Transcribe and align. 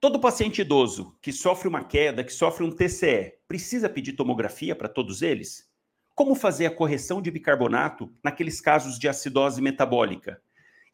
Todo 0.00 0.20
paciente 0.20 0.60
idoso 0.60 1.18
que 1.20 1.32
sofre 1.32 1.66
uma 1.66 1.82
queda, 1.82 2.22
que 2.22 2.32
sofre 2.32 2.62
um 2.62 2.70
TCE, 2.70 3.32
precisa 3.48 3.88
pedir 3.88 4.12
tomografia 4.12 4.76
para 4.76 4.88
todos 4.88 5.22
eles? 5.22 5.68
Como 6.14 6.36
fazer 6.36 6.66
a 6.66 6.70
correção 6.70 7.20
de 7.20 7.32
bicarbonato 7.32 8.08
naqueles 8.22 8.60
casos 8.60 8.96
de 8.96 9.08
acidose 9.08 9.60
metabólica? 9.60 10.40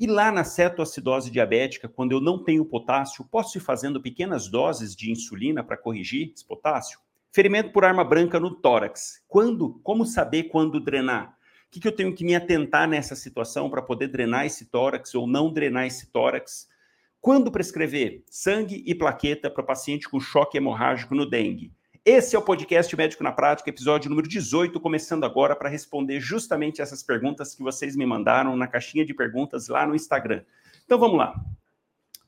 E 0.01 0.07
lá 0.07 0.33
na 0.33 0.43
cetoacidose 0.43 1.31
diabética, 1.31 1.87
quando 1.87 2.13
eu 2.13 2.21
não 2.21 2.43
tenho 2.43 2.65
potássio, 2.65 3.29
posso 3.31 3.59
ir 3.59 3.61
fazendo 3.61 4.01
pequenas 4.01 4.49
doses 4.49 4.97
de 4.97 5.13
insulina 5.13 5.63
para 5.63 5.77
corrigir 5.77 6.33
esse 6.35 6.45
potássio? 6.47 6.99
Ferimento 7.31 7.73
por 7.73 7.85
arma 7.85 8.05
branca 8.05 8.41
no 8.41 8.55
tórax. 8.55 9.23
Quando? 9.29 9.81
Como 9.83 10.07
saber 10.07 10.45
quando 10.45 10.81
drenar? 10.81 11.37
O 11.67 11.71
que, 11.71 11.79
que 11.79 11.89
eu 11.89 11.93
tenho 11.93 12.15
que 12.15 12.25
me 12.25 12.35
atentar 12.35 12.89
nessa 12.89 13.15
situação 13.15 13.69
para 13.69 13.83
poder 13.83 14.09
drenar 14.09 14.47
esse 14.47 14.65
tórax 14.65 15.15
ou 15.15 15.27
não 15.27 15.53
drenar 15.53 15.87
esse 15.87 16.07
tórax? 16.07 16.73
Quando 17.25 17.51
prescrever 17.51 18.23
sangue 18.29 18.83
e 18.85 18.95
plaqueta 18.95 19.51
para 19.51 19.63
paciente 19.63 20.07
com 20.07 20.21
choque 20.21 20.59
hemorrágico 20.59 21.15
no 21.15 21.25
dengue? 21.25 21.73
Esse 22.05 22.37
é 22.37 22.39
o 22.39 22.43
podcast 22.43 22.95
Médico 22.95 23.25
na 23.25 23.33
Prática, 23.33 23.71
episódio 23.71 24.11
número 24.11 24.29
18, 24.29 24.79
começando 24.79 25.25
agora 25.25 25.57
para 25.57 25.71
responder 25.71 26.21
justamente 26.21 26.83
essas 26.83 27.03
perguntas 27.03 27.55
que 27.55 27.63
vocês 27.63 27.97
me 27.97 28.05
mandaram 28.05 28.55
na 28.57 28.67
caixinha 28.67 29.07
de 29.07 29.15
perguntas 29.15 29.69
lá 29.69 29.87
no 29.87 29.95
Instagram. 29.95 30.45
Então 30.85 30.99
vamos 30.99 31.17
lá. 31.17 31.35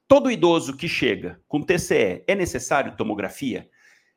Todo 0.09 0.30
idoso 0.30 0.74
que 0.74 0.88
chega 0.88 1.38
com 1.46 1.60
TCE 1.60 2.24
é 2.26 2.34
necessário 2.34 2.96
tomografia? 2.96 3.68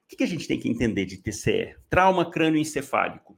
O 0.05 0.15
que 0.15 0.23
a 0.23 0.27
gente 0.27 0.47
tem 0.47 0.57
que 0.57 0.69
entender 0.69 1.03
de 1.03 1.17
TCE? 1.17 1.75
Trauma 1.89 2.31
crânioencefálico. 2.31 3.37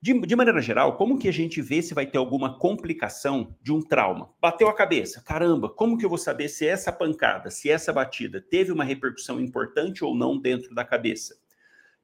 De, 0.00 0.18
de, 0.20 0.36
maneira 0.36 0.60
geral, 0.60 0.96
como 0.96 1.18
que 1.18 1.28
a 1.28 1.32
gente 1.32 1.60
vê 1.60 1.82
se 1.82 1.92
vai 1.92 2.06
ter 2.06 2.18
alguma 2.18 2.56
complicação 2.56 3.56
de 3.60 3.72
um 3.72 3.82
trauma? 3.82 4.30
Bateu 4.40 4.68
a 4.68 4.74
cabeça, 4.74 5.20
caramba, 5.20 5.68
como 5.68 5.98
que 5.98 6.04
eu 6.04 6.08
vou 6.08 6.18
saber 6.18 6.48
se 6.48 6.64
essa 6.64 6.92
pancada, 6.92 7.50
se 7.50 7.68
essa 7.68 7.92
batida 7.92 8.40
teve 8.40 8.70
uma 8.70 8.84
repercussão 8.84 9.40
importante 9.40 10.04
ou 10.04 10.14
não 10.14 10.38
dentro 10.38 10.72
da 10.72 10.84
cabeça? 10.84 11.34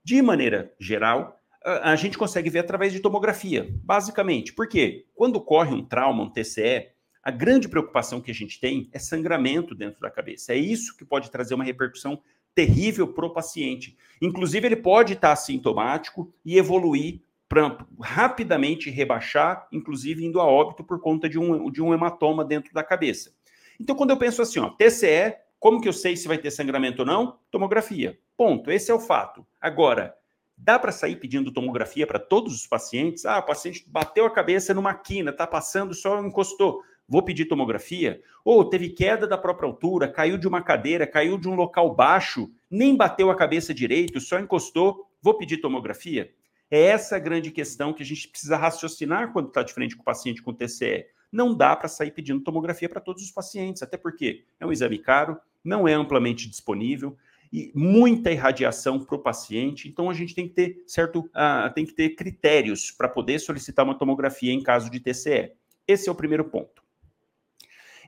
De 0.03 0.21
maneira 0.21 0.75
geral, 0.79 1.41
a, 1.65 1.95
gente 1.97 2.19
consegue 2.19 2.51
ver 2.51 2.59
através 2.59 2.93
de 2.93 3.01
tomografia, 3.01 3.73
basicamente. 3.83 4.53
Porque 4.53 5.07
quando 5.15 5.37
ocorre 5.37 5.73
um 5.73 5.85
trauma, 5.85 6.25
um 6.25 6.31
TCE, 6.31 6.89
a 7.23 7.31
grande 7.31 7.69
preocupação 7.69 8.21
que 8.21 8.31
a 8.31 8.35
gente 8.35 8.61
tem 8.61 8.91
é 8.93 8.99
sangramento 8.99 9.75
dentro 9.75 10.01
da 10.01 10.11
cabeça. 10.11 10.53
É 10.53 10.57
isso 10.57 10.97
que 10.97 11.05
pode 11.05 11.31
trazer 11.31 11.55
uma 11.55 11.65
repercussão 11.65 12.21
terrível 12.55 13.09
para 13.09 13.25
o 13.25 13.33
paciente. 13.33 13.97
Inclusive, 14.21 14.67
ele 14.67 14.77
pode 14.77 15.15
estar 15.15 15.33
assintomático 15.33 16.33
e 16.45 16.59
evoluir 16.59 17.23
para 17.49 17.79
rapidamente 18.01 18.91
rebaixar, 18.91 19.69
inclusive 19.71 20.25
indo 20.25 20.41
a 20.41 20.45
óbito 20.45 20.83
por 20.83 21.01
conta 21.01 21.29
de 21.29 21.39
um, 21.39 21.71
de 21.71 21.83
um 21.83 21.93
hematoma 21.93 22.45
dentro 22.45 22.73
da 22.73 22.83
cabeça. 22.83 23.33
Então, 23.79 23.95
quando 23.95 24.11
eu 24.11 24.17
penso 24.17 24.41
assim, 24.41 24.61
ó, 24.61 24.71
TCE, 24.71 25.37
como 25.59 25.81
que 25.81 25.89
eu 25.89 25.93
sei 25.93 26.17
se 26.17 26.29
vai 26.29 26.39
ter 26.39 26.51
sangramento 26.51 27.01
ou 27.01 27.07
não? 27.07 27.39
Tomografia. 27.51 28.19
Ponto. 28.37 28.71
Esse 28.71 28.91
é 28.91 28.95
o 28.95 29.01
fato. 29.01 29.47
Agora, 29.61 30.15
dá 30.57 30.79
para 30.79 30.93
sair 30.93 31.17
pedindo 31.17 31.53
tomografia 31.53 32.07
para 32.07 32.19
todos 32.19 32.55
os 32.55 32.67
pacientes? 32.67 33.25
Ah, 33.25 33.39
o 33.39 33.47
paciente 33.47 33.85
bateu 33.87 34.27
a 34.27 34.31
cabeça 34.31 34.75
numa 34.75 34.95
quina, 34.95 35.31
está 35.31 35.47
passando, 35.47 35.95
só 35.95 36.21
encostou. 36.21 36.83
Vou 37.09 37.23
pedir 37.23 37.47
tomografia? 37.47 38.21
Ou 38.45 38.65
teve 38.69 38.91
queda 38.91 39.27
da 39.27 39.37
própria 39.37 39.67
altura, 39.69 40.09
caiu 40.09 40.39
de 40.39 40.49
uma 40.49 40.63
cadeira, 40.63 41.07
caiu 41.07 41.39
de 41.39 41.49
um 41.49 41.55
local 41.55 41.95
baixo, 41.95 42.51
nem 42.71 42.97
bateu 42.97 43.31
a 43.31 43.37
cabeça 43.37 43.75
direito, 43.75 44.21
só 44.21 44.39
encostou. 44.39 45.09
Vou 45.21 45.37
pedir 45.37 45.59
tomografia? 45.59 46.33
É 46.75 46.87
essa 46.87 47.15
a 47.15 47.21
grande 47.21 47.53
questão 47.53 47.93
que 47.93 48.03
a 48.03 48.05
gente 48.05 48.27
precisa 48.27 48.57
raciocinar 48.57 49.33
quando 49.33 49.47
está 49.47 49.63
de 49.63 49.73
frente 49.73 49.95
com 49.95 50.03
o 50.03 50.05
paciente 50.05 50.43
com 50.43 50.53
TCE. 50.53 51.07
Não 51.31 51.57
dá 51.57 51.77
para 51.77 51.87
sair 51.87 52.11
pedindo 52.11 52.43
tomografia 52.43 52.89
para 52.89 53.01
todos 53.01 53.23
os 53.23 53.31
pacientes, 53.31 53.81
até 53.81 53.97
porque 53.97 54.43
é 54.59 54.67
um 54.67 54.73
exame 54.73 54.99
caro, 54.99 55.39
não 55.63 55.87
é 55.87 55.93
amplamente 55.93 56.51
disponível 56.51 57.17
e 57.53 57.71
muita 57.77 58.33
irradiação 58.33 58.99
para 58.99 59.15
o 59.15 59.21
paciente. 59.21 59.87
Então 59.87 60.11
a 60.11 60.15
gente 60.15 60.35
tem 60.35 60.49
que 60.49 60.55
ter 60.55 60.83
certo, 60.85 61.21
uh, 61.21 61.73
tem 61.73 61.87
que 61.87 61.95
ter 61.95 62.17
critérios 62.17 62.91
para 62.91 63.09
poder 63.09 63.39
solicitar 63.39 63.85
uma 63.85 63.97
tomografia 63.97 64.53
em 64.53 64.61
caso 64.61 64.91
de 64.91 64.99
TCE. 64.99 65.53
Esse 65.87 66.09
é 66.09 66.13
o 66.13 66.17
primeiro 66.17 66.45
ponto. 66.47 66.83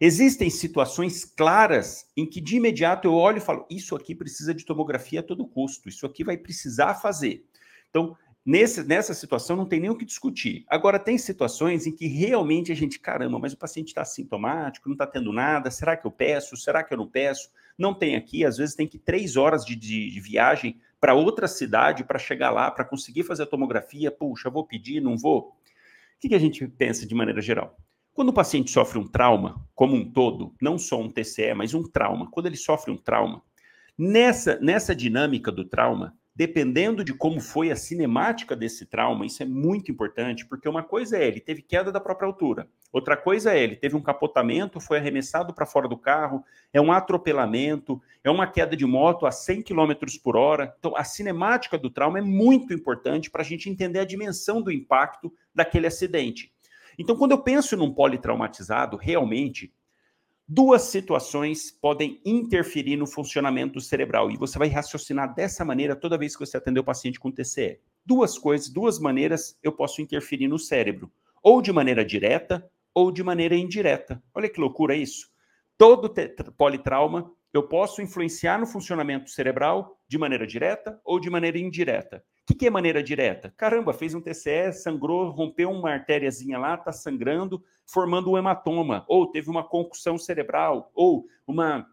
Existem 0.01 0.51
situações 0.51 1.25
claras 1.25 2.11
em 2.17 2.27
que 2.27 2.41
de 2.41 2.57
imediato 2.57 3.07
eu 3.07 3.15
olho 3.15 3.39
e 3.39 3.41
falo: 3.41 3.65
isso 3.71 3.95
aqui 3.95 4.13
precisa 4.13 4.53
de 4.53 4.67
tomografia 4.67 5.21
a 5.21 5.23
todo 5.23 5.47
custo, 5.47 5.89
isso 5.89 6.05
aqui 6.05 6.25
vai 6.25 6.37
precisar 6.37 6.95
fazer. 6.95 7.47
Então, 7.97 8.17
Nesse, 8.47 8.85
nessa 8.85 9.13
situação 9.13 9.57
não 9.57 9.67
tem 9.67 9.81
nem 9.81 9.91
o 9.91 9.97
que 9.97 10.05
discutir. 10.05 10.65
Agora, 10.69 11.01
tem 11.01 11.19
situações 11.19 11.85
em 11.85 11.91
que 11.91 12.07
realmente 12.07 12.71
a 12.71 12.77
gente, 12.77 13.01
caramba, 13.01 13.41
mas 13.41 13.53
o 13.53 13.57
paciente 13.57 13.89
está 13.89 14.05
sintomático, 14.05 14.89
não 14.89 14.95
está 14.95 15.05
tendo 15.05 15.33
nada, 15.33 15.69
será 15.69 15.97
que 15.97 16.07
eu 16.07 16.13
peço? 16.13 16.57
Será 16.57 16.85
que 16.85 16.95
eu 16.95 16.99
não 16.99 17.09
peço? 17.09 17.51
Não 17.77 17.93
tem 17.93 18.15
aqui, 18.15 18.45
às 18.45 18.57
vezes 18.57 18.77
tem 18.77 18.87
que 18.87 19.01
três 19.01 19.37
horas 19.37 19.65
de, 19.65 19.75
de, 19.75 20.13
de 20.13 20.21
viagem 20.21 20.81
para 21.01 21.13
outra 21.13 21.49
cidade 21.49 22.05
para 22.05 22.21
chegar 22.21 22.53
lá, 22.53 22.71
para 22.71 22.85
conseguir 22.85 23.25
fazer 23.25 23.43
a 23.43 23.47
tomografia. 23.47 24.13
Puxa, 24.13 24.49
vou 24.49 24.65
pedir, 24.65 25.03
não 25.03 25.19
vou? 25.19 25.49
O 25.49 26.21
que, 26.21 26.29
que 26.29 26.35
a 26.37 26.39
gente 26.39 26.65
pensa 26.69 27.05
de 27.05 27.17
maneira 27.17 27.43
geral? 27.43 27.77
Quando 28.15 28.29
o 28.29 28.33
paciente 28.33 28.71
sofre 28.71 28.97
um 28.97 29.09
trauma, 29.09 29.61
como 29.75 29.97
um 29.97 30.09
todo, 30.09 30.55
não 30.63 30.79
só 30.79 31.01
um 31.01 31.11
TCE, 31.11 31.53
mas 31.53 31.75
um 31.75 31.83
trauma, 31.83 32.31
quando 32.31 32.47
ele 32.47 32.57
sofre 32.57 32.93
um 32.93 32.97
trauma, 32.97 33.43
nessa, 33.99 34.57
nessa 34.61 34.95
dinâmica 34.95 35.51
do 35.51 35.65
trauma, 35.65 36.17
dependendo 36.37 37.03
de 37.03 37.15
como 37.15 37.41
foi 37.41 37.71
a 37.71 37.77
cinemática 37.77 38.55
desse 38.55 38.85
trauma, 38.85 39.25
isso 39.25 39.43
é 39.43 39.47
muito 39.47 39.91
importante, 39.91 40.45
porque 40.45 40.69
uma 40.69 40.83
coisa 40.83 41.17
é 41.17 41.27
ele 41.27 41.41
teve 41.41 41.63
queda 41.63 41.91
da 41.91 41.99
própria 41.99 42.27
altura, 42.27 42.69
outra 42.93 43.17
coisa 43.17 43.55
é 43.55 43.63
ele 43.63 43.75
teve 43.75 43.97
um 43.97 44.03
capotamento, 44.03 44.79
foi 44.79 44.99
arremessado 44.99 45.55
para 45.55 45.65
fora 45.65 45.89
do 45.89 45.97
carro, 45.97 46.45
é 46.75 46.81
um 46.81 46.93
atropelamento, 46.93 48.03
é 48.23 48.31
uma 48.31 48.47
queda 48.47 48.77
de 48.77 48.85
moto 48.85 49.25
a 49.25 49.33
100 49.33 49.63
km 49.63 49.93
por 50.23 50.37
hora. 50.37 50.75
Então, 50.79 50.95
a 50.95 51.05
cinemática 51.05 51.79
do 51.79 51.89
trauma 51.89 52.19
é 52.19 52.23
muito 52.23 52.75
importante 52.75 53.31
para 53.31 53.41
a 53.41 53.45
gente 53.45 53.71
entender 53.71 54.01
a 54.01 54.05
dimensão 54.05 54.61
do 54.61 54.71
impacto 54.71 55.33
daquele 55.55 55.87
acidente. 55.87 56.53
Então, 56.99 57.17
quando 57.17 57.33
eu 57.33 57.39
penso 57.39 57.77
num 57.79 57.93
politraumatizado, 57.93 58.99
realmente, 58.99 59.73
Duas 60.49 60.83
situações 60.83 61.73
podem 61.73 62.21
interferir 62.25 62.97
no 62.97 63.05
funcionamento 63.05 63.81
cerebral 63.81 64.31
e 64.31 64.37
você 64.37 64.57
vai 64.57 64.69
raciocinar 64.69 65.35
dessa 65.35 65.65
maneira 65.65 65.97
toda 65.97 66.17
vez 66.17 66.37
que 66.37 66.47
você 66.47 66.57
atender 66.57 66.79
o 66.79 66.85
paciente 66.85 67.19
com 67.19 67.33
TCE. 67.33 67.81
Duas 68.05 68.39
coisas, 68.39 68.69
duas 68.69 69.01
maneiras 69.01 69.59
eu 69.61 69.73
posso 69.73 70.01
interferir 70.01 70.47
no 70.47 70.57
cérebro, 70.57 71.11
ou 71.43 71.61
de 71.61 71.73
maneira 71.73 72.05
direta 72.05 72.65
ou 72.95 73.11
de 73.11 73.25
maneira 73.25 73.57
indireta. 73.57 74.23
Olha 74.33 74.49
que 74.49 74.61
loucura 74.61 74.95
isso. 74.95 75.29
Todo 75.77 76.15
politrauma 76.57 77.29
eu 77.53 77.65
posso 77.65 78.01
influenciar 78.01 78.61
no 78.61 78.67
funcionamento 78.67 79.29
cerebral 79.29 79.99
de 80.07 80.17
maneira 80.17 80.47
direta 80.47 81.01
ou 81.05 81.19
de 81.19 81.29
maneira 81.29 81.59
indireta. 81.59 82.23
O 82.47 82.53
que, 82.53 82.55
que, 82.55 82.67
é 82.69 82.71
maneira 82.71 83.03
direta? 83.03 83.53
Caramba, 83.57 83.93
fez 83.93 84.15
um 84.15 84.21
TCE, 84.21 84.73
sangrou, 84.73 85.31
rompeu 85.31 85.69
uma 85.69 85.91
artériazinha 85.91 86.57
lá, 86.57 86.77
está 86.77 86.93
sangrando, 86.93 87.61
formando 87.85 88.31
um 88.31 88.39
hematoma, 88.39 89.05
ou 89.09 89.27
teve 89.27 89.51
uma 89.51 89.65
concussão 89.65 90.17
cerebral, 90.17 90.93
ou 90.95 91.27
uma 91.45 91.85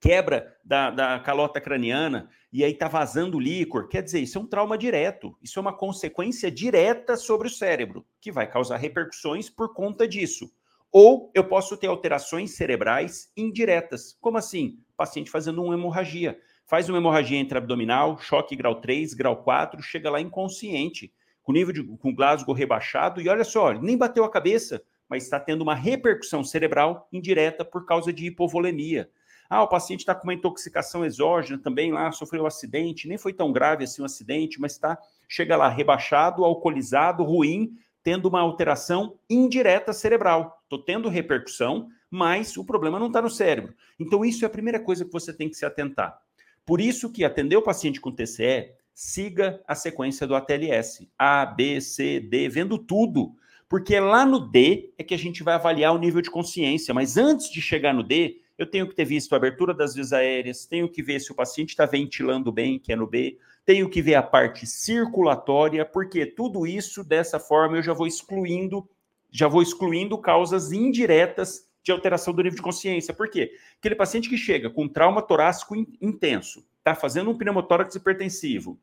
quebra 0.00 0.56
da, 0.64 0.90
da 0.90 1.20
calota 1.20 1.60
craniana, 1.60 2.30
e 2.50 2.64
aí 2.64 2.72
está 2.72 2.88
vazando 2.88 3.38
líquor. 3.38 3.86
Quer 3.90 4.02
dizer, 4.02 4.20
isso 4.20 4.38
é 4.38 4.40
um 4.40 4.46
trauma 4.46 4.78
direto, 4.78 5.36
isso 5.42 5.58
é 5.58 5.60
uma 5.60 5.76
consequência 5.76 6.50
direta 6.50 7.14
sobre 7.14 7.46
o 7.48 7.50
cérebro, 7.50 8.06
que 8.22 8.32
vai 8.32 8.46
causar 8.46 8.78
repercussões 8.78 9.50
por 9.50 9.74
conta 9.74 10.08
disso. 10.08 10.50
Ou 10.90 11.30
eu 11.34 11.44
posso 11.44 11.76
ter 11.76 11.88
alterações 11.88 12.52
cerebrais 12.52 13.30
indiretas. 13.36 14.16
Como 14.18 14.38
assim? 14.38 14.78
paciente 14.96 15.30
fazendo 15.30 15.62
uma 15.62 15.74
hemorragia 15.74 16.38
faz 16.66 16.88
uma 16.88 16.98
hemorragia 16.98 17.38
intraabdominal, 17.38 18.18
choque 18.18 18.56
grau 18.56 18.80
3, 18.80 19.14
grau 19.14 19.36
4, 19.42 19.82
chega 19.82 20.10
lá 20.10 20.20
inconsciente, 20.20 21.12
com 21.42 21.52
nível 21.52 21.72
de 21.72 21.82
com 21.82 22.14
Glasgow 22.14 22.54
rebaixado, 22.54 23.20
e 23.20 23.28
olha 23.28 23.44
só, 23.44 23.72
nem 23.72 23.96
bateu 23.96 24.24
a 24.24 24.30
cabeça, 24.30 24.82
mas 25.08 25.24
está 25.24 25.38
tendo 25.38 25.62
uma 25.62 25.74
repercussão 25.74 26.42
cerebral 26.42 27.08
indireta 27.12 27.64
por 27.64 27.84
causa 27.84 28.12
de 28.12 28.26
hipovolemia. 28.26 29.10
Ah, 29.48 29.62
o 29.62 29.68
paciente 29.68 30.00
está 30.00 30.14
com 30.14 30.24
uma 30.24 30.34
intoxicação 30.34 31.04
exógena 31.04 31.60
também 31.62 31.92
lá, 31.92 32.10
sofreu 32.10 32.44
um 32.44 32.46
acidente, 32.46 33.06
nem 33.06 33.18
foi 33.18 33.32
tão 33.32 33.52
grave 33.52 33.84
assim 33.84 34.00
o 34.00 34.04
um 34.04 34.06
acidente, 34.06 34.58
mas 34.58 34.72
está, 34.72 34.98
chega 35.28 35.56
lá, 35.56 35.68
rebaixado, 35.68 36.44
alcoolizado, 36.44 37.22
ruim, 37.22 37.76
tendo 38.02 38.26
uma 38.26 38.40
alteração 38.40 39.18
indireta 39.28 39.92
cerebral. 39.92 40.60
Estou 40.62 40.78
tendo 40.78 41.08
repercussão, 41.08 41.88
mas 42.10 42.56
o 42.56 42.64
problema 42.64 42.98
não 42.98 43.08
está 43.08 43.20
no 43.20 43.30
cérebro. 43.30 43.74
Então, 43.98 44.24
isso 44.24 44.44
é 44.44 44.46
a 44.46 44.50
primeira 44.50 44.80
coisa 44.80 45.04
que 45.04 45.12
você 45.12 45.32
tem 45.32 45.48
que 45.48 45.56
se 45.56 45.66
atentar. 45.66 46.18
Por 46.64 46.80
isso 46.80 47.10
que 47.10 47.24
atender 47.24 47.56
o 47.56 47.62
paciente 47.62 48.00
com 48.00 48.10
TCE, 48.10 48.72
siga 48.92 49.60
a 49.66 49.74
sequência 49.74 50.26
do 50.26 50.34
ATLS. 50.34 51.08
A, 51.18 51.44
B, 51.44 51.80
C, 51.80 52.20
D, 52.20 52.48
vendo 52.48 52.78
tudo. 52.78 53.34
Porque 53.68 53.98
lá 53.98 54.24
no 54.24 54.38
D 54.38 54.92
é 54.96 55.02
que 55.02 55.14
a 55.14 55.18
gente 55.18 55.42
vai 55.42 55.54
avaliar 55.54 55.94
o 55.94 55.98
nível 55.98 56.22
de 56.22 56.30
consciência. 56.30 56.94
Mas 56.94 57.16
antes 57.16 57.50
de 57.50 57.60
chegar 57.60 57.92
no 57.92 58.02
D, 58.02 58.40
eu 58.56 58.66
tenho 58.66 58.88
que 58.88 58.94
ter 58.94 59.04
visto 59.04 59.32
a 59.32 59.36
abertura 59.36 59.74
das 59.74 59.94
vias 59.94 60.12
aéreas, 60.12 60.64
tenho 60.64 60.88
que 60.88 61.02
ver 61.02 61.20
se 61.20 61.32
o 61.32 61.34
paciente 61.34 61.70
está 61.70 61.86
ventilando 61.86 62.52
bem, 62.52 62.78
que 62.78 62.92
é 62.92 62.96
no 62.96 63.06
B, 63.06 63.36
tenho 63.64 63.88
que 63.88 64.00
ver 64.00 64.14
a 64.14 64.22
parte 64.22 64.66
circulatória, 64.66 65.84
porque 65.84 66.24
tudo 66.24 66.66
isso, 66.66 67.02
dessa 67.02 67.40
forma, 67.40 67.78
eu 67.78 67.82
já 67.82 67.92
vou 67.92 68.06
excluindo, 68.06 68.88
já 69.30 69.48
vou 69.48 69.60
excluindo 69.60 70.16
causas 70.18 70.70
indiretas 70.70 71.66
de 71.84 71.92
alteração 71.92 72.32
do 72.32 72.42
nível 72.42 72.56
de 72.56 72.62
consciência. 72.62 73.12
Por 73.12 73.28
quê? 73.28 73.52
Aquele 73.78 73.94
paciente 73.94 74.28
que 74.28 74.38
chega 74.38 74.70
com 74.70 74.88
trauma 74.88 75.20
torácico 75.20 75.76
intenso, 76.00 76.66
está 76.78 76.94
fazendo 76.94 77.30
um 77.30 77.36
pneumotórax 77.36 77.94
hipertensivo, 77.94 78.80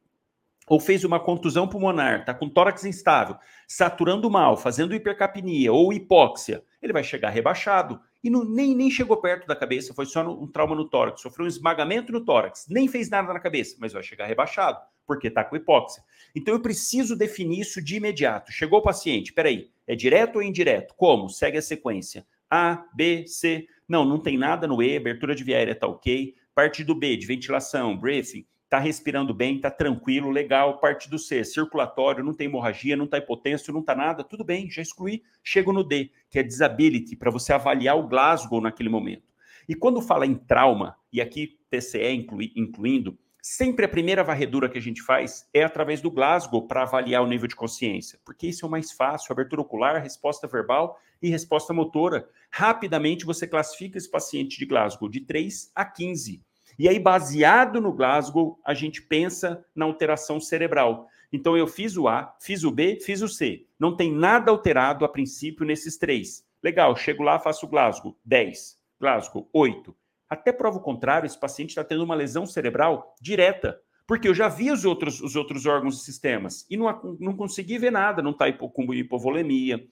ou 0.67 0.79
fez 0.79 1.03
uma 1.03 1.19
contusão 1.19 1.67
pulmonar, 1.67 2.21
está 2.21 2.33
com 2.33 2.47
tórax 2.47 2.85
instável, 2.85 3.35
saturando 3.67 4.29
mal, 4.29 4.55
fazendo 4.55 4.93
hipercapnia 4.93 5.73
ou 5.73 5.91
hipóxia, 5.91 6.63
ele 6.81 6.93
vai 6.93 7.03
chegar 7.03 7.29
rebaixado 7.29 7.99
e 8.23 8.29
não, 8.29 8.45
nem, 8.45 8.75
nem 8.75 8.89
chegou 8.89 9.17
perto 9.17 9.47
da 9.47 9.55
cabeça, 9.55 9.93
foi 9.93 10.05
só 10.05 10.21
um 10.21 10.47
trauma 10.47 10.75
no 10.75 10.87
tórax, 10.87 11.21
sofreu 11.21 11.45
um 11.45 11.49
esmagamento 11.49 12.11
no 12.11 12.23
tórax, 12.23 12.67
nem 12.69 12.87
fez 12.87 13.09
nada 13.09 13.33
na 13.33 13.39
cabeça, 13.39 13.75
mas 13.79 13.93
vai 13.93 14.03
chegar 14.03 14.27
rebaixado, 14.27 14.79
porque 15.07 15.27
está 15.27 15.43
com 15.43 15.55
hipóxia. 15.55 16.03
Então 16.35 16.53
eu 16.53 16.61
preciso 16.61 17.15
definir 17.15 17.61
isso 17.61 17.83
de 17.83 17.97
imediato. 17.97 18.51
Chegou 18.51 18.79
o 18.79 18.83
paciente, 18.83 19.33
peraí, 19.33 19.71
é 19.87 19.95
direto 19.95 20.35
ou 20.35 20.43
indireto? 20.43 20.93
Como? 20.95 21.27
Segue 21.29 21.57
a 21.57 21.61
sequência. 21.61 22.25
A, 22.51 22.83
B, 22.93 23.25
C. 23.25 23.65
Não, 23.87 24.03
não 24.03 24.19
tem 24.19 24.37
nada 24.37 24.67
no 24.67 24.83
E, 24.83 24.97
abertura 24.97 25.33
de 25.33 25.43
via 25.43 25.55
aérea 25.55 25.71
está 25.71 25.87
ok. 25.87 26.35
Parte 26.53 26.83
do 26.83 26.93
B, 26.93 27.15
de 27.15 27.25
ventilação, 27.25 27.97
briefing, 27.97 28.45
está 28.65 28.77
respirando 28.77 29.33
bem, 29.33 29.55
está 29.55 29.71
tranquilo, 29.71 30.29
legal. 30.29 30.79
Parte 30.79 31.09
do 31.09 31.17
C, 31.17 31.45
circulatório, 31.45 32.23
não 32.23 32.33
tem 32.33 32.47
hemorragia, 32.47 32.97
não 32.97 33.05
está 33.05 33.17
hipotêncio, 33.17 33.73
não 33.73 33.79
está 33.79 33.95
nada, 33.95 34.23
tudo 34.23 34.43
bem, 34.43 34.69
já 34.69 34.81
excluí. 34.81 35.23
Chego 35.41 35.71
no 35.71 35.83
D, 35.83 36.11
que 36.29 36.39
é 36.39 36.43
disability, 36.43 37.15
para 37.15 37.31
você 37.31 37.53
avaliar 37.53 37.97
o 37.97 38.07
Glasgow 38.07 38.59
naquele 38.59 38.89
momento. 38.89 39.23
E 39.67 39.73
quando 39.73 40.01
fala 40.01 40.25
em 40.25 40.35
trauma, 40.35 40.97
e 41.11 41.21
aqui 41.21 41.57
TCE 41.69 42.11
inclui, 42.11 42.51
incluindo, 42.55 43.17
sempre 43.41 43.85
a 43.85 43.89
primeira 43.89 44.23
varredura 44.23 44.69
que 44.69 44.77
a 44.77 44.81
gente 44.81 45.01
faz 45.01 45.47
é 45.53 45.63
através 45.63 45.99
do 45.99 46.11
Glasgow 46.11 46.67
para 46.67 46.83
avaliar 46.83 47.23
o 47.23 47.27
nível 47.27 47.47
de 47.47 47.55
consciência, 47.55 48.19
porque 48.23 48.47
isso 48.47 48.65
é 48.65 48.67
o 48.67 48.71
mais 48.71 48.91
fácil, 48.91 49.33
abertura 49.33 49.61
ocular, 49.61 50.01
resposta 50.01 50.47
verbal 50.47 50.99
e 51.21 51.29
resposta 51.29 51.73
motora. 51.73 52.29
Rapidamente 52.51 53.25
você 53.25 53.47
classifica 53.47 53.97
esse 53.97 54.09
paciente 54.09 54.57
de 54.59 54.65
Glasgow 54.65 55.09
de 55.09 55.21
3 55.21 55.71
a 55.73 55.85
15. 55.85 56.43
E 56.77 56.87
aí, 56.87 56.99
baseado 56.99 57.81
no 57.81 57.93
Glasgow, 57.93 58.59
a 58.65 58.73
gente 58.73 59.01
pensa 59.01 59.63
na 59.75 59.85
alteração 59.85 60.39
cerebral. 60.39 61.07
Então, 61.31 61.55
eu 61.55 61.67
fiz 61.67 61.95
o 61.97 62.07
A, 62.07 62.35
fiz 62.41 62.63
o 62.63 62.71
B, 62.71 62.99
fiz 62.99 63.21
o 63.21 63.27
C. 63.27 63.65
Não 63.79 63.95
tem 63.95 64.11
nada 64.11 64.51
alterado 64.51 65.05
a 65.05 65.09
princípio 65.09 65.65
nesses 65.65 65.97
três. 65.97 66.45
Legal, 66.63 66.95
chego 66.95 67.23
lá, 67.23 67.39
faço 67.39 67.65
o 67.65 67.69
Glasgow, 67.69 68.17
10. 68.25 68.77
Glasgow, 68.99 69.49
8. 69.53 69.95
Até 70.31 70.53
prova 70.53 70.77
o 70.77 70.81
contrário, 70.81 71.27
esse 71.27 71.37
paciente 71.37 71.71
está 71.71 71.83
tendo 71.83 72.05
uma 72.05 72.15
lesão 72.15 72.45
cerebral 72.45 73.13
direta. 73.21 73.77
Porque 74.07 74.29
eu 74.29 74.33
já 74.33 74.47
vi 74.47 74.71
os 74.71 74.85
outros, 74.85 75.19
os 75.19 75.35
outros 75.35 75.65
órgãos 75.65 75.99
e 75.99 76.05
sistemas 76.05 76.65
e 76.69 76.77
não, 76.77 77.17
não 77.19 77.35
consegui 77.35 77.77
ver 77.77 77.91
nada. 77.91 78.21
Não 78.21 78.31
está 78.31 78.49
com 78.53 78.93
hipovolemia, 78.93 79.85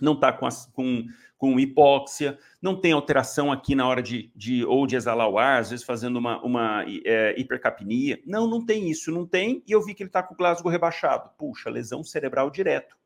não 0.00 0.14
está 0.14 0.32
com, 0.32 0.48
com, 0.72 1.06
com 1.36 1.60
hipóxia, 1.60 2.36
não 2.60 2.74
tem 2.74 2.90
alteração 2.90 3.52
aqui 3.52 3.76
na 3.76 3.86
hora 3.86 4.02
de, 4.02 4.32
de 4.34 4.64
ou 4.64 4.84
de 4.84 4.96
exalar 4.96 5.28
o 5.28 5.38
ar, 5.38 5.60
às 5.60 5.70
vezes 5.70 5.86
fazendo 5.86 6.16
uma, 6.16 6.42
uma 6.42 6.84
é, 7.04 7.38
hipercapnia. 7.38 8.20
Não, 8.26 8.48
não 8.48 8.66
tem 8.66 8.90
isso, 8.90 9.12
não 9.12 9.24
tem, 9.24 9.62
e 9.64 9.70
eu 9.70 9.80
vi 9.80 9.94
que 9.94 10.02
ele 10.02 10.08
está 10.08 10.24
com 10.24 10.34
o 10.34 10.36
Glasgow 10.36 10.72
rebaixado. 10.72 11.30
Puxa, 11.38 11.70
lesão 11.70 12.02
cerebral 12.02 12.50
direto. 12.50 12.96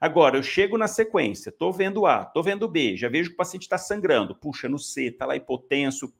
Agora, 0.00 0.38
eu 0.38 0.42
chego 0.42 0.78
na 0.78 0.88
sequência, 0.88 1.50
estou 1.50 1.72
vendo 1.72 2.06
A, 2.06 2.22
estou 2.22 2.42
vendo 2.42 2.66
B, 2.66 2.96
já 2.96 3.08
vejo 3.08 3.30
que 3.30 3.34
o 3.34 3.36
paciente 3.36 3.62
está 3.62 3.76
sangrando. 3.76 4.34
Puxa, 4.34 4.66
no 4.66 4.78
C, 4.78 5.08
está 5.08 5.26
lá 5.26 5.36
hipotenso, 5.36 6.12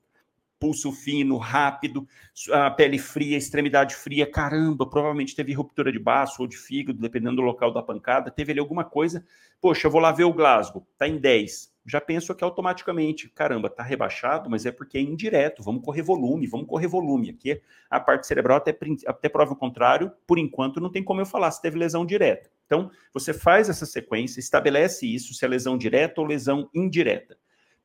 pulso 0.60 0.92
fino, 0.92 1.38
rápido, 1.38 2.06
a 2.52 2.70
pele 2.70 2.98
fria, 2.98 3.38
extremidade 3.38 3.96
fria, 3.96 4.30
caramba, 4.30 4.86
provavelmente 4.86 5.34
teve 5.34 5.54
ruptura 5.54 5.90
de 5.90 5.98
baço 5.98 6.42
ou 6.42 6.46
de 6.46 6.56
fígado, 6.56 7.00
dependendo 7.00 7.36
do 7.36 7.42
local 7.42 7.72
da 7.72 7.82
pancada, 7.82 8.30
teve 8.30 8.52
ali 8.52 8.60
alguma 8.60 8.84
coisa. 8.84 9.24
Poxa, 9.58 9.86
eu 9.86 9.90
vou 9.90 10.00
lá 10.00 10.12
ver 10.12 10.24
o 10.24 10.32
Glasgow, 10.32 10.86
tá 10.98 11.08
em 11.08 11.16
10. 11.16 11.70
Já 11.86 11.98
penso 11.98 12.34
que 12.34 12.44
automaticamente, 12.44 13.28
caramba, 13.30 13.70
tá 13.70 13.82
rebaixado, 13.82 14.50
mas 14.50 14.66
é 14.66 14.70
porque 14.70 14.98
é 14.98 15.00
indireto, 15.00 15.62
vamos 15.62 15.82
correr 15.82 16.02
volume, 16.02 16.46
vamos 16.46 16.66
correr 16.66 16.86
volume. 16.86 17.30
Aqui 17.30 17.60
a 17.90 17.98
parte 17.98 18.26
cerebral 18.26 18.58
até, 18.58 18.76
até 19.06 19.28
prova 19.30 19.54
o 19.54 19.56
contrário, 19.56 20.12
por 20.26 20.38
enquanto 20.38 20.78
não 20.78 20.92
tem 20.92 21.02
como 21.02 21.22
eu 21.22 21.26
falar 21.26 21.50
se 21.50 21.62
teve 21.62 21.78
lesão 21.78 22.04
direta. 22.04 22.50
Então, 22.66 22.90
você 23.12 23.32
faz 23.32 23.70
essa 23.70 23.86
sequência, 23.86 24.38
estabelece 24.38 25.06
isso, 25.06 25.32
se 25.32 25.44
é 25.44 25.48
lesão 25.48 25.78
direta 25.78 26.20
ou 26.20 26.26
lesão 26.26 26.68
indireta. 26.74 27.36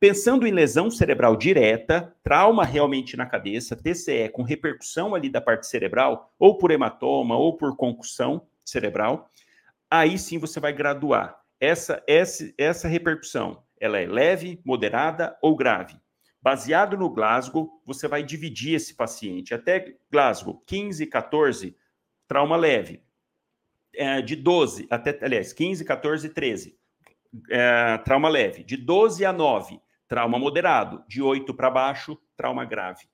Pensando 0.08 0.46
em 0.46 0.52
lesão 0.52 0.92
cerebral 0.92 1.36
direta, 1.36 2.16
trauma 2.22 2.64
realmente 2.64 3.18
na 3.18 3.26
cabeça, 3.26 3.76
TCE 3.76 4.30
com 4.30 4.44
repercussão 4.44 5.16
ali 5.16 5.32
da 5.32 5.42
parte 5.42 5.66
cerebral, 5.66 6.32
ou 6.38 6.60
por 6.60 6.70
hematoma, 6.70 7.36
ou 7.36 7.58
por 7.58 7.76
concussão 7.76 8.46
cerebral, 8.64 9.28
aí 9.90 10.20
sim 10.20 10.38
você 10.38 10.60
vai 10.60 10.72
graduar. 10.72 11.42
Essa, 11.60 12.04
essa, 12.06 12.54
essa 12.56 12.88
repercussão, 12.88 13.64
ela 13.80 13.98
é 13.98 14.06
leve, 14.06 14.62
moderada 14.64 15.36
ou 15.42 15.56
grave. 15.56 15.96
Baseado 16.40 16.96
no 16.96 17.10
Glasgow, 17.10 17.82
você 17.84 18.08
vai 18.08 18.22
dividir 18.22 18.76
esse 18.76 18.94
paciente. 18.94 19.56
Até 19.56 19.96
Glasgow, 20.12 20.62
15, 20.68 21.08
14, 21.08 21.76
trauma 22.28 22.56
leve. 22.56 23.02
É, 23.96 24.22
de 24.22 24.36
12, 24.36 24.86
até, 24.88 25.18
aliás, 25.20 25.52
15, 25.52 25.84
14, 25.84 26.30
13, 26.30 26.78
é, 27.50 27.98
trauma 28.06 28.30
leve. 28.30 28.64
De 28.64 28.78
12 28.78 29.26
a 29.26 29.34
9, 29.34 29.82
trauma 30.08 30.40
moderado. 30.40 31.04
De 31.08 31.22
8 31.22 31.54
para 31.54 31.70
baixo, 31.70 32.18
trauma 32.36 32.66
grave. 32.66 33.06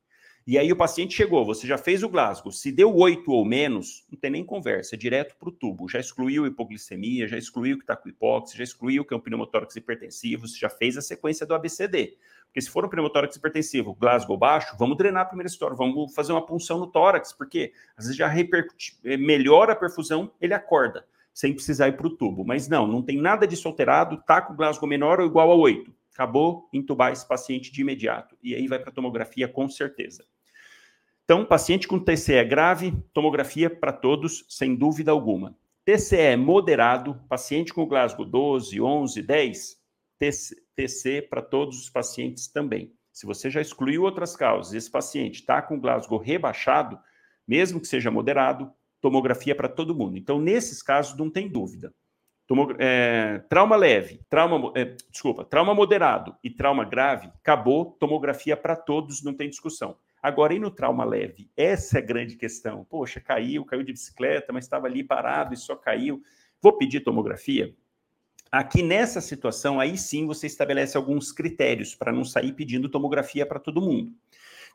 E 0.46 0.58
aí 0.58 0.72
o 0.72 0.76
paciente 0.76 1.14
chegou, 1.14 1.46
você 1.46 1.68
já 1.68 1.78
fez 1.78 2.02
o 2.02 2.10
Glasgow, 2.10 2.52
se 2.52 2.72
deu 2.72 2.96
8 2.96 3.32
ou 3.32 3.46
menos, 3.46 4.08
não 4.12 4.20
tem 4.20 4.32
nem 4.32 4.44
conversa, 4.44 4.96
é 4.96 4.98
direto 4.98 5.36
para 5.38 5.50
o 5.50 5.52
tubo. 5.52 5.88
Já 5.88 6.00
excluiu 6.00 6.48
hipoglicemia, 6.48 7.28
já 7.28 7.38
excluiu 7.38 7.78
que 7.78 7.84
está 7.84 7.96
com 7.96 8.10
hipóxia, 8.10 8.58
já 8.58 8.64
excluiu 8.64 9.06
que 9.06 9.14
é 9.14 9.18
um 9.18 9.20
pneumotórax 9.20 9.76
hipertensivo, 9.76 10.48
você 10.48 10.58
já 10.58 10.68
fez 10.68 10.98
a 10.98 11.02
sequência 11.02 11.46
do 11.46 11.54
ABCD. 11.54 12.18
Porque 12.46 12.60
se 12.60 12.72
for 12.72 12.84
um 12.84 12.90
pneumotórax 12.90 13.36
hipertensivo, 13.36 13.94
Glasgow 13.94 14.36
baixo, 14.36 14.76
vamos 14.80 14.98
drenar 14.98 15.22
a 15.22 15.26
primeira 15.26 15.48
história, 15.48 15.78
vamos 15.78 16.12
fazer 16.16 16.32
uma 16.32 16.46
punção 16.46 16.80
no 16.80 16.88
tórax, 16.88 17.32
porque 17.32 17.72
às 17.96 18.06
vezes 18.06 18.18
já 18.18 18.28
repercute, 18.28 18.98
eh, 19.06 19.18
melhora 19.18 19.74
a 19.74 19.76
perfusão, 19.76 20.32
ele 20.42 20.56
acorda, 20.56 21.06
sem 21.32 21.54
precisar 21.54 21.88
ir 21.88 21.96
para 21.96 22.08
o 22.08 22.18
tubo. 22.18 22.44
Mas 22.44 22.68
não, 22.68 22.88
não 22.88 23.04
tem 23.04 23.22
nada 23.22 23.46
disso 23.46 23.68
alterado, 23.68 24.22
tá 24.26 24.42
com 24.42 24.56
Glasgow 24.56 24.90
menor 24.90 25.20
ou 25.20 25.28
igual 25.28 25.52
a 25.52 25.56
8 25.56 26.01
acabou 26.22 26.70
intubar 26.72 27.12
esse 27.12 27.28
paciente 27.28 27.72
de 27.72 27.82
imediato. 27.82 28.38
E 28.44 28.54
aí 28.54 28.68
vai 28.68 28.78
para 28.78 28.92
tomografia 28.92 29.48
com 29.48 29.68
certeza. 29.68 30.24
Então, 31.24 31.46
paciente 31.46 31.88
com 31.88 32.00
TCE 32.00 32.44
grave, 32.44 32.94
tomografia 33.14 33.70
para 33.70 33.92
todos, 33.92 34.46
sem 34.48 34.76
dúvida 34.76 35.12
alguma. 35.12 35.58
TCE 35.84 36.36
moderado, 36.38 37.20
paciente 37.28 37.74
com 37.74 37.88
Glasgow 37.88 38.26
12, 38.26 38.80
11, 38.80 39.22
10, 39.22 39.78
TC, 40.20 40.56
TC 40.76 41.22
para 41.24 41.42
todos 41.42 41.80
os 41.80 41.90
pacientes 41.90 42.48
também. 42.48 42.94
Se 43.12 43.26
você 43.26 43.50
já 43.50 43.62
excluiu 43.62 44.04
outras 44.04 44.36
causas, 44.36 44.74
esse 44.74 44.92
paciente 44.92 45.36
está 45.36 45.62
com 45.62 45.80
Glasgow 45.80 46.20
rebaixado, 46.20 47.00
mesmo 47.48 47.80
que 47.80 47.88
seja 47.88 48.12
moderado, 48.12 48.72
tomografia 49.02 49.56
para 49.56 49.68
todo 49.68 49.96
mundo. 49.96 50.18
Então, 50.18 50.40
nesses 50.40 50.84
casos, 50.84 51.18
não 51.18 51.30
tem 51.30 51.50
dúvida. 51.50 51.94
É, 52.80 53.42
trauma 53.50 53.76
leve, 53.76 54.22
trauma, 54.30 54.72
é, 54.76 54.96
desculpa, 55.10 55.46
trauma 55.46 55.74
moderado 55.74 56.36
e 56.44 56.50
trauma 56.50 56.84
grave, 56.84 57.28
acabou, 57.40 57.98
tomografia 58.00 58.58
para 58.58 58.76
todos, 58.76 59.24
não 59.24 59.34
tem 59.34 59.50
discussão. 59.50 59.98
Agora, 60.22 60.54
e 60.54 60.60
no 60.60 60.70
trauma 60.70 61.04
leve? 61.04 61.50
Essa 61.58 61.98
é 61.98 62.02
a 62.02 62.06
grande 62.06 62.36
questão. 62.36 62.86
Poxa, 62.86 63.20
caiu, 63.20 63.66
caiu 63.66 63.84
de 63.84 63.92
bicicleta, 63.92 64.54
mas 64.54 64.66
estava 64.66 64.86
ali 64.86 65.04
parado 65.04 65.54
e 65.54 65.58
só 65.58 65.76
caiu. 65.76 66.22
Vou 66.62 66.78
pedir 66.78 67.00
tomografia? 67.00 67.74
Aqui 68.52 68.84
nessa 68.84 69.22
situação, 69.22 69.80
aí 69.80 69.98
sim 69.98 70.28
você 70.28 70.46
estabelece 70.46 70.96
alguns 70.96 71.32
critérios 71.32 71.96
para 71.96 72.12
não 72.12 72.24
sair 72.24 72.52
pedindo 72.54 72.90
tomografia 72.90 73.46
para 73.46 73.60
todo 73.60 73.82
mundo. 73.82 74.14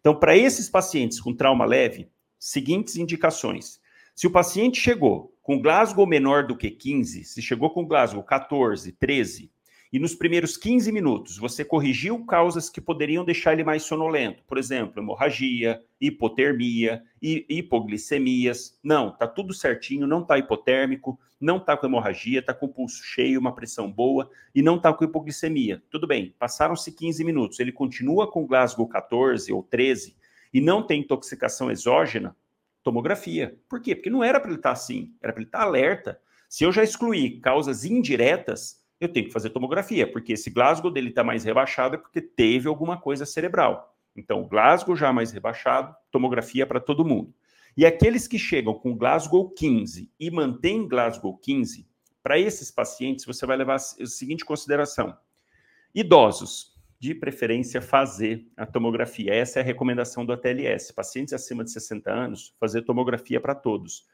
Então, 0.01 0.19
para 0.19 0.37
esses 0.37 0.69
pacientes 0.69 1.21
com 1.21 1.35
trauma 1.35 1.65
leve, 1.65 2.11
seguintes 2.39 2.97
indicações. 2.97 3.81
Se 4.17 4.27
o 4.27 4.31
paciente 4.31 4.81
chegou 4.81 5.37
com 5.43 5.61
Glasgow 5.61 6.07
menor 6.07 6.47
do 6.47 6.57
que 6.57 6.71
15, 6.71 7.23
se 7.23 7.43
chegou 7.43 7.69
com 7.69 7.87
Glasgow 7.87 8.23
14, 8.23 8.91
13, 8.93 9.53
e 9.93 9.99
nos 9.99 10.15
primeiros 10.15 10.57
15 10.57 10.91
minutos 10.91 11.37
você 11.37 11.63
corrigiu 11.63 12.25
causas 12.25 12.71
que 12.71 12.81
poderiam 12.81 13.27
deixar 13.27 13.53
ele 13.53 13.63
mais 13.63 13.83
sonolento, 13.83 14.43
por 14.45 14.57
exemplo, 14.57 15.03
hemorragia, 15.03 15.83
hipotermia, 16.01 17.03
hipoglicemias. 17.21 18.81
Não, 18.83 19.11
tá 19.11 19.29
tudo 19.29 19.53
certinho, 19.53 20.07
não 20.07 20.25
tá 20.25 20.39
hipotérmico, 20.39 21.21
não 21.39 21.61
tá 21.61 21.77
com 21.77 21.85
hemorragia, 21.85 22.43
tá 22.43 22.55
com 22.55 22.69
pulso 22.69 23.05
cheio, 23.05 23.39
uma 23.39 23.55
pressão 23.55 23.93
boa 23.93 24.31
e 24.55 24.63
não 24.63 24.79
tá 24.79 24.95
com 24.95 25.05
hipoglicemia. 25.05 25.83
Tudo 25.91 26.07
bem, 26.07 26.35
passaram-se 26.39 26.91
15 26.91 27.23
minutos, 27.23 27.61
ele 27.61 27.71
continua 27.71 28.27
com 28.27 28.47
Glasgow 28.47 28.89
14 28.89 29.53
ou 29.53 29.63
13 29.63 30.17
e 30.55 30.61
não 30.63 30.83
tem 30.83 31.03
intoxicação 31.03 31.71
exógena, 31.71 32.35
tomografia. 32.87 33.59
Por 33.69 33.81
quê? 33.81 33.97
Porque 33.97 34.09
não 34.09 34.23
era 34.23 34.39
para 34.39 34.49
ele 34.49 34.61
estar 34.61 34.69
tá 34.69 34.73
assim, 34.73 35.13
era 35.21 35.33
para 35.33 35.43
ele 35.43 35.49
estar 35.49 35.59
tá 35.59 35.65
alerta. 35.65 36.21
Se 36.49 36.63
eu 36.63 36.71
já 36.71 36.85
excluí 36.85 37.41
causas 37.41 37.85
indiretas, 37.85 38.81
eu 39.01 39.09
tenho 39.09 39.27
que 39.27 39.33
fazer 39.33 39.51
tomografia, 39.51 40.11
porque 40.11 40.35
esse 40.35 40.51
Glasgow 40.51 40.89
dele 40.89 41.09
está 41.09 41.25
mais 41.25 41.43
rebaixado 41.43 41.97
é 41.97 41.99
porque 41.99 42.21
teve 42.21 42.69
alguma 42.69 42.97
coisa 42.97 43.27
cerebral. 43.27 43.93
Então, 44.15 44.47
Glasgow 44.47 44.95
já 44.95 45.13
mais 45.13 45.33
rebaixado, 45.33 45.97
tomografia 46.13 46.65
para 46.65 46.79
todo 46.79 47.05
mundo. 47.05 47.35
E 47.77 47.85
aqueles 47.85 48.29
que 48.29 48.39
chegam 48.39 48.73
com 48.73 48.97
Glasgow 48.97 49.51
15 49.51 50.09
e 50.19 50.31
mantêm 50.31 50.87
Glasgow 50.87 51.37
15, 51.37 51.89
para 52.23 52.39
esses 52.39 52.71
pacientes 52.71 53.25
você 53.25 53.45
vai 53.45 53.57
levar 53.57 53.75
a 53.75 53.79
seguinte 53.81 54.45
consideração: 54.45 55.17
idosos, 55.93 56.76
de 56.99 57.15
preferência 57.15 57.81
fazer 57.81 58.47
a 58.57 58.65
tomografia. 58.65 59.35
Essa 59.35 59.61
é 59.61 59.63
a 59.63 59.65
recomendação 59.65 60.25
do 60.25 60.33
ATLS. 60.33 60.93
Pacientes 60.95 61.35
acima 61.35 61.63
de 61.63 61.71
60 61.71 62.11
anos, 62.11 62.55
fazer 62.59 62.83
tomografia 62.83 63.41
para 63.41 63.55
todos. 63.55 64.05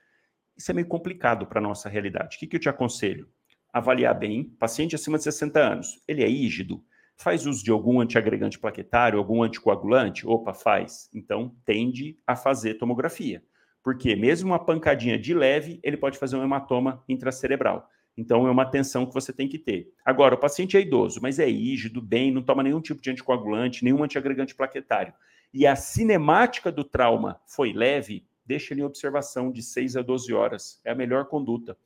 Isso 0.56 0.70
é 0.70 0.74
meio 0.74 0.86
complicado 0.86 1.46
para 1.46 1.58
a 1.58 1.62
nossa 1.62 1.88
realidade. 1.88 2.36
O 2.36 2.40
que, 2.40 2.46
que 2.46 2.56
eu 2.56 2.60
te 2.60 2.68
aconselho? 2.68 3.28
Avaliar 3.72 4.18
bem, 4.18 4.44
paciente 4.44 4.94
acima 4.94 5.16
de 5.16 5.24
60 5.24 5.58
anos, 5.58 6.02
ele 6.06 6.22
é 6.22 6.28
ígido? 6.28 6.84
Faz 7.16 7.46
uso 7.46 7.64
de 7.64 7.70
algum 7.70 8.00
antiagregante 8.00 8.58
plaquetário, 8.58 9.18
algum 9.18 9.42
anticoagulante? 9.42 10.26
Opa, 10.26 10.52
faz. 10.52 11.08
Então, 11.14 11.54
tende 11.64 12.18
a 12.26 12.34
fazer 12.34 12.74
tomografia. 12.74 13.42
Porque 13.82 14.14
mesmo 14.14 14.50
uma 14.50 14.64
pancadinha 14.64 15.18
de 15.18 15.34
leve, 15.34 15.80
ele 15.82 15.96
pode 15.96 16.18
fazer 16.18 16.36
um 16.36 16.42
hematoma 16.42 17.02
intracerebral. 17.08 17.88
Então, 18.16 18.46
é 18.46 18.50
uma 18.50 18.62
atenção 18.62 19.06
que 19.06 19.14
você 19.14 19.32
tem 19.32 19.48
que 19.48 19.58
ter. 19.58 19.92
Agora, 20.04 20.34
o 20.34 20.38
paciente 20.38 20.76
é 20.76 20.80
idoso, 20.80 21.20
mas 21.22 21.38
é 21.38 21.48
ígido, 21.48 22.02
bem, 22.02 22.30
não 22.30 22.42
toma 22.42 22.62
nenhum 22.62 22.80
tipo 22.80 23.00
de 23.00 23.10
anticoagulante, 23.10 23.84
nenhum 23.84 24.02
antiagregante 24.02 24.54
plaquetário. 24.54 25.14
E 25.52 25.66
a 25.66 25.76
cinemática 25.76 26.70
do 26.70 26.84
trauma 26.84 27.40
foi 27.46 27.72
leve, 27.72 28.26
deixa 28.44 28.74
ele 28.74 28.82
em 28.82 28.84
observação 28.84 29.50
de 29.50 29.62
6 29.62 29.96
a 29.96 30.02
12 30.02 30.32
horas. 30.32 30.80
É 30.84 30.90
a 30.90 30.94
melhor 30.94 31.26
conduta. 31.26 31.76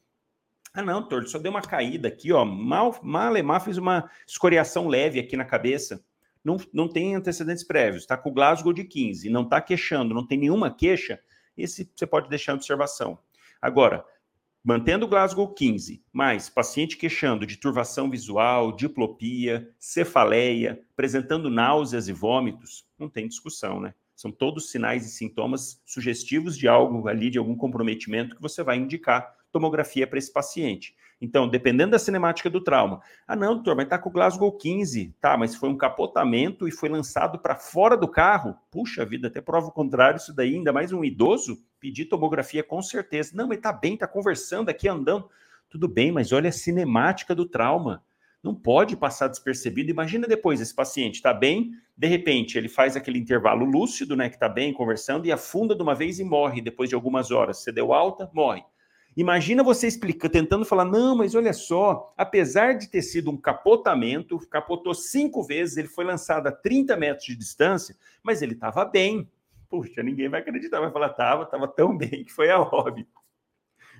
Ah, 0.72 0.82
não, 0.82 1.00
doutor, 1.00 1.26
só 1.26 1.38
deu 1.38 1.50
uma 1.50 1.62
caída 1.62 2.08
aqui, 2.08 2.32
ó. 2.32 2.44
Mal, 2.44 2.98
mal, 3.02 3.60
fez 3.60 3.78
uma 3.78 4.10
escoriação 4.26 4.88
leve 4.88 5.18
aqui 5.18 5.36
na 5.36 5.44
cabeça. 5.44 6.04
Não, 6.44 6.58
não 6.72 6.86
tem 6.86 7.14
antecedentes 7.14 7.64
prévios, 7.64 8.02
está 8.02 8.16
com 8.16 8.32
Glasgow 8.32 8.72
de 8.72 8.84
15, 8.84 9.28
não 9.30 9.42
está 9.42 9.60
queixando, 9.60 10.14
não 10.14 10.24
tem 10.24 10.38
nenhuma 10.38 10.72
queixa, 10.72 11.18
esse 11.56 11.90
você 11.92 12.06
pode 12.06 12.28
deixar 12.28 12.52
em 12.52 12.54
observação. 12.56 13.18
Agora, 13.60 14.04
Mantendo 14.68 15.06
Glasgow 15.06 15.54
15, 15.54 16.02
mais 16.12 16.48
paciente 16.48 16.96
queixando 16.96 17.46
de 17.46 17.56
turvação 17.56 18.10
visual, 18.10 18.74
diplopia, 18.74 19.72
cefaleia, 19.78 20.84
apresentando 20.92 21.48
náuseas 21.48 22.08
e 22.08 22.12
vômitos, 22.12 22.84
não 22.98 23.08
tem 23.08 23.28
discussão, 23.28 23.78
né? 23.80 23.94
São 24.16 24.32
todos 24.32 24.72
sinais 24.72 25.06
e 25.06 25.10
sintomas 25.10 25.80
sugestivos 25.86 26.58
de 26.58 26.66
algo 26.66 27.06
ali, 27.06 27.30
de 27.30 27.38
algum 27.38 27.54
comprometimento 27.54 28.34
que 28.34 28.42
você 28.42 28.64
vai 28.64 28.76
indicar 28.76 29.36
tomografia 29.52 30.04
para 30.04 30.18
esse 30.18 30.32
paciente. 30.32 30.96
Então, 31.20 31.48
dependendo 31.48 31.92
da 31.92 31.98
cinemática 31.98 32.50
do 32.50 32.60
trauma. 32.60 33.00
Ah, 33.26 33.34
não, 33.34 33.54
doutor, 33.54 33.74
mas 33.74 33.86
está 33.86 33.98
com 33.98 34.10
o 34.10 34.12
Glasgow 34.12 34.52
15. 34.52 35.14
Tá, 35.20 35.36
mas 35.36 35.54
foi 35.54 35.68
um 35.68 35.76
capotamento 35.76 36.68
e 36.68 36.70
foi 36.70 36.88
lançado 36.88 37.38
para 37.38 37.56
fora 37.56 37.96
do 37.96 38.06
carro. 38.06 38.54
Puxa 38.70 39.04
vida, 39.04 39.28
até 39.28 39.40
prova 39.40 39.68
o 39.68 39.72
contrário, 39.72 40.18
isso 40.18 40.34
daí, 40.34 40.54
ainda 40.54 40.72
mais 40.72 40.92
um 40.92 41.02
idoso, 41.02 41.58
pedir 41.80 42.04
tomografia 42.04 42.62
com 42.62 42.82
certeza. 42.82 43.32
Não, 43.34 43.48
mas 43.48 43.56
está 43.56 43.72
bem, 43.72 43.94
está 43.94 44.06
conversando 44.06 44.68
aqui, 44.68 44.88
andando. 44.88 45.28
Tudo 45.70 45.88
bem, 45.88 46.12
mas 46.12 46.32
olha 46.32 46.50
a 46.50 46.52
cinemática 46.52 47.34
do 47.34 47.46
trauma. 47.46 48.04
Não 48.42 48.54
pode 48.54 48.94
passar 48.96 49.26
despercebido. 49.26 49.90
Imagina 49.90 50.28
depois, 50.28 50.60
esse 50.60 50.74
paciente 50.74 51.16
está 51.16 51.34
bem, 51.34 51.72
de 51.96 52.06
repente 52.06 52.56
ele 52.56 52.68
faz 52.68 52.94
aquele 52.94 53.18
intervalo 53.18 53.64
lúcido, 53.64 54.14
né, 54.14 54.28
que 54.28 54.36
está 54.36 54.48
bem, 54.48 54.72
conversando, 54.72 55.26
e 55.26 55.32
afunda 55.32 55.74
de 55.74 55.82
uma 55.82 55.94
vez 55.94 56.20
e 56.20 56.24
morre 56.24 56.60
depois 56.60 56.88
de 56.88 56.94
algumas 56.94 57.30
horas. 57.30 57.58
Você 57.58 57.72
deu 57.72 57.92
alta, 57.92 58.30
morre. 58.32 58.62
Imagina 59.16 59.62
você 59.62 59.86
explicando, 59.86 60.32
tentando 60.32 60.64
falar, 60.66 60.84
não, 60.84 61.16
mas 61.16 61.34
olha 61.34 61.54
só, 61.54 62.12
apesar 62.18 62.74
de 62.74 62.90
ter 62.90 63.00
sido 63.00 63.30
um 63.30 63.36
capotamento, 63.36 64.38
capotou 64.50 64.94
cinco 64.94 65.42
vezes, 65.42 65.78
ele 65.78 65.88
foi 65.88 66.04
lançado 66.04 66.48
a 66.48 66.52
30 66.52 66.94
metros 66.98 67.26
de 67.26 67.34
distância, 67.34 67.96
mas 68.22 68.42
ele 68.42 68.52
estava 68.52 68.84
bem. 68.84 69.30
Puxa, 69.70 70.02
ninguém 70.02 70.28
vai 70.28 70.40
acreditar, 70.40 70.80
vai 70.80 70.92
falar, 70.92 71.08
estava, 71.08 71.44
estava 71.44 71.66
tão 71.66 71.96
bem 71.96 72.24
que 72.24 72.32
foi 72.32 72.50
a 72.50 72.60
óbito. 72.60 73.18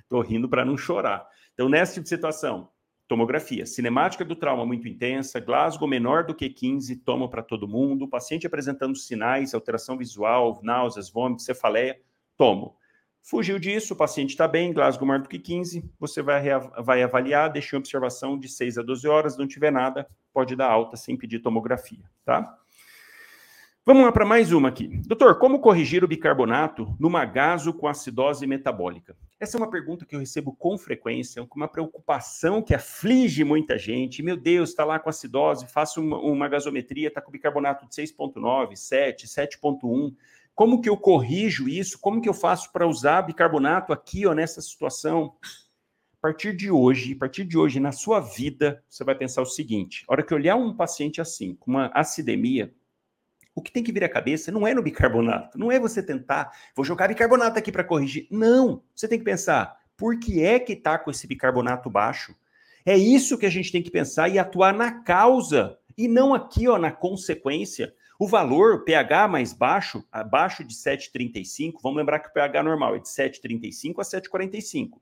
Estou 0.03 0.21
rindo 0.21 0.51
para 0.51 0.67
não 0.67 0.77
chorar. 0.77 1.27
Então, 1.55 1.67
nessa 1.67 1.95
tipo 1.95 2.05
de 2.05 2.11
situação, 2.11 2.69
tomografia, 3.09 3.65
cinemática 3.65 4.23
do 4.23 4.37
trauma 4.37 4.67
muito 4.67 4.87
intensa, 4.87 5.41
Glasgow 5.41 5.89
menor 5.89 6.25
do 6.25 6.35
que 6.35 6.51
15, 6.51 6.95
toma 6.97 7.27
para 7.29 7.43
todo 7.43 7.67
mundo, 7.67 8.07
paciente 8.07 8.47
apresentando 8.47 8.95
sinais, 8.95 9.55
alteração 9.55 9.97
visual, 9.97 10.61
náuseas, 10.63 11.09
vômitos, 11.09 11.47
cefaleia, 11.47 11.99
tomo. 12.37 12.77
Fugiu 13.29 13.59
disso, 13.59 13.93
o 13.93 13.97
paciente 13.97 14.31
está 14.31 14.47
bem, 14.47 14.73
Glasgow 14.73 15.05
maior 15.05 15.21
do 15.21 15.29
que 15.29 15.37
15, 15.37 15.85
você 15.99 16.23
vai, 16.23 16.45
vai 16.81 17.03
avaliar, 17.03 17.51
deixa 17.51 17.75
em 17.75 17.79
observação 17.81 18.39
de 18.39 18.49
6 18.49 18.79
a 18.79 18.83
12 18.83 19.09
horas, 19.09 19.37
não 19.37 19.49
tiver 19.49 19.73
nada, 19.73 20.07
pode 20.33 20.55
dar 20.55 20.71
alta 20.71 20.97
sem 20.97 21.17
pedir 21.17 21.41
tomografia, 21.41 22.05
tá? 22.25 22.57
Vamos 23.85 24.05
lá 24.05 24.13
para 24.13 24.25
mais 24.25 24.53
uma 24.53 24.69
aqui. 24.69 24.87
Doutor, 25.09 25.41
como 25.41 25.59
corrigir 25.59 26.05
o 26.05 26.09
bicarbonato 26.09 26.95
numa 27.01 27.25
gaso 27.25 27.75
com 27.75 27.89
acidose 27.89 28.47
metabólica? 28.47 29.17
Essa 29.41 29.57
é 29.57 29.59
uma 29.59 29.71
pergunta 29.71 30.07
que 30.07 30.15
eu 30.15 30.21
recebo 30.21 30.55
com 30.55 30.79
frequência, 30.79 31.45
uma 31.57 31.67
preocupação 31.67 32.63
que 32.63 32.75
aflige 32.75 33.43
muita 33.43 33.77
gente. 33.77 34.23
Meu 34.23 34.37
Deus, 34.37 34.71
está 34.71 34.85
lá 34.85 35.01
com 35.01 35.11
acidose, 35.11 35.67
faço 35.67 36.01
uma, 36.01 36.19
uma 36.19 36.49
gasometria, 36.49 37.09
está 37.09 37.21
com 37.21 37.33
bicarbonato 37.33 37.89
de 37.89 37.95
6,9, 37.95 38.77
7, 38.77 39.27
7,1. 39.27 40.15
Como 40.57 40.81
que 40.81 40.89
eu 40.89 40.97
corrijo 40.97 41.69
isso? 41.69 41.99
Como 42.01 42.19
que 42.19 42.29
eu 42.29 42.33
faço 42.33 42.73
para 42.73 42.87
usar 42.87 43.21
bicarbonato 43.21 43.93
aqui, 43.93 44.27
ó, 44.27 44.33
nessa 44.33 44.63
situação? 44.63 45.37
A 46.15 46.17
partir 46.23 46.57
de 46.57 46.71
hoje, 46.71 47.13
a 47.13 47.19
partir 47.19 47.45
de 47.45 47.59
hoje, 47.59 47.79
na 47.79 47.93
sua 47.93 48.21
vida, 48.21 48.83
você 48.89 49.05
vai 49.05 49.15
pensar 49.15 49.43
o 49.43 49.47
seguinte: 49.47 50.03
a 50.09 50.13
hora 50.15 50.23
que 50.23 50.33
olhar 50.33 50.57
um 50.57 50.75
paciente 50.75 51.21
assim, 51.21 51.55
com 51.57 51.71
uma 51.71 51.89
acidemia, 51.95 52.75
o 53.55 53.61
que 53.61 53.71
tem 53.71 53.83
que 53.83 53.93
vir 53.93 54.03
à 54.03 54.09
cabeça 54.09 54.51
não 54.51 54.67
é 54.67 54.73
no 54.73 54.83
bicarbonato, 54.83 55.59
não 55.59 55.71
é 55.71 55.79
você 55.79 56.03
tentar, 56.03 56.51
vou 56.75 56.87
jogar 56.87 57.09
bicarbonato 57.09 57.59
aqui 57.59 57.71
para 57.71 57.85
corrigir. 57.85 58.27
Não, 58.31 58.83
você 58.95 59.07
tem 59.07 59.19
que 59.19 59.25
pensar, 59.27 59.79
por 59.95 60.19
que 60.19 60.43
é 60.43 60.59
que 60.59 60.73
está 60.73 60.99
com 60.99 61.11
esse 61.11 61.27
bicarbonato 61.27 61.91
baixo? 61.91 62.35
É 62.83 62.97
isso 62.97 63.37
que 63.37 63.45
a 63.45 63.51
gente 63.51 63.71
tem 63.71 63.83
que 63.83 63.91
pensar 63.91 64.31
e 64.31 64.39
atuar 64.39 64.73
na 64.73 65.03
causa, 65.03 65.79
e 65.99 66.09
não 66.09 66.33
aqui, 66.33 66.67
ó, 66.67 66.79
na 66.79 66.91
consequência. 66.91 67.95
O 68.19 68.27
valor, 68.27 68.83
pH 68.83 69.29
mais 69.29 69.53
baixo, 69.53 70.03
abaixo 70.11 70.65
de 70.65 70.75
7,35, 70.75 71.75
vamos 71.83 71.99
lembrar 71.99 72.19
que 72.21 72.31
o 72.31 72.33
pH 72.33 72.63
normal 72.63 72.97
é 72.97 72.99
de 72.99 73.09
7,35 73.09 73.95
a 73.99 74.03
7,45. 74.03 74.93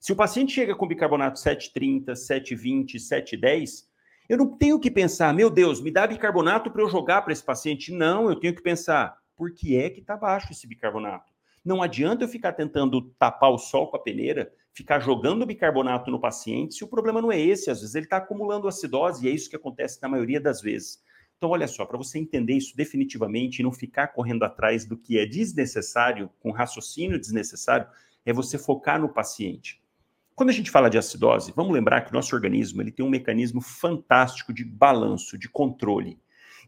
Se 0.00 0.10
o 0.10 0.16
paciente 0.16 0.54
chega 0.54 0.74
com 0.74 0.86
bicarbonato 0.86 1.38
7,30, 1.38 2.12
7,20, 2.12 2.94
7,10, 2.94 3.84
eu 4.26 4.38
não 4.38 4.56
tenho 4.56 4.80
que 4.80 4.90
pensar, 4.90 5.34
meu 5.34 5.50
Deus, 5.50 5.82
me 5.82 5.90
dá 5.90 6.06
bicarbonato 6.06 6.70
para 6.70 6.80
eu 6.80 6.88
jogar 6.88 7.20
para 7.20 7.34
esse 7.34 7.44
paciente. 7.44 7.92
Não, 7.92 8.30
eu 8.30 8.36
tenho 8.36 8.54
que 8.54 8.62
pensar, 8.62 9.18
por 9.36 9.52
que 9.52 9.76
é 9.76 9.90
que 9.90 10.00
está 10.00 10.16
baixo 10.16 10.50
esse 10.50 10.66
bicarbonato? 10.66 11.30
Não 11.62 11.82
adianta 11.82 12.24
eu 12.24 12.28
ficar 12.28 12.54
tentando 12.54 13.02
tapar 13.18 13.50
o 13.50 13.58
sol 13.58 13.88
com 13.88 13.98
a 13.98 14.02
peneira, 14.02 14.50
ficar 14.72 14.98
jogando 14.98 15.44
bicarbonato 15.44 16.10
no 16.10 16.18
paciente, 16.18 16.74
se 16.74 16.84
o 16.84 16.88
problema 16.88 17.20
não 17.20 17.30
é 17.30 17.38
esse. 17.38 17.70
Às 17.70 17.80
vezes 17.80 17.94
ele 17.94 18.06
está 18.06 18.16
acumulando 18.16 18.66
acidose 18.66 19.26
e 19.26 19.28
é 19.28 19.32
isso 19.32 19.50
que 19.50 19.56
acontece 19.56 20.00
na 20.00 20.08
maioria 20.08 20.40
das 20.40 20.62
vezes. 20.62 21.02
Então, 21.42 21.50
olha 21.50 21.66
só, 21.66 21.84
para 21.84 21.98
você 21.98 22.20
entender 22.20 22.54
isso 22.54 22.76
definitivamente 22.76 23.58
e 23.58 23.62
não 23.64 23.72
ficar 23.72 24.06
correndo 24.06 24.44
atrás 24.44 24.84
do 24.84 24.96
que 24.96 25.18
é 25.18 25.26
desnecessário, 25.26 26.30
com 26.38 26.52
raciocínio 26.52 27.18
desnecessário, 27.18 27.84
é 28.24 28.32
você 28.32 28.56
focar 28.56 29.00
no 29.00 29.08
paciente. 29.08 29.82
Quando 30.36 30.50
a 30.50 30.52
gente 30.52 30.70
fala 30.70 30.88
de 30.88 30.98
acidose, 30.98 31.52
vamos 31.56 31.74
lembrar 31.74 32.02
que 32.02 32.12
o 32.12 32.14
nosso 32.14 32.32
organismo 32.32 32.80
ele 32.80 32.92
tem 32.92 33.04
um 33.04 33.10
mecanismo 33.10 33.60
fantástico 33.60 34.52
de 34.52 34.64
balanço, 34.64 35.36
de 35.36 35.48
controle, 35.48 36.16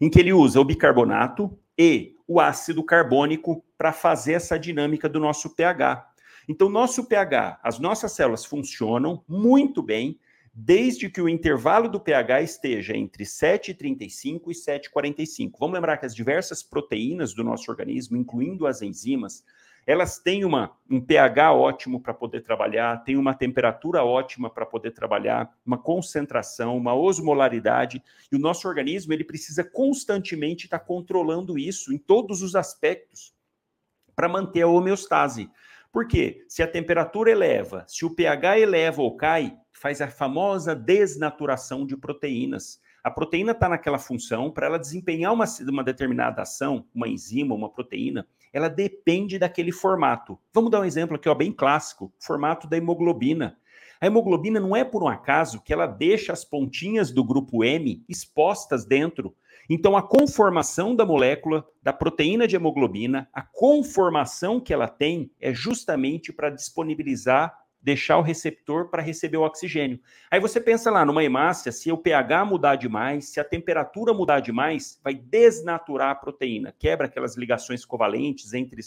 em 0.01 0.11
que 0.11 0.19
ele 0.19 0.33
usa 0.33 0.59
o 0.59 0.65
bicarbonato 0.65 1.57
e 1.79 2.17
o 2.27 2.41
ácido 2.41 2.83
carbônico 2.83 3.65
para 3.79 3.93
fazer 3.93 4.33
essa 4.33 4.59
dinâmica 4.59 5.09
do 5.09 5.21
nosso 5.21 5.55
pH. 5.55 6.05
Então, 6.49 6.69
nosso 6.69 7.05
pH, 7.05 7.61
as 7.63 7.79
nossas 7.79 8.11
células 8.11 8.45
funcionam 8.45 9.23
muito 9.29 9.81
bem 9.81 10.19
desde 10.55 11.11
que 11.11 11.21
o 11.21 11.29
intervalo 11.29 11.89
do 11.89 11.99
pH 11.99 12.43
esteja 12.43 12.97
entre 12.97 13.25
7,35 13.25 14.43
e 14.49 14.55
7,45. 14.55 15.53
Vamos 15.59 15.75
lembrar 15.75 15.97
que 15.97 16.07
as 16.07 16.15
diversas 16.15 16.63
proteínas 16.63 17.35
do 17.35 17.43
nosso 17.43 17.69
organismo, 17.71 18.17
incluindo 18.17 18.65
as 18.65 18.81
enzimas, 18.81 19.45
elas 19.85 20.19
têm 20.19 20.45
uma, 20.45 20.73
um 20.89 21.01
pH 21.01 21.53
ótimo 21.53 22.01
para 22.01 22.15
poder 22.15 22.41
trabalhar, 22.41 23.03
têm 23.05 23.17
uma 23.17 23.35
temperatura 23.35 24.05
ótima 24.05 24.49
para 24.49 24.65
poder 24.65 24.93
trabalhar, 24.93 25.53
uma 25.67 25.77
concentração, 25.77 26.77
uma 26.77 26.95
osmolaridade, 26.95 28.03
e 28.31 28.37
o 28.37 28.39
nosso 28.39 28.67
organismo 28.69 29.13
ele 29.13 29.25
precisa 29.25 29.65
constantemente 29.65 30.67
estar 30.67 30.79
tá 30.79 30.85
controlando 30.85 31.59
isso 31.59 31.93
em 31.93 31.99
todos 31.99 32.43
os 32.43 32.55
aspectos 32.55 33.35
para 34.15 34.29
manter 34.29 34.63
a 34.63 34.69
homeostase. 34.69 35.51
Por 35.95 36.09
quê? 36.09 36.45
Se 36.49 36.61
a 36.61 36.67
temperatura 36.67 37.31
eleva, 37.31 37.85
se 37.87 38.05
o 38.05 38.13
pH 38.13 38.59
eleva 38.59 39.01
ou 39.01 39.17
cai, 39.17 39.57
faz 39.71 40.01
a 40.01 40.09
famosa 40.09 40.75
desnaturação 40.75 41.87
de 41.87 41.97
proteínas. 41.97 42.81
A 43.05 43.13
proteína 43.13 43.53
está 43.53 43.69
naquela 43.69 43.97
função, 43.97 44.51
para 44.51 44.67
ela 44.67 44.77
desempenhar 44.77 45.33
uma, 45.33 45.45
uma 45.69 45.85
determinada 45.85 46.43
ação, 46.43 46.85
uma 46.93 47.07
enzima, 47.07 47.55
uma 47.55 47.71
proteína, 47.71 48.27
ela 48.53 48.69
depende 48.69 49.39
daquele 49.39 49.71
formato. 49.71 50.37
Vamos 50.53 50.73
dar 50.73 50.81
um 50.81 50.85
exemplo 50.85 51.15
aqui, 51.15 51.29
ó, 51.29 51.35
bem 51.35 51.53
clássico: 51.53 52.13
formato 52.19 52.67
da 52.67 52.77
hemoglobina. 52.77 53.57
A 54.01 54.07
hemoglobina 54.07 54.59
não 54.59 54.75
é 54.75 54.83
por 54.83 55.05
um 55.05 55.09
acaso 55.09 55.63
que 55.63 55.73
ela 55.73 55.87
deixa 55.87 56.33
as 56.33 56.45
pontinhas 56.45 57.13
do 57.13 57.23
grupo 57.23 57.63
M 57.63 58.05
expostas 58.09 58.85
dentro. 58.85 59.33
Então, 59.69 59.97
a 59.97 60.03
conformação 60.03 60.95
da 60.95 61.07
molécula 61.07 61.67
da 61.83 61.93
proteína 61.93 62.47
de 62.47 62.57
hemoglobina, 62.57 63.29
a 63.33 63.43
conformação 63.43 64.61
que 64.61 64.73
ela 64.73 64.89
tem 64.89 65.31
é 65.41 65.53
justamente 65.55 66.33
para 66.33 66.51
disponibilizar 66.51 67.65
deixar 67.85 68.17
o 68.17 68.23
receptor 68.23 68.89
para 68.89 69.03
receber 69.03 69.37
o 69.37 69.43
oxigênio. 69.43 70.01
Aí 70.31 70.41
você 70.41 70.59
pensa 70.59 70.91
lá 70.91 71.05
numa 71.05 71.23
hemácia, 71.23 71.71
se 71.71 71.93
o 71.93 71.99
pH 71.99 72.47
mudar 72.47 72.77
demais, 72.77 73.29
se 73.29 73.39
a 73.39 73.45
temperatura 73.45 74.15
mudar 74.15 74.41
demais, 74.41 74.99
vai 75.05 75.15
desnaturar 75.15 76.09
a 76.09 76.15
proteína, 76.15 76.75
quebra 76.79 77.07
aquelas 77.07 77.37
ligações 77.37 77.85
covalentes 77.85 78.55
entre, 78.55 78.81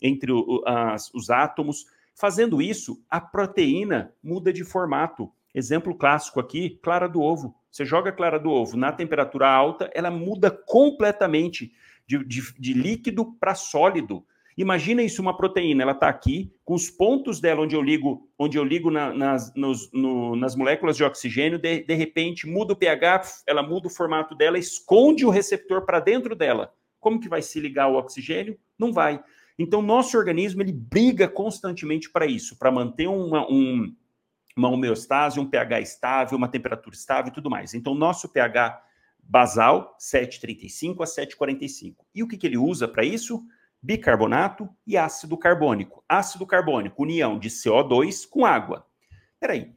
entre 0.00 0.30
o, 0.30 0.62
as, 0.64 1.12
os 1.12 1.30
átomos. 1.30 1.86
Fazendo 2.14 2.62
isso, 2.62 3.04
a 3.10 3.20
proteína 3.20 4.14
muda 4.22 4.52
de 4.52 4.62
formato. 4.62 5.32
Exemplo 5.52 5.92
clássico 5.92 6.38
aqui, 6.38 6.78
clara 6.80 7.08
do 7.08 7.20
ovo. 7.20 7.56
Você 7.74 7.84
joga 7.84 8.10
a 8.10 8.12
clara 8.12 8.38
do 8.38 8.52
ovo 8.52 8.76
na 8.76 8.92
temperatura 8.92 9.48
alta, 9.48 9.90
ela 9.92 10.08
muda 10.08 10.48
completamente 10.48 11.72
de, 12.06 12.24
de, 12.24 12.40
de 12.56 12.72
líquido 12.72 13.34
para 13.40 13.56
sólido. 13.56 14.24
Imagina 14.56 15.02
isso, 15.02 15.20
uma 15.20 15.36
proteína, 15.36 15.82
ela 15.82 15.90
está 15.90 16.08
aqui, 16.08 16.52
com 16.64 16.74
os 16.74 16.88
pontos 16.88 17.40
dela 17.40 17.62
onde 17.62 17.74
eu 17.74 17.82
ligo, 17.82 18.30
onde 18.38 18.56
eu 18.56 18.62
ligo 18.62 18.92
na, 18.92 19.12
nas, 19.12 19.52
nos, 19.56 19.90
no, 19.92 20.36
nas 20.36 20.54
moléculas 20.54 20.96
de 20.96 21.02
oxigênio, 21.02 21.58
de, 21.58 21.82
de 21.82 21.94
repente 21.94 22.46
muda 22.46 22.74
o 22.74 22.76
pH, 22.76 23.42
ela 23.44 23.60
muda 23.60 23.88
o 23.88 23.90
formato 23.90 24.36
dela, 24.36 24.56
esconde 24.56 25.26
o 25.26 25.30
receptor 25.30 25.84
para 25.84 25.98
dentro 25.98 26.36
dela. 26.36 26.72
Como 27.00 27.18
que 27.18 27.28
vai 27.28 27.42
se 27.42 27.58
ligar 27.58 27.88
o 27.88 27.96
oxigênio? 27.96 28.56
Não 28.78 28.92
vai. 28.92 29.20
Então, 29.58 29.82
nosso 29.82 30.16
organismo 30.16 30.62
ele 30.62 30.72
briga 30.72 31.26
constantemente 31.26 32.08
para 32.08 32.24
isso, 32.24 32.56
para 32.56 32.70
manter 32.70 33.08
uma, 33.08 33.50
um, 33.50 33.92
uma 34.56 34.68
homeostase, 34.68 35.40
um 35.40 35.48
pH 35.48 35.80
estável, 35.80 36.38
uma 36.38 36.48
temperatura 36.48 36.94
estável 36.94 37.30
e 37.30 37.34
tudo 37.34 37.50
mais. 37.50 37.74
Então, 37.74 37.94
nosso 37.94 38.28
pH 38.28 38.80
basal, 39.18 39.96
7,35 39.98 41.02
a 41.02 41.04
7,45. 41.04 41.96
E 42.14 42.22
o 42.22 42.28
que, 42.28 42.36
que 42.36 42.46
ele 42.46 42.58
usa 42.58 42.86
para 42.86 43.04
isso? 43.04 43.44
bicarbonato 43.84 44.66
e 44.86 44.96
ácido 44.96 45.36
carbônico. 45.36 46.02
Ácido 46.08 46.46
carbônico, 46.46 47.02
união 47.02 47.38
de 47.38 47.50
CO2 47.50 48.26
com 48.26 48.46
água. 48.46 48.86
Peraí. 49.38 49.74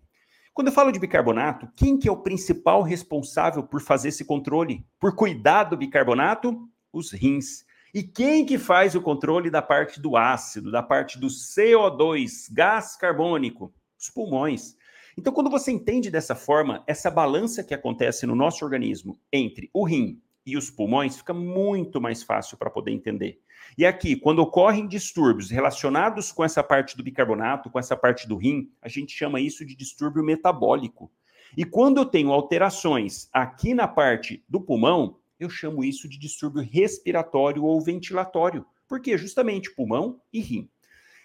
Quando 0.54 0.68
eu 0.68 0.74
falo 0.74 0.94
de 0.94 1.00
bicarbonato, 1.00 1.70
quem 1.76 2.00
que 2.00 2.08
é 2.08 2.12
o 2.12 2.24
principal 2.24 2.82
responsável 2.82 3.62
por 3.62 3.82
fazer 3.82 4.08
esse 4.08 4.24
controle? 4.24 4.88
Por 4.98 5.14
cuidar 5.14 5.66
do 5.66 5.76
bicarbonato? 5.76 6.70
Os 6.92 7.12
rins. 7.12 7.66
E 7.94 8.02
quem 8.02 8.46
que 8.46 8.58
faz 8.58 8.96
o 8.96 9.02
controle 9.02 9.50
da 9.50 9.62
parte 9.62 10.00
do 10.00 10.16
ácido, 10.16 10.72
da 10.72 10.82
parte 10.82 11.20
do 11.20 11.28
CO2, 11.28 12.48
gás 12.50 12.96
carbônico? 12.96 13.74
Pulmões. 14.10 14.76
Então, 15.18 15.34
quando 15.34 15.50
você 15.50 15.72
entende 15.72 16.12
dessa 16.12 16.36
forma, 16.36 16.84
essa 16.86 17.10
balança 17.10 17.64
que 17.64 17.74
acontece 17.74 18.26
no 18.26 18.36
nosso 18.36 18.64
organismo 18.64 19.20
entre 19.34 19.70
o 19.74 19.84
rim 19.84 20.22
e 20.46 20.56
os 20.56 20.70
pulmões 20.70 21.18
fica 21.18 21.34
muito 21.34 22.00
mais 22.00 22.24
fácil 22.24 22.58
para 22.58 22.70
poder 22.70 22.92
entender. 22.92 23.42
E 23.78 23.86
aqui, 23.86 24.16
quando 24.16 24.40
ocorrem 24.40 24.88
distúrbios 24.88 25.50
relacionados 25.50 26.32
com 26.32 26.44
essa 26.44 26.64
parte 26.64 26.96
do 26.96 27.04
bicarbonato, 27.04 27.70
com 27.70 27.80
essa 27.80 27.98
parte 27.98 28.28
do 28.28 28.38
rim, 28.38 28.72
a 28.82 28.88
gente 28.88 29.12
chama 29.12 29.42
isso 29.42 29.66
de 29.66 29.76
distúrbio 29.76 30.24
metabólico. 30.24 31.12
E 31.56 31.66
quando 31.66 31.98
eu 31.98 32.06
tenho 32.06 32.32
alterações 32.32 33.28
aqui 33.34 33.74
na 33.74 33.88
parte 33.88 34.44
do 34.48 34.62
pulmão, 34.62 35.20
eu 35.40 35.50
chamo 35.50 35.84
isso 35.84 36.08
de 36.08 36.18
distúrbio 36.18 36.62
respiratório 36.62 37.64
ou 37.64 37.82
ventilatório. 37.82 38.66
Porque 38.88 39.18
justamente 39.18 39.74
pulmão 39.76 40.22
e 40.32 40.40
rim. 40.40 40.70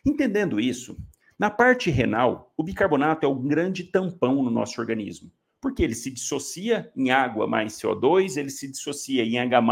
Entendendo 0.04 0.58
isso, 0.58 0.96
na 1.42 1.50
parte 1.50 1.90
renal, 1.90 2.52
o 2.56 2.62
bicarbonato 2.62 3.26
é 3.26 3.28
um 3.28 3.48
grande 3.48 3.82
tampão 3.82 4.44
no 4.44 4.48
nosso 4.48 4.80
organismo 4.80 5.28
porque 5.60 5.82
ele 5.82 5.94
se 5.94 6.10
dissocia 6.10 6.90
em 6.96 7.12
água 7.12 7.46
mais 7.46 7.74
CO2, 7.74 8.36
ele 8.36 8.50
se 8.50 8.68
dissocia 8.68 9.24
em 9.24 9.38
H 9.38 9.62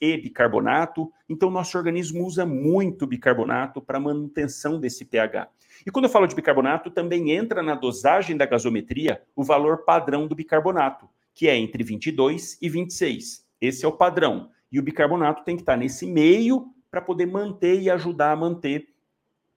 e 0.00 0.16
bicarbonato. 0.16 1.12
Então, 1.28 1.48
nosso 1.48 1.78
organismo 1.78 2.26
usa 2.26 2.44
muito 2.44 3.06
bicarbonato 3.06 3.80
para 3.80 4.00
manutenção 4.00 4.80
desse 4.80 5.04
pH. 5.04 5.48
E 5.86 5.92
quando 5.92 6.06
eu 6.06 6.10
falo 6.10 6.26
de 6.26 6.34
bicarbonato, 6.34 6.90
também 6.90 7.30
entra 7.30 7.62
na 7.62 7.76
dosagem 7.76 8.36
da 8.36 8.46
gasometria 8.46 9.22
o 9.36 9.44
valor 9.44 9.84
padrão 9.84 10.26
do 10.26 10.34
bicarbonato, 10.34 11.08
que 11.32 11.46
é 11.48 11.56
entre 11.56 11.84
22 11.84 12.58
e 12.60 12.68
26. 12.68 13.46
Esse 13.60 13.84
é 13.84 13.88
o 13.88 13.92
padrão. 13.92 14.50
E 14.72 14.80
o 14.80 14.82
bicarbonato 14.82 15.44
tem 15.44 15.54
que 15.54 15.62
estar 15.62 15.76
nesse 15.76 16.04
meio 16.04 16.74
para 16.90 17.00
poder 17.00 17.26
manter 17.26 17.80
e 17.80 17.88
ajudar 17.88 18.32
a 18.32 18.36
manter 18.36 18.88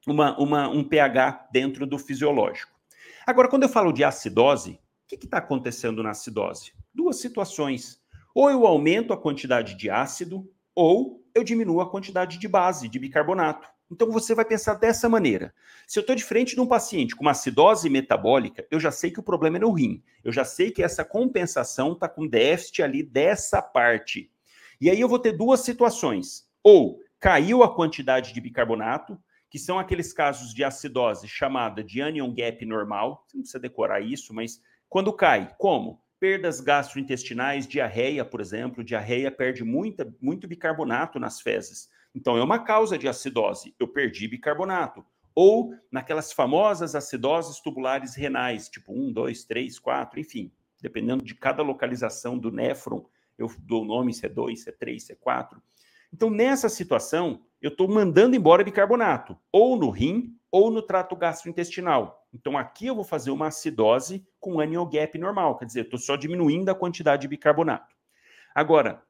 uma, 0.08 0.38
uma, 0.40 0.70
um 0.70 0.84
pH 0.84 1.50
dentro 1.52 1.86
do 1.86 1.98
fisiológico. 1.98 2.72
Agora, 3.26 3.48
quando 3.48 3.64
eu 3.64 3.70
falo 3.70 3.92
de 3.92 4.04
acidose, 4.04 4.80
o 5.04 5.08
que 5.08 5.26
está 5.26 5.38
acontecendo 5.38 6.02
na 6.02 6.12
acidose? 6.12 6.74
Duas 6.94 7.18
situações. 7.18 8.02
Ou 8.34 8.50
eu 8.50 8.66
aumento 8.66 9.14
a 9.14 9.18
quantidade 9.18 9.76
de 9.76 9.90
ácido, 9.90 10.50
ou 10.74 11.24
eu 11.36 11.44
diminuo 11.44 11.82
a 11.82 11.90
quantidade 11.90 12.38
de 12.38 12.48
base, 12.48 12.88
de 12.88 12.98
bicarbonato. 12.98 13.68
Então 13.92 14.10
você 14.10 14.34
vai 14.34 14.46
pensar 14.46 14.76
dessa 14.76 15.10
maneira. 15.10 15.54
Se 15.86 16.00
eu 16.00 16.02
estou 16.02 16.16
de 16.16 16.24
frente 16.24 16.56
de 16.56 16.62
um 16.62 16.66
paciente 16.66 17.14
com 17.14 17.24
uma 17.24 17.32
acidose 17.32 17.90
metabólica, 17.90 18.66
eu 18.72 18.80
já 18.80 18.90
sei 18.90 19.12
que 19.12 19.20
o 19.20 19.24
problema 19.24 19.58
é 19.58 19.60
no 19.60 19.72
rim. 19.72 20.02
Eu 20.24 20.32
já 20.32 20.46
sei 20.46 20.72
que 20.72 20.82
essa 20.82 21.04
compensação 21.04 21.92
está 21.92 22.08
com 22.08 22.26
déficit 22.26 22.82
ali 22.82 23.04
dessa 23.04 23.62
parte. 23.62 24.32
E 24.80 24.90
aí 24.90 25.00
eu 25.00 25.10
vou 25.10 25.20
ter 25.20 25.34
duas 25.34 25.60
situações. 25.60 26.48
Ou 26.64 27.02
caiu 27.20 27.64
a 27.64 27.76
quantidade 27.76 28.34
de 28.34 28.40
bicarbonato, 28.40 29.20
que 29.52 29.60
são 29.60 29.78
aqueles 29.78 30.14
casos 30.14 30.54
de 30.54 30.64
acidose 30.64 31.28
chamada 31.28 31.84
de 31.84 32.02
anion 32.02 32.34
gap 32.34 32.66
normal. 32.66 33.26
Você 33.28 33.36
não 33.36 33.42
precisa 33.42 33.60
decorar 33.60 34.00
isso, 34.00 34.34
mas 34.34 34.62
quando 34.88 35.12
cai, 35.12 35.54
como? 35.58 36.02
Perdas 36.22 36.62
gastrointestinais, 36.62 37.68
diarreia, 37.68 38.24
por 38.24 38.40
exemplo. 38.40 38.82
Diarreia 38.82 39.30
perde 39.30 39.66
muita, 39.66 40.10
muito 40.22 40.48
bicarbonato 40.48 41.20
nas 41.20 41.42
fezes. 41.42 41.90
Então, 42.16 42.38
é 42.38 42.44
uma 42.44 42.60
causa 42.60 42.98
de 42.98 43.10
acidose. 43.10 43.76
Eu 43.78 43.90
perdi 43.90 44.26
bicarbonato. 44.26 45.06
Ou 45.36 45.76
naquelas 45.92 46.32
famosas 46.32 46.96
acidoses 46.96 47.60
tubulares 47.60 48.16
renais, 48.16 48.70
tipo 48.70 48.94
1, 48.94 49.12
2, 49.12 49.44
3, 49.44 49.80
4, 49.80 50.20
enfim. 50.20 50.50
Dependendo 50.82 51.26
de 51.26 51.36
cada 51.36 51.62
localização 51.62 52.38
do 52.38 52.52
néfron, 52.52 53.06
eu 53.38 53.52
dou 53.60 53.82
o 53.82 53.86
nome 53.86 54.14
se 54.14 54.26
é 54.26 54.30
2, 54.30 54.62
se 54.62 54.70
é 54.70 54.72
3, 54.72 55.04
se 55.04 55.12
é 55.12 55.16
4. 55.16 55.62
Então, 56.14 56.30
nessa 56.30 56.68
situação, 56.68 57.42
eu 57.62 57.70
estou 57.70 57.88
mandando 57.88 58.36
embora 58.36 58.64
bicarbonato, 58.64 59.38
ou 59.52 59.78
no 59.78 59.90
rim, 59.90 60.36
ou 60.52 60.70
no 60.70 60.82
trato 60.82 61.16
gastrointestinal. 61.16 62.28
Então, 62.34 62.58
aqui 62.58 62.88
eu 62.88 62.96
vou 62.96 63.04
fazer 63.04 63.32
uma 63.32 63.48
acidose 63.48 64.28
com 64.40 64.60
anion 64.60 64.86
gap 64.86 65.18
normal, 65.18 65.58
quer 65.58 65.66
dizer, 65.66 65.86
estou 65.86 66.00
só 66.00 66.16
diminuindo 66.16 66.70
a 66.70 66.76
quantidade 66.76 67.22
de 67.22 67.28
bicarbonato. 67.28 67.96
Agora, 68.54 69.02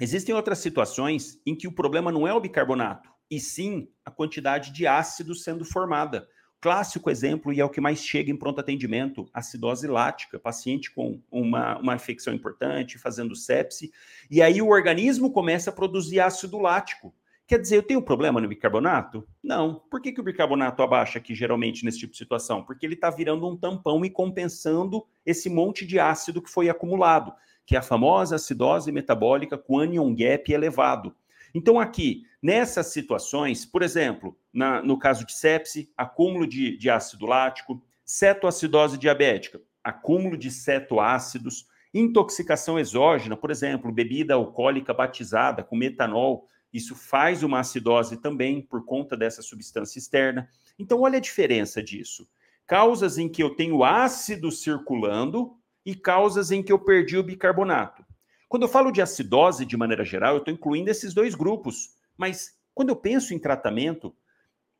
existem 0.00 0.34
outras 0.34 0.58
situações 0.58 1.40
em 1.44 1.54
que 1.54 1.66
o 1.66 1.74
problema 1.74 2.12
não 2.12 2.26
é 2.26 2.32
o 2.32 2.40
bicarbonato, 2.40 3.10
e 3.30 3.40
sim 3.40 3.90
a 4.04 4.10
quantidade 4.10 4.72
de 4.72 4.86
ácido 4.86 5.34
sendo 5.34 5.64
formada. 5.64 6.28
Clássico 6.60 7.08
exemplo, 7.08 7.52
e 7.52 7.60
é 7.60 7.64
o 7.64 7.70
que 7.70 7.80
mais 7.80 8.04
chega 8.04 8.32
em 8.32 8.36
pronto 8.36 8.60
atendimento, 8.60 9.28
acidose 9.32 9.86
lática, 9.86 10.40
paciente 10.40 10.90
com 10.90 11.20
uma, 11.30 11.78
uma 11.78 11.94
infecção 11.94 12.34
importante, 12.34 12.98
fazendo 12.98 13.36
sepse, 13.36 13.92
e 14.28 14.42
aí 14.42 14.60
o 14.60 14.68
organismo 14.68 15.30
começa 15.30 15.70
a 15.70 15.72
produzir 15.72 16.18
ácido 16.18 16.58
lático. 16.58 17.14
Quer 17.46 17.60
dizer, 17.60 17.76
eu 17.76 17.82
tenho 17.82 18.02
problema 18.02 18.40
no 18.42 18.48
bicarbonato? 18.48 19.26
Não. 19.42 19.76
Por 19.90 20.02
que, 20.02 20.12
que 20.12 20.20
o 20.20 20.24
bicarbonato 20.24 20.82
abaixa 20.82 21.18
aqui, 21.18 21.34
geralmente, 21.34 21.82
nesse 21.82 22.00
tipo 22.00 22.12
de 22.12 22.18
situação? 22.18 22.62
Porque 22.62 22.84
ele 22.84 22.92
está 22.92 23.08
virando 23.08 23.48
um 23.48 23.56
tampão 23.56 24.04
e 24.04 24.10
compensando 24.10 25.06
esse 25.24 25.48
monte 25.48 25.86
de 25.86 25.98
ácido 25.98 26.42
que 26.42 26.50
foi 26.50 26.68
acumulado, 26.68 27.32
que 27.64 27.74
é 27.74 27.78
a 27.78 27.82
famosa 27.82 28.36
acidose 28.36 28.92
metabólica 28.92 29.56
com 29.56 29.78
anion 29.78 30.14
gap 30.14 30.52
elevado. 30.52 31.14
Então, 31.58 31.80
aqui, 31.80 32.22
nessas 32.40 32.86
situações, 32.92 33.66
por 33.66 33.82
exemplo, 33.82 34.38
na, 34.52 34.80
no 34.80 34.96
caso 34.96 35.26
de 35.26 35.32
sepse, 35.32 35.92
acúmulo 35.96 36.46
de, 36.46 36.76
de 36.76 36.88
ácido 36.88 37.26
lático, 37.26 37.82
cetoacidose 38.04 38.96
diabética, 38.96 39.60
acúmulo 39.82 40.36
de 40.36 40.52
cetoácidos, 40.52 41.66
intoxicação 41.92 42.78
exógena, 42.78 43.36
por 43.36 43.50
exemplo, 43.50 43.90
bebida 43.90 44.34
alcoólica 44.34 44.94
batizada 44.94 45.64
com 45.64 45.74
metanol, 45.74 46.46
isso 46.72 46.94
faz 46.94 47.42
uma 47.42 47.58
acidose 47.58 48.18
também 48.18 48.62
por 48.62 48.84
conta 48.84 49.16
dessa 49.16 49.42
substância 49.42 49.98
externa. 49.98 50.48
Então, 50.78 51.00
olha 51.00 51.18
a 51.18 51.20
diferença 51.20 51.82
disso. 51.82 52.28
Causas 52.68 53.18
em 53.18 53.28
que 53.28 53.42
eu 53.42 53.50
tenho 53.56 53.82
ácido 53.82 54.52
circulando 54.52 55.56
e 55.84 55.96
causas 55.96 56.52
em 56.52 56.62
que 56.62 56.70
eu 56.70 56.78
perdi 56.78 57.16
o 57.18 57.24
bicarbonato. 57.24 58.06
Quando 58.48 58.62
eu 58.62 58.68
falo 58.68 58.90
de 58.90 59.02
acidose 59.02 59.64
de 59.66 59.76
maneira 59.76 60.04
geral, 60.04 60.34
eu 60.34 60.38
estou 60.38 60.54
incluindo 60.54 60.90
esses 60.90 61.12
dois 61.12 61.34
grupos. 61.34 61.90
Mas 62.16 62.56
quando 62.74 62.88
eu 62.88 62.96
penso 62.96 63.34
em 63.34 63.38
tratamento, 63.38 64.14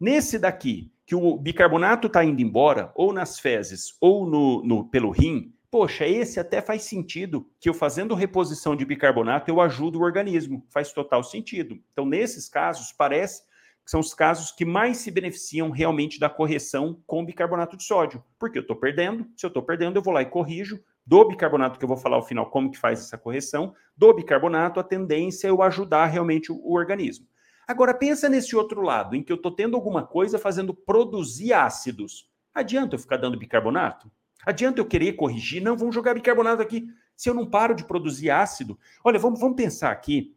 nesse 0.00 0.38
daqui, 0.38 0.90
que 1.04 1.14
o 1.14 1.36
bicarbonato 1.36 2.06
está 2.06 2.24
indo 2.24 2.40
embora, 2.40 2.92
ou 2.94 3.12
nas 3.12 3.38
fezes, 3.38 3.94
ou 4.00 4.26
no, 4.26 4.62
no, 4.62 4.88
pelo 4.88 5.10
rim, 5.10 5.52
Poxa, 5.70 6.06
esse 6.06 6.40
até 6.40 6.62
faz 6.62 6.84
sentido, 6.84 7.46
que 7.60 7.68
eu 7.68 7.74
fazendo 7.74 8.14
reposição 8.14 8.74
de 8.74 8.86
bicarbonato 8.86 9.50
eu 9.50 9.60
ajudo 9.60 9.98
o 9.98 10.02
organismo, 10.02 10.64
faz 10.70 10.92
total 10.94 11.22
sentido. 11.22 11.78
Então, 11.92 12.06
nesses 12.06 12.48
casos, 12.48 12.90
parece 12.90 13.42
que 13.84 13.90
são 13.90 14.00
os 14.00 14.14
casos 14.14 14.50
que 14.50 14.64
mais 14.64 14.96
se 14.96 15.10
beneficiam 15.10 15.70
realmente 15.70 16.18
da 16.18 16.30
correção 16.30 17.02
com 17.06 17.24
bicarbonato 17.24 17.76
de 17.76 17.84
sódio, 17.84 18.24
porque 18.38 18.56
eu 18.56 18.62
estou 18.62 18.76
perdendo, 18.76 19.26
se 19.36 19.44
eu 19.44 19.48
estou 19.48 19.62
perdendo, 19.62 19.96
eu 19.96 20.02
vou 20.02 20.14
lá 20.14 20.22
e 20.22 20.26
corrijo, 20.26 20.82
do 21.08 21.24
bicarbonato, 21.24 21.78
que 21.78 21.84
eu 21.86 21.88
vou 21.88 21.96
falar 21.96 22.16
ao 22.16 22.22
final 22.22 22.50
como 22.50 22.70
que 22.70 22.76
faz 22.76 23.00
essa 23.00 23.16
correção, 23.16 23.74
do 23.96 24.12
bicarbonato, 24.12 24.78
a 24.78 24.84
tendência 24.84 25.46
é 25.46 25.50
eu 25.50 25.62
ajudar 25.62 26.04
realmente 26.04 26.52
o, 26.52 26.56
o 26.56 26.74
organismo. 26.74 27.26
Agora, 27.66 27.94
pensa 27.94 28.28
nesse 28.28 28.54
outro 28.54 28.82
lado, 28.82 29.16
em 29.16 29.22
que 29.22 29.32
eu 29.32 29.36
estou 29.36 29.50
tendo 29.50 29.74
alguma 29.74 30.06
coisa 30.06 30.38
fazendo 30.38 30.74
produzir 30.74 31.54
ácidos. 31.54 32.30
Adianta 32.54 32.94
eu 32.94 32.98
ficar 32.98 33.16
dando 33.16 33.38
bicarbonato? 33.38 34.12
Adianta 34.44 34.82
eu 34.82 34.86
querer 34.86 35.14
corrigir? 35.14 35.62
Não, 35.62 35.78
vamos 35.78 35.94
jogar 35.94 36.12
bicarbonato 36.12 36.60
aqui. 36.60 36.86
Se 37.16 37.30
eu 37.30 37.32
não 37.32 37.48
paro 37.48 37.74
de 37.74 37.84
produzir 37.84 38.30
ácido. 38.30 38.78
Olha, 39.02 39.18
vamos, 39.18 39.40
vamos 39.40 39.56
pensar 39.56 39.90
aqui 39.90 40.36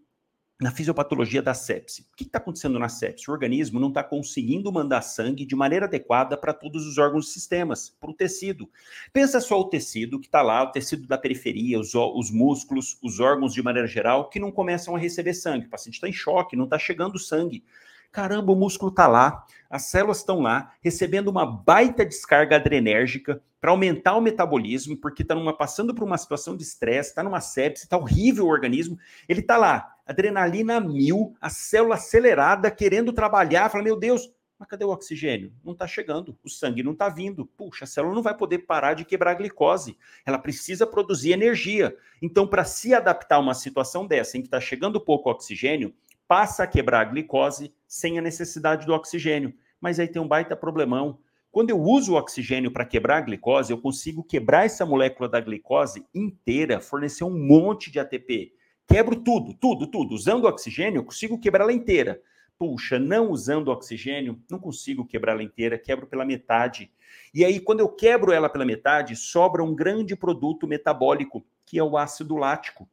na 0.61 0.69
fisiopatologia 0.69 1.41
da 1.41 1.55
sepse. 1.55 2.03
O 2.03 2.15
que 2.15 2.23
está 2.23 2.37
acontecendo 2.37 2.77
na 2.77 2.87
sepse? 2.87 3.27
O 3.27 3.33
organismo 3.33 3.79
não 3.79 3.87
está 3.87 4.03
conseguindo 4.03 4.71
mandar 4.71 5.01
sangue 5.01 5.43
de 5.43 5.55
maneira 5.55 5.87
adequada 5.87 6.37
para 6.37 6.53
todos 6.53 6.85
os 6.85 6.99
órgãos 6.99 7.29
e 7.29 7.33
sistemas, 7.33 7.89
para 7.89 8.11
o 8.11 8.13
tecido. 8.13 8.69
Pensa 9.11 9.41
só 9.41 9.59
o 9.59 9.69
tecido 9.69 10.19
que 10.19 10.27
está 10.27 10.43
lá, 10.43 10.61
o 10.61 10.71
tecido 10.71 11.07
da 11.07 11.17
periferia, 11.17 11.79
os, 11.79 11.95
os, 11.95 12.29
músculos, 12.29 12.95
os 13.01 13.19
órgãos 13.19 13.55
de 13.55 13.63
maneira 13.63 13.87
geral, 13.87 14.29
que 14.29 14.39
não 14.39 14.51
começam 14.51 14.95
a 14.95 14.99
receber 14.99 15.33
sangue. 15.33 15.65
O 15.65 15.69
paciente 15.69 15.95
está 15.95 16.07
em 16.07 16.13
choque, 16.13 16.55
não 16.55 16.65
está 16.65 16.77
chegando 16.77 17.17
sangue. 17.17 17.63
Caramba, 18.11 18.51
o 18.51 18.55
músculo 18.55 18.91
está 18.91 19.07
lá, 19.07 19.43
as 19.67 19.85
células 19.85 20.17
estão 20.17 20.41
lá, 20.41 20.73
recebendo 20.81 21.29
uma 21.29 21.45
baita 21.45 22.05
descarga 22.05 22.57
adrenérgica 22.57 23.41
para 23.61 23.71
aumentar 23.71 24.15
o 24.15 24.21
metabolismo, 24.21 24.97
porque 24.97 25.21
está 25.21 25.35
passando 25.53 25.93
por 25.93 26.03
uma 26.03 26.17
situação 26.17 26.57
de 26.57 26.63
estresse, 26.63 27.09
está 27.09 27.23
numa 27.23 27.39
sepse, 27.39 27.83
está 27.83 27.95
horrível 27.95 28.45
o 28.45 28.49
organismo. 28.49 28.97
Ele 29.29 29.39
está 29.39 29.55
lá, 29.55 29.95
adrenalina 30.11 30.79
mil, 30.79 31.35
a 31.41 31.49
célula 31.49 31.95
acelerada, 31.95 32.69
querendo 32.69 33.11
trabalhar, 33.11 33.69
fala, 33.69 33.83
meu 33.83 33.97
Deus, 33.97 34.31
mas 34.61 34.69
cadê 34.69 34.85
o 34.85 34.91
oxigênio? 34.91 35.51
Não 35.65 35.73
está 35.73 35.87
chegando, 35.87 36.37
o 36.43 36.49
sangue 36.49 36.83
não 36.83 36.91
está 36.91 37.09
vindo. 37.09 37.47
Puxa, 37.47 37.85
a 37.85 37.87
célula 37.87 38.13
não 38.13 38.21
vai 38.21 38.37
poder 38.37 38.59
parar 38.59 38.93
de 38.93 39.03
quebrar 39.03 39.31
a 39.31 39.33
glicose. 39.33 39.97
Ela 40.23 40.37
precisa 40.37 40.85
produzir 40.85 41.31
energia. 41.31 41.97
Então, 42.21 42.45
para 42.45 42.63
se 42.63 42.93
adaptar 42.93 43.37
a 43.37 43.39
uma 43.39 43.55
situação 43.55 44.05
dessa, 44.05 44.37
em 44.37 44.41
que 44.41 44.47
está 44.47 44.61
chegando 44.61 45.01
pouco 45.01 45.31
oxigênio, 45.31 45.91
passa 46.27 46.63
a 46.63 46.67
quebrar 46.67 47.01
a 47.01 47.05
glicose 47.05 47.73
sem 47.87 48.19
a 48.19 48.21
necessidade 48.21 48.85
do 48.85 48.93
oxigênio. 48.93 49.51
Mas 49.81 49.99
aí 49.99 50.07
tem 50.07 50.21
um 50.21 50.27
baita 50.27 50.55
problemão. 50.55 51.17
Quando 51.51 51.71
eu 51.71 51.81
uso 51.81 52.13
o 52.13 52.15
oxigênio 52.15 52.71
para 52.71 52.85
quebrar 52.85 53.17
a 53.17 53.21
glicose, 53.21 53.73
eu 53.73 53.81
consigo 53.81 54.23
quebrar 54.23 54.65
essa 54.65 54.85
molécula 54.85 55.27
da 55.27 55.41
glicose 55.41 56.05
inteira, 56.13 56.79
fornecer 56.79 57.23
um 57.23 57.35
monte 57.35 57.89
de 57.89 57.99
ATP. 57.99 58.53
Quebro 58.91 59.15
tudo, 59.15 59.53
tudo, 59.53 59.87
tudo. 59.87 60.13
Usando 60.13 60.43
oxigênio, 60.43 61.05
consigo 61.05 61.39
quebrar 61.39 61.63
ela 61.63 61.71
inteira. 61.71 62.21
Puxa, 62.59 62.99
não 62.99 63.31
usando 63.31 63.69
oxigênio, 63.69 64.37
não 64.51 64.59
consigo 64.59 65.05
quebrar 65.05 65.31
ela 65.31 65.41
inteira, 65.41 65.79
quebro 65.79 66.05
pela 66.05 66.25
metade. 66.25 66.91
E 67.33 67.45
aí, 67.45 67.61
quando 67.61 67.79
eu 67.79 67.87
quebro 67.87 68.33
ela 68.33 68.49
pela 68.49 68.65
metade, 68.65 69.15
sobra 69.15 69.63
um 69.63 69.73
grande 69.73 70.13
produto 70.13 70.67
metabólico, 70.67 71.41
que 71.65 71.79
é 71.79 71.83
o 71.83 71.97
ácido 71.97 72.35
lático. 72.35 72.85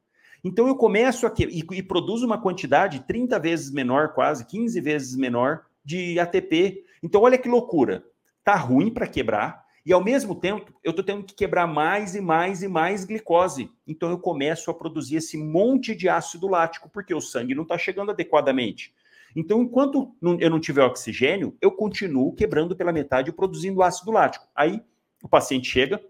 Então 0.45 0.69
eu 0.69 0.77
começo 0.77 1.27
a 1.27 1.35
e, 1.37 1.67
e 1.73 1.83
produzo 1.83 2.25
uma 2.25 2.41
quantidade 2.41 3.01
30 3.01 3.37
vezes 3.41 3.73
menor, 3.73 4.15
quase 4.15 4.47
15 4.47 4.81
vezes 4.81 5.17
menor 5.17 5.65
de 5.85 6.17
ATP. 6.21 6.85
Então 7.03 7.23
olha 7.23 7.37
que 7.37 7.49
loucura. 7.49 8.05
Tá 8.45 8.55
ruim 8.55 8.89
para 8.89 9.09
quebrar 9.09 9.65
e 9.89 9.93
ao 9.95 10.05
mesmo 10.05 10.35
tempo 10.35 10.71
eu 10.85 10.91
estou 10.91 11.03
tendo 11.03 11.25
que 11.25 11.35
quebrar 11.35 11.67
mais 11.67 12.15
e 12.15 12.21
mais 12.21 12.63
e 12.63 12.69
mais 12.69 13.07
glicose. 13.07 13.71
Então 13.87 14.11
eu 14.11 14.19
começo 14.19 14.71
a 14.71 14.75
produzir 14.75 15.17
esse 15.17 15.39
monte 15.39 15.95
de 15.95 16.11
ácido 16.11 16.47
lático 16.47 16.91
porque 16.91 17.15
o 17.15 17.23
sangue 17.23 17.55
não 17.55 17.63
está 17.63 17.79
chegando 17.79 18.11
adequadamente. 18.11 18.93
Então, 19.35 19.63
enquanto 19.63 20.15
eu 20.41 20.51
não 20.51 20.61
tiver 20.61 20.85
oxigênio, 20.85 21.57
eu 21.59 21.73
continuo 21.73 22.35
quebrando 22.35 22.77
pela 22.77 22.93
metade 22.93 23.31
e 23.31 23.33
produzindo 23.33 23.83
ácido 23.83 24.11
lático. 24.11 24.47
Aí 24.55 24.83
o 25.25 25.29
paciente 25.29 25.71
chega, 25.71 26.03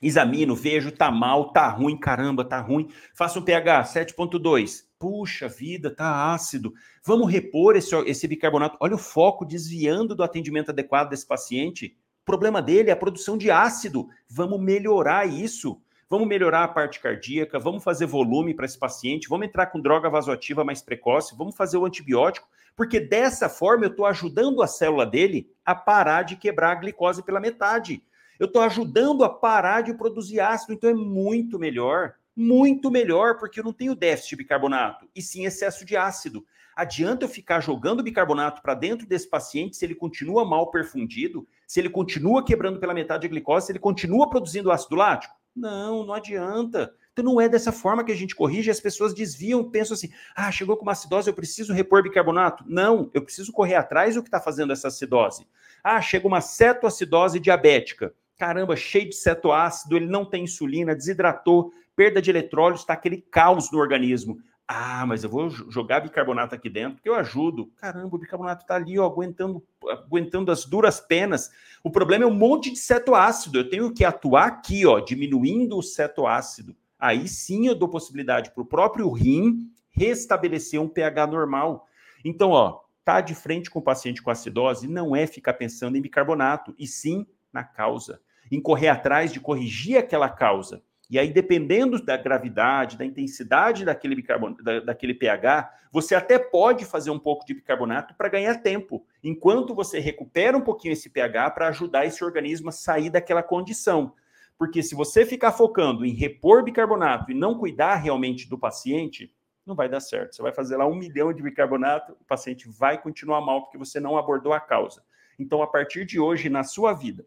examino, 0.00 0.56
vejo, 0.56 0.90
tá 0.90 1.10
mal, 1.10 1.52
tá 1.52 1.68
ruim, 1.68 1.98
caramba, 1.98 2.42
tá 2.42 2.58
ruim. 2.58 2.88
Faço 3.14 3.38
um 3.38 3.42
pH 3.42 3.82
7.2. 3.82 4.84
Puxa 4.98 5.46
vida, 5.46 5.94
tá 5.94 6.32
ácido. 6.32 6.72
Vamos 7.04 7.30
repor 7.30 7.76
esse, 7.76 7.94
esse 8.06 8.26
bicarbonato. 8.26 8.78
Olha 8.80 8.94
o 8.94 8.98
foco 8.98 9.44
desviando 9.44 10.14
do 10.14 10.22
atendimento 10.22 10.70
adequado 10.70 11.10
desse 11.10 11.26
paciente. 11.26 11.98
Problema 12.30 12.62
dele 12.62 12.90
é 12.90 12.92
a 12.92 12.96
produção 12.96 13.36
de 13.36 13.50
ácido. 13.50 14.08
Vamos 14.28 14.60
melhorar 14.60 15.26
isso. 15.26 15.80
Vamos 16.08 16.28
melhorar 16.28 16.62
a 16.64 16.68
parte 16.68 17.00
cardíaca, 17.00 17.58
vamos 17.58 17.82
fazer 17.82 18.06
volume 18.06 18.54
para 18.54 18.66
esse 18.66 18.78
paciente, 18.78 19.28
vamos 19.28 19.46
entrar 19.46 19.66
com 19.66 19.80
droga 19.80 20.08
vasoativa 20.08 20.64
mais 20.64 20.82
precoce, 20.82 21.36
vamos 21.36 21.56
fazer 21.56 21.76
o 21.76 21.84
antibiótico, 21.84 22.48
porque 22.74 22.98
dessa 22.98 23.48
forma 23.48 23.84
eu 23.84 23.90
estou 23.90 24.06
ajudando 24.06 24.60
a 24.60 24.66
célula 24.66 25.06
dele 25.06 25.48
a 25.64 25.72
parar 25.72 26.22
de 26.22 26.36
quebrar 26.36 26.72
a 26.72 26.74
glicose 26.74 27.22
pela 27.22 27.38
metade 27.38 28.02
eu 28.40 28.46
estou 28.46 28.62
ajudando 28.62 29.22
a 29.22 29.28
parar 29.28 29.82
de 29.82 29.92
produzir 29.92 30.40
ácido, 30.40 30.72
então 30.72 30.88
é 30.88 30.94
muito 30.94 31.58
melhor, 31.58 32.14
muito 32.34 32.90
melhor, 32.90 33.38
porque 33.38 33.60
eu 33.60 33.64
não 33.64 33.72
tenho 33.72 33.94
déficit 33.94 34.30
de 34.30 34.36
bicarbonato, 34.36 35.06
e 35.14 35.20
sim 35.20 35.44
excesso 35.44 35.84
de 35.84 35.94
ácido. 35.94 36.42
Adianta 36.80 37.26
eu 37.26 37.28
ficar 37.28 37.60
jogando 37.60 38.02
bicarbonato 38.02 38.62
para 38.62 38.72
dentro 38.72 39.06
desse 39.06 39.28
paciente 39.28 39.76
se 39.76 39.84
ele 39.84 39.94
continua 39.94 40.46
mal 40.46 40.70
perfundido, 40.70 41.46
se 41.66 41.78
ele 41.78 41.90
continua 41.90 42.42
quebrando 42.42 42.80
pela 42.80 42.94
metade 42.94 43.26
a 43.26 43.28
glicose, 43.28 43.66
se 43.66 43.72
ele 43.72 43.78
continua 43.78 44.30
produzindo 44.30 44.72
ácido 44.72 44.96
lático? 44.96 45.34
Não, 45.54 46.06
não 46.06 46.14
adianta. 46.14 46.94
Então 47.12 47.22
não 47.22 47.38
é 47.38 47.50
dessa 47.50 47.70
forma 47.70 48.02
que 48.02 48.10
a 48.12 48.16
gente 48.16 48.34
corrige, 48.34 48.70
as 48.70 48.80
pessoas 48.80 49.12
desviam, 49.12 49.70
pensam 49.70 49.94
assim: 49.94 50.08
ah, 50.34 50.50
chegou 50.50 50.74
com 50.74 50.82
uma 50.82 50.92
acidose, 50.92 51.28
eu 51.28 51.34
preciso 51.34 51.74
repor 51.74 52.02
bicarbonato. 52.02 52.64
Não, 52.66 53.10
eu 53.12 53.20
preciso 53.20 53.52
correr 53.52 53.74
atrás 53.74 54.14
do 54.14 54.22
que 54.22 54.28
está 54.28 54.40
fazendo 54.40 54.72
essa 54.72 54.88
acidose. 54.88 55.46
Ah, 55.84 56.00
chega 56.00 56.26
uma 56.26 56.40
cetoacidose 56.40 57.38
diabética 57.38 58.14
caramba, 58.40 58.74
cheio 58.74 59.06
de 59.06 59.16
cetoácido, 59.16 59.98
ele 59.98 60.06
não 60.06 60.24
tem 60.24 60.44
insulina, 60.44 60.94
desidratou, 60.94 61.74
perda 61.94 62.22
de 62.22 62.30
eletrólitos, 62.30 62.80
está 62.80 62.94
aquele 62.94 63.18
caos 63.18 63.70
no 63.70 63.78
organismo. 63.78 64.40
Ah, 64.72 65.04
mas 65.04 65.24
eu 65.24 65.28
vou 65.28 65.50
jogar 65.50 65.98
bicarbonato 65.98 66.54
aqui 66.54 66.70
dentro, 66.70 66.94
porque 66.94 67.08
eu 67.08 67.16
ajudo. 67.16 67.72
Caramba, 67.76 68.14
o 68.14 68.18
bicarbonato 68.20 68.62
está 68.62 68.76
ali, 68.76 68.96
ó, 69.00 69.04
aguentando, 69.04 69.60
aguentando 69.84 70.52
as 70.52 70.64
duras 70.64 71.00
penas. 71.00 71.50
O 71.82 71.90
problema 71.90 72.22
é 72.22 72.26
um 72.28 72.32
monte 72.32 72.70
de 72.70 72.78
cetoácido. 72.78 73.58
Eu 73.58 73.68
tenho 73.68 73.92
que 73.92 74.04
atuar 74.04 74.46
aqui, 74.46 74.86
ó, 74.86 75.00
diminuindo 75.00 75.76
o 75.76 75.82
cetoácido. 75.82 76.76
Aí 77.00 77.26
sim 77.26 77.66
eu 77.66 77.74
dou 77.74 77.88
possibilidade 77.88 78.52
para 78.52 78.62
o 78.62 78.66
próprio 78.66 79.10
rim 79.10 79.68
restabelecer 79.90 80.80
um 80.80 80.88
pH 80.88 81.26
normal. 81.26 81.88
Então, 82.24 82.50
ó, 82.50 82.78
tá 83.04 83.20
de 83.20 83.34
frente 83.34 83.68
com 83.68 83.80
o 83.80 83.82
paciente 83.82 84.22
com 84.22 84.30
acidose 84.30 84.86
não 84.86 85.16
é 85.16 85.26
ficar 85.26 85.54
pensando 85.54 85.96
em 85.96 86.00
bicarbonato, 86.00 86.72
e 86.78 86.86
sim 86.86 87.26
na 87.52 87.64
causa 87.64 88.20
em 88.50 88.60
correr 88.60 88.88
atrás 88.88 89.32
de 89.32 89.40
corrigir 89.40 89.96
aquela 89.96 90.28
causa. 90.28 90.82
E 91.10 91.18
aí, 91.18 91.32
dependendo 91.32 92.00
da 92.00 92.16
gravidade, 92.16 92.96
da 92.96 93.04
intensidade 93.04 93.84
daquele, 93.84 94.14
bicarbonato, 94.14 94.62
da, 94.62 94.78
daquele 94.78 95.12
pH, 95.12 95.74
você 95.90 96.14
até 96.14 96.38
pode 96.38 96.84
fazer 96.84 97.10
um 97.10 97.18
pouco 97.18 97.44
de 97.44 97.52
bicarbonato 97.52 98.14
para 98.14 98.28
ganhar 98.28 98.62
tempo, 98.62 99.04
enquanto 99.22 99.74
você 99.74 99.98
recupera 99.98 100.56
um 100.56 100.60
pouquinho 100.60 100.92
esse 100.92 101.10
pH 101.10 101.50
para 101.50 101.66
ajudar 101.66 102.06
esse 102.06 102.24
organismo 102.24 102.68
a 102.68 102.72
sair 102.72 103.10
daquela 103.10 103.42
condição. 103.42 104.14
Porque 104.56 104.84
se 104.84 104.94
você 104.94 105.26
ficar 105.26 105.50
focando 105.50 106.06
em 106.06 106.12
repor 106.12 106.62
bicarbonato 106.62 107.32
e 107.32 107.34
não 107.34 107.58
cuidar 107.58 107.96
realmente 107.96 108.48
do 108.48 108.56
paciente, 108.56 109.34
não 109.66 109.74
vai 109.74 109.88
dar 109.88 110.00
certo. 110.00 110.36
Você 110.36 110.42
vai 110.42 110.52
fazer 110.52 110.76
lá 110.76 110.86
um 110.86 110.94
milhão 110.94 111.32
de 111.32 111.42
bicarbonato, 111.42 112.12
o 112.12 112.24
paciente 112.24 112.68
vai 112.68 113.02
continuar 113.02 113.40
mal 113.40 113.62
porque 113.62 113.78
você 113.78 113.98
não 113.98 114.16
abordou 114.16 114.52
a 114.52 114.60
causa. 114.60 115.02
Então, 115.36 115.60
a 115.60 115.66
partir 115.66 116.04
de 116.04 116.20
hoje, 116.20 116.48
na 116.48 116.62
sua 116.62 116.92
vida, 116.92 117.26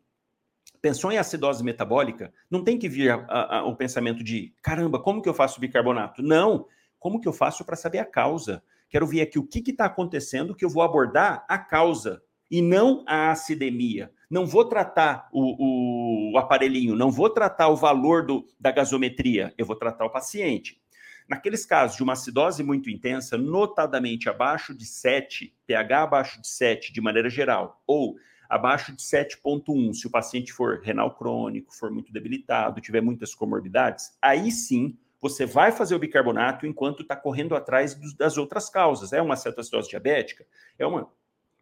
pensou 0.83 1.13
em 1.13 1.17
acidose 1.17 1.63
metabólica, 1.63 2.33
não 2.51 2.61
tem 2.61 2.77
que 2.77 2.89
vir 2.89 3.09
a, 3.09 3.59
a, 3.59 3.65
o 3.65 3.73
pensamento 3.73 4.21
de 4.21 4.53
caramba, 4.61 4.99
como 4.99 5.21
que 5.21 5.29
eu 5.29 5.33
faço 5.33 5.61
bicarbonato? 5.61 6.21
Não, 6.21 6.67
como 6.99 7.21
que 7.21 7.27
eu 7.27 7.31
faço 7.31 7.63
para 7.63 7.77
saber 7.77 7.99
a 7.99 8.05
causa? 8.05 8.61
Quero 8.89 9.07
ver 9.07 9.21
aqui 9.21 9.39
o 9.39 9.47
que 9.47 9.63
está 9.71 9.85
acontecendo 9.85 10.53
que 10.53 10.65
eu 10.65 10.69
vou 10.69 10.83
abordar 10.83 11.45
a 11.47 11.57
causa 11.57 12.21
e 12.51 12.61
não 12.61 13.05
a 13.07 13.31
acidemia. 13.31 14.11
Não 14.29 14.45
vou 14.45 14.65
tratar 14.65 15.29
o, 15.31 16.33
o 16.33 16.37
aparelhinho, 16.37 16.97
não 16.97 17.09
vou 17.09 17.29
tratar 17.29 17.69
o 17.69 17.77
valor 17.77 18.25
do, 18.25 18.45
da 18.59 18.69
gasometria, 18.69 19.53
eu 19.57 19.65
vou 19.65 19.77
tratar 19.77 20.03
o 20.03 20.11
paciente. 20.11 20.81
Naqueles 21.29 21.65
casos 21.65 21.95
de 21.95 22.03
uma 22.03 22.11
acidose 22.11 22.61
muito 22.61 22.89
intensa, 22.89 23.37
notadamente 23.37 24.27
abaixo 24.27 24.75
de 24.75 24.85
7, 24.85 25.55
pH 25.65 26.03
abaixo 26.03 26.41
de 26.41 26.47
7 26.49 26.91
de 26.91 26.99
maneira 26.99 27.29
geral, 27.29 27.81
ou 27.87 28.17
abaixo 28.53 28.95
de 28.95 29.01
7,1, 29.01 29.93
se 29.93 30.05
o 30.05 30.11
paciente 30.11 30.53
for 30.53 30.79
renal 30.83 31.15
crônico, 31.15 31.73
for 31.73 31.89
muito 31.89 32.13
debilitado, 32.13 32.79
tiver 32.79 33.01
muitas 33.01 33.33
comorbidades, 33.33 34.15
aí 34.21 34.51
sim 34.51 34.95
você 35.19 35.43
vai 35.43 35.71
fazer 35.71 35.95
o 35.95 35.99
bicarbonato 35.99 36.67
enquanto 36.67 37.01
está 37.01 37.15
correndo 37.15 37.55
atrás 37.55 37.95
das 38.15 38.37
outras 38.37 38.69
causas. 38.69 39.11
É 39.11 39.21
uma 39.21 39.35
cetoacidose 39.35 39.89
diabética, 39.89 40.45
é 40.77 40.85
uma 40.85 41.09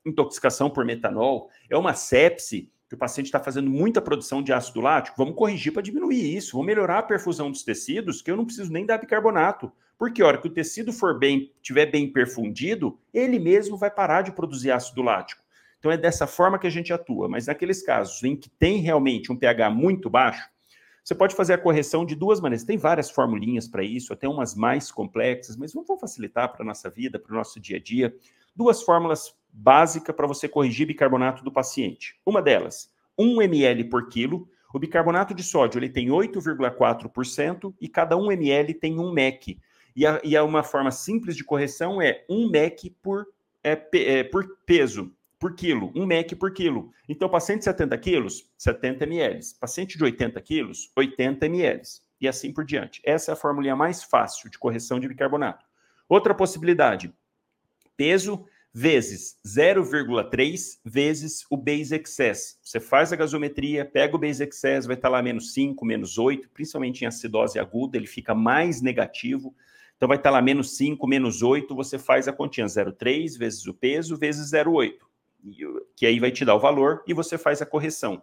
intoxicação 0.05 0.69
por 0.69 0.83
metanol, 0.83 1.49
é 1.69 1.77
uma 1.77 1.93
sepse, 1.93 2.69
que 2.89 2.95
o 2.95 2.97
paciente 2.97 3.27
está 3.27 3.39
fazendo 3.39 3.69
muita 3.69 4.01
produção 4.01 4.43
de 4.43 4.51
ácido 4.51 4.81
lático, 4.81 5.15
vamos 5.17 5.35
corrigir 5.35 5.71
para 5.71 5.81
diminuir 5.81 6.35
isso, 6.35 6.51
vamos 6.51 6.67
melhorar 6.67 6.99
a 6.99 7.03
perfusão 7.03 7.49
dos 7.49 7.63
tecidos, 7.63 8.21
que 8.21 8.29
eu 8.29 8.35
não 8.35 8.43
preciso 8.43 8.69
nem 8.69 8.85
dar 8.85 8.97
bicarbonato. 8.97 9.71
Porque 9.97 10.21
a 10.21 10.27
hora 10.27 10.37
que 10.39 10.47
o 10.47 10.51
tecido 10.51 10.91
for 10.91 11.17
bem, 11.17 11.53
tiver 11.61 11.85
bem 11.85 12.11
perfundido, 12.11 12.99
ele 13.13 13.39
mesmo 13.39 13.77
vai 13.77 13.89
parar 13.89 14.23
de 14.23 14.33
produzir 14.33 14.71
ácido 14.71 15.01
lático. 15.01 15.41
Então 15.81 15.91
é 15.91 15.97
dessa 15.97 16.27
forma 16.27 16.59
que 16.59 16.67
a 16.67 16.69
gente 16.69 16.93
atua. 16.93 17.27
Mas 17.27 17.47
naqueles 17.47 17.81
casos 17.81 18.23
em 18.23 18.35
que 18.35 18.47
tem 18.47 18.77
realmente 18.77 19.31
um 19.31 19.35
pH 19.35 19.71
muito 19.71 20.11
baixo, 20.11 20.47
você 21.03 21.15
pode 21.15 21.35
fazer 21.35 21.53
a 21.53 21.57
correção 21.57 22.05
de 22.05 22.13
duas 22.13 22.39
maneiras. 22.39 22.63
Tem 22.63 22.77
várias 22.77 23.09
formulinhas 23.09 23.67
para 23.67 23.83
isso, 23.83 24.13
até 24.13 24.27
umas 24.27 24.53
mais 24.53 24.91
complexas, 24.91 25.57
mas 25.57 25.73
vamos 25.73 25.99
facilitar 25.99 26.53
para 26.53 26.61
a 26.61 26.65
nossa 26.65 26.87
vida, 26.87 27.17
para 27.17 27.33
o 27.33 27.35
nosso 27.35 27.59
dia 27.59 27.77
a 27.77 27.79
dia. 27.79 28.15
Duas 28.55 28.83
fórmulas 28.83 29.35
básicas 29.51 30.15
para 30.15 30.27
você 30.27 30.47
corrigir 30.47 30.85
bicarbonato 30.85 31.43
do 31.43 31.51
paciente. 31.51 32.15
Uma 32.23 32.43
delas, 32.43 32.91
1 33.17 33.41
ml 33.41 33.85
por 33.85 34.07
quilo. 34.07 34.47
O 34.71 34.77
bicarbonato 34.77 35.33
de 35.33 35.43
sódio 35.43 35.79
ele 35.79 35.89
tem 35.89 36.09
8,4% 36.09 37.73
e 37.81 37.89
cada 37.89 38.15
1 38.15 38.31
ml 38.33 38.75
tem 38.75 38.99
1 38.99 39.11
MEC. 39.11 39.57
E, 39.95 40.03
e 40.23 40.39
uma 40.39 40.61
forma 40.61 40.91
simples 40.91 41.35
de 41.35 41.43
correção 41.43 41.99
é 41.99 42.23
1 42.29 42.51
MEC 42.51 42.91
por, 43.01 43.25
é, 43.63 43.81
é, 43.93 44.23
por 44.23 44.45
peso, 44.67 45.11
por 45.41 45.55
quilo, 45.55 45.91
1 45.95 46.05
MEC 46.05 46.35
por 46.35 46.53
quilo. 46.53 46.91
Então, 47.09 47.27
paciente 47.27 47.59
de 47.59 47.65
70 47.65 47.97
quilos, 47.97 48.47
70 48.59 49.05
ml. 49.05 49.39
Paciente 49.59 49.97
de 49.97 50.03
80 50.03 50.39
quilos, 50.39 50.91
80 50.95 51.47
ml. 51.47 51.81
E 52.21 52.27
assim 52.27 52.53
por 52.53 52.63
diante. 52.63 53.01
Essa 53.03 53.31
é 53.31 53.33
a 53.33 53.35
formulinha 53.35 53.75
mais 53.75 54.03
fácil 54.03 54.51
de 54.51 54.59
correção 54.59 54.99
de 54.99 55.07
bicarbonato. 55.07 55.65
Outra 56.07 56.35
possibilidade, 56.35 57.11
peso 57.97 58.45
vezes 58.71 59.35
0,3 59.43 60.79
vezes 60.85 61.43
o 61.49 61.57
base 61.57 61.95
excess. 61.95 62.59
Você 62.61 62.79
faz 62.79 63.11
a 63.11 63.15
gasometria, 63.15 63.83
pega 63.83 64.15
o 64.15 64.19
base 64.19 64.43
excess, 64.43 64.85
vai 64.85 64.95
estar 64.95 65.09
lá 65.09 65.23
menos 65.23 65.53
5, 65.55 65.83
menos 65.83 66.19
8, 66.19 66.51
principalmente 66.51 67.01
em 67.01 67.07
acidose 67.07 67.57
aguda, 67.57 67.97
ele 67.97 68.05
fica 68.05 68.35
mais 68.35 68.79
negativo. 68.79 69.55
Então 69.97 70.07
vai 70.07 70.17
estar 70.17 70.29
lá 70.29 70.41
menos 70.41 70.77
5, 70.77 71.05
menos 71.07 71.41
8, 71.41 71.75
você 71.75 71.97
faz 71.97 72.27
a 72.27 72.33
continha 72.33 72.67
0,3 72.67 73.37
vezes 73.39 73.65
o 73.65 73.73
peso 73.73 74.15
vezes 74.15 74.51
0,8, 74.51 74.99
que 75.95 76.05
aí 76.05 76.19
vai 76.19 76.31
te 76.31 76.45
dar 76.45 76.55
o 76.55 76.59
valor 76.59 77.03
e 77.07 77.13
você 77.13 77.37
faz 77.37 77.61
a 77.61 77.65
correção. 77.65 78.21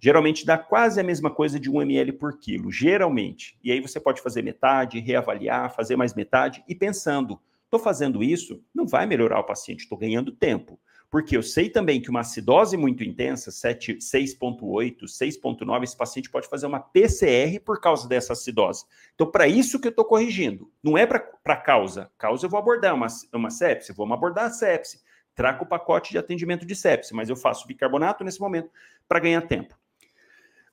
Geralmente 0.00 0.46
dá 0.46 0.56
quase 0.56 1.00
a 1.00 1.04
mesma 1.04 1.30
coisa 1.30 1.58
de 1.58 1.70
1 1.70 1.82
ml 1.82 2.12
por 2.12 2.38
quilo, 2.38 2.70
geralmente. 2.70 3.58
E 3.62 3.72
aí 3.72 3.80
você 3.80 3.98
pode 3.98 4.22
fazer 4.22 4.42
metade, 4.42 5.00
reavaliar, 5.00 5.74
fazer 5.74 5.96
mais 5.96 6.14
metade 6.14 6.62
e 6.68 6.74
pensando, 6.74 7.40
Estou 7.70 7.78
fazendo 7.78 8.20
isso, 8.20 8.60
não 8.74 8.84
vai 8.84 9.06
melhorar 9.06 9.38
o 9.38 9.44
paciente, 9.44 9.84
estou 9.84 9.96
ganhando 9.96 10.32
tempo. 10.32 10.76
Porque 11.08 11.36
eu 11.36 11.42
sei 11.42 11.70
também 11.70 12.00
que 12.00 12.10
uma 12.10 12.18
acidose 12.18 12.76
muito 12.76 13.04
intensa, 13.04 13.48
6,8, 13.52 15.04
6,9, 15.04 15.84
esse 15.84 15.96
paciente 15.96 16.28
pode 16.28 16.48
fazer 16.48 16.66
uma 16.66 16.80
PCR 16.80 17.60
por 17.64 17.80
causa 17.80 18.08
dessa 18.08 18.32
acidose. 18.32 18.84
Então, 19.14 19.30
para 19.30 19.46
isso 19.46 19.78
que 19.78 19.86
eu 19.86 19.90
estou 19.90 20.04
corrigindo, 20.04 20.68
não 20.82 20.98
é 20.98 21.06
para 21.06 21.56
causa. 21.56 22.10
Causa 22.18 22.46
eu 22.46 22.50
vou 22.50 22.58
abordar 22.58 22.92
uma, 22.92 23.06
uma 23.32 23.50
sepse, 23.50 23.92
vamos 23.92 24.16
abordar 24.16 24.46
a 24.46 24.50
sepse. 24.50 25.00
Traco 25.34 25.64
o 25.64 25.68
pacote 25.68 26.10
de 26.10 26.18
atendimento 26.18 26.66
de 26.66 26.74
sepse, 26.74 27.14
mas 27.14 27.28
eu 27.28 27.36
faço 27.36 27.66
bicarbonato 27.66 28.24
nesse 28.24 28.40
momento 28.40 28.70
para 29.08 29.20
ganhar 29.20 29.42
tempo. 29.42 29.78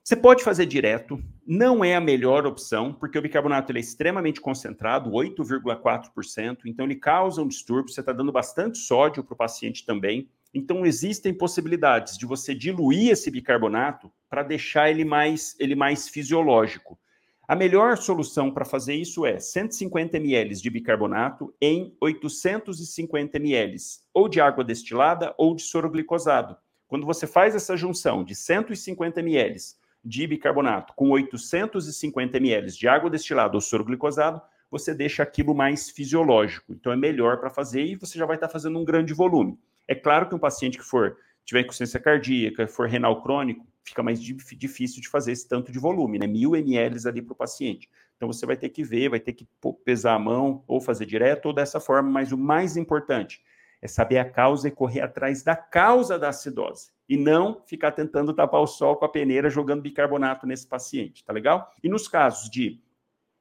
Você 0.08 0.16
pode 0.16 0.42
fazer 0.42 0.64
direto, 0.64 1.22
não 1.46 1.84
é 1.84 1.94
a 1.94 2.00
melhor 2.00 2.46
opção, 2.46 2.94
porque 2.94 3.18
o 3.18 3.20
bicarbonato 3.20 3.70
ele 3.70 3.78
é 3.78 3.82
extremamente 3.82 4.40
concentrado, 4.40 5.10
8,4%, 5.10 6.60
então 6.64 6.86
ele 6.86 6.96
causa 6.96 7.42
um 7.42 7.46
distúrbio, 7.46 7.92
você 7.92 8.00
está 8.00 8.10
dando 8.10 8.32
bastante 8.32 8.78
sódio 8.78 9.22
para 9.22 9.34
o 9.34 9.36
paciente 9.36 9.84
também. 9.84 10.30
Então 10.54 10.86
existem 10.86 11.34
possibilidades 11.34 12.16
de 12.16 12.24
você 12.24 12.54
diluir 12.54 13.10
esse 13.10 13.30
bicarbonato 13.30 14.10
para 14.30 14.42
deixar 14.42 14.90
ele 14.90 15.04
mais, 15.04 15.54
ele 15.58 15.74
mais 15.74 16.08
fisiológico. 16.08 16.98
A 17.48 17.56
melhor 17.56 17.96
solução 17.96 18.50
para 18.50 18.66
fazer 18.66 18.94
isso 18.94 19.24
é 19.24 19.40
150 19.40 20.18
ml 20.18 20.54
de 20.54 20.68
bicarbonato 20.68 21.54
em 21.58 21.96
850 21.98 23.38
ml, 23.38 23.74
ou 24.12 24.28
de 24.28 24.38
água 24.38 24.62
destilada 24.62 25.34
ou 25.38 25.54
de 25.54 25.62
soro 25.62 25.88
glicosado. 25.88 26.58
Quando 26.86 27.06
você 27.06 27.26
faz 27.26 27.54
essa 27.54 27.74
junção 27.74 28.22
de 28.22 28.34
150 28.34 29.20
ml 29.20 29.56
de 30.04 30.26
bicarbonato 30.26 30.92
com 30.94 31.08
850 31.08 32.36
ml 32.36 32.70
de 32.70 32.86
água 32.86 33.08
destilada 33.08 33.56
ou 33.56 33.62
soro 33.62 33.82
glicosado, 33.82 34.42
você 34.70 34.94
deixa 34.94 35.22
aquilo 35.22 35.54
mais 35.54 35.88
fisiológico. 35.88 36.74
Então 36.74 36.92
é 36.92 36.96
melhor 36.96 37.38
para 37.40 37.48
fazer 37.48 37.82
e 37.82 37.96
você 37.96 38.18
já 38.18 38.26
vai 38.26 38.36
estar 38.36 38.48
tá 38.48 38.52
fazendo 38.52 38.78
um 38.78 38.84
grande 38.84 39.14
volume. 39.14 39.58
É 39.88 39.94
claro 39.94 40.28
que 40.28 40.34
um 40.34 40.38
paciente 40.38 40.76
que 40.76 40.84
for 40.84 41.16
tiver 41.46 41.62
insuficiência 41.62 41.98
cardíaca, 41.98 42.68
for 42.68 42.86
renal 42.86 43.22
crônico, 43.22 43.66
fica 43.88 44.02
mais 44.02 44.22
difícil 44.22 45.00
de 45.00 45.08
fazer 45.08 45.32
esse 45.32 45.48
tanto 45.48 45.72
de 45.72 45.78
volume, 45.78 46.18
né? 46.18 46.26
Mil 46.26 46.54
ml 46.56 47.08
ali 47.08 47.22
para 47.22 47.32
o 47.32 47.36
paciente. 47.36 47.88
Então 48.16 48.30
você 48.30 48.44
vai 48.44 48.56
ter 48.56 48.68
que 48.68 48.82
ver, 48.82 49.10
vai 49.10 49.20
ter 49.20 49.32
que 49.32 49.46
pesar 49.84 50.14
a 50.14 50.18
mão, 50.18 50.64
ou 50.66 50.80
fazer 50.80 51.06
direto, 51.06 51.46
ou 51.46 51.52
dessa 51.52 51.78
forma, 51.78 52.10
mas 52.10 52.32
o 52.32 52.38
mais 52.38 52.76
importante 52.76 53.42
é 53.80 53.86
saber 53.86 54.18
a 54.18 54.24
causa 54.24 54.68
e 54.68 54.72
correr 54.72 55.00
atrás 55.00 55.42
da 55.42 55.54
causa 55.54 56.18
da 56.18 56.30
acidose. 56.30 56.90
E 57.08 57.16
não 57.16 57.62
ficar 57.66 57.92
tentando 57.92 58.34
tapar 58.34 58.60
o 58.60 58.66
sol 58.66 58.96
com 58.96 59.04
a 59.04 59.08
peneira 59.08 59.48
jogando 59.48 59.82
bicarbonato 59.82 60.46
nesse 60.46 60.66
paciente, 60.66 61.24
tá 61.24 61.32
legal? 61.32 61.72
E 61.82 61.88
nos 61.88 62.08
casos 62.08 62.50
de 62.50 62.80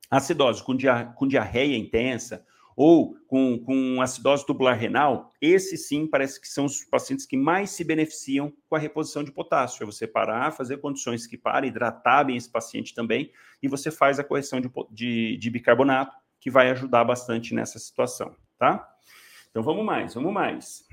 acidose 0.10 0.64
com, 0.64 0.76
dia, 0.76 1.06
com 1.16 1.28
diarreia 1.28 1.76
intensa 1.76 2.46
ou 2.78 3.18
com, 3.28 3.58
com 3.58 4.00
acidose 4.04 4.46
tubular 4.46 4.78
renal, 4.78 5.34
esses 5.42 5.88
sim 5.88 6.06
parece 6.06 6.40
que 6.40 6.48
são 6.48 6.66
os 6.66 6.86
pacientes 6.86 7.26
que 7.26 7.36
mais 7.36 7.72
se 7.72 7.84
beneficiam 7.84 8.54
com 8.70 8.76
a 8.76 8.80
reposição 8.80 9.24
de 9.24 9.32
potássio. 9.32 9.82
É 9.82 9.86
você 9.88 10.06
parar, 10.06 10.52
fazer 10.52 10.78
condições 10.78 11.26
que 11.26 11.36
parem, 11.36 11.72
hidratar 11.72 12.26
bem 12.26 12.38
esse 12.38 12.52
paciente 12.52 12.94
também, 12.94 13.32
e 13.64 13.68
você 13.68 13.90
faz 13.90 14.20
a 14.20 14.24
correção 14.24 14.62
de, 14.62 14.70
de, 14.92 15.38
de 15.38 15.50
bicarbonato, 15.50 16.16
que 16.40 16.52
vai 16.52 16.70
ajudar 16.70 17.04
bastante 17.04 17.56
nessa 17.56 17.80
situação, 17.80 18.36
tá? 18.60 18.88
Então 19.50 19.64
vamos 19.64 19.84
mais, 19.84 20.14
vamos 20.14 20.32
mais. 20.32 20.86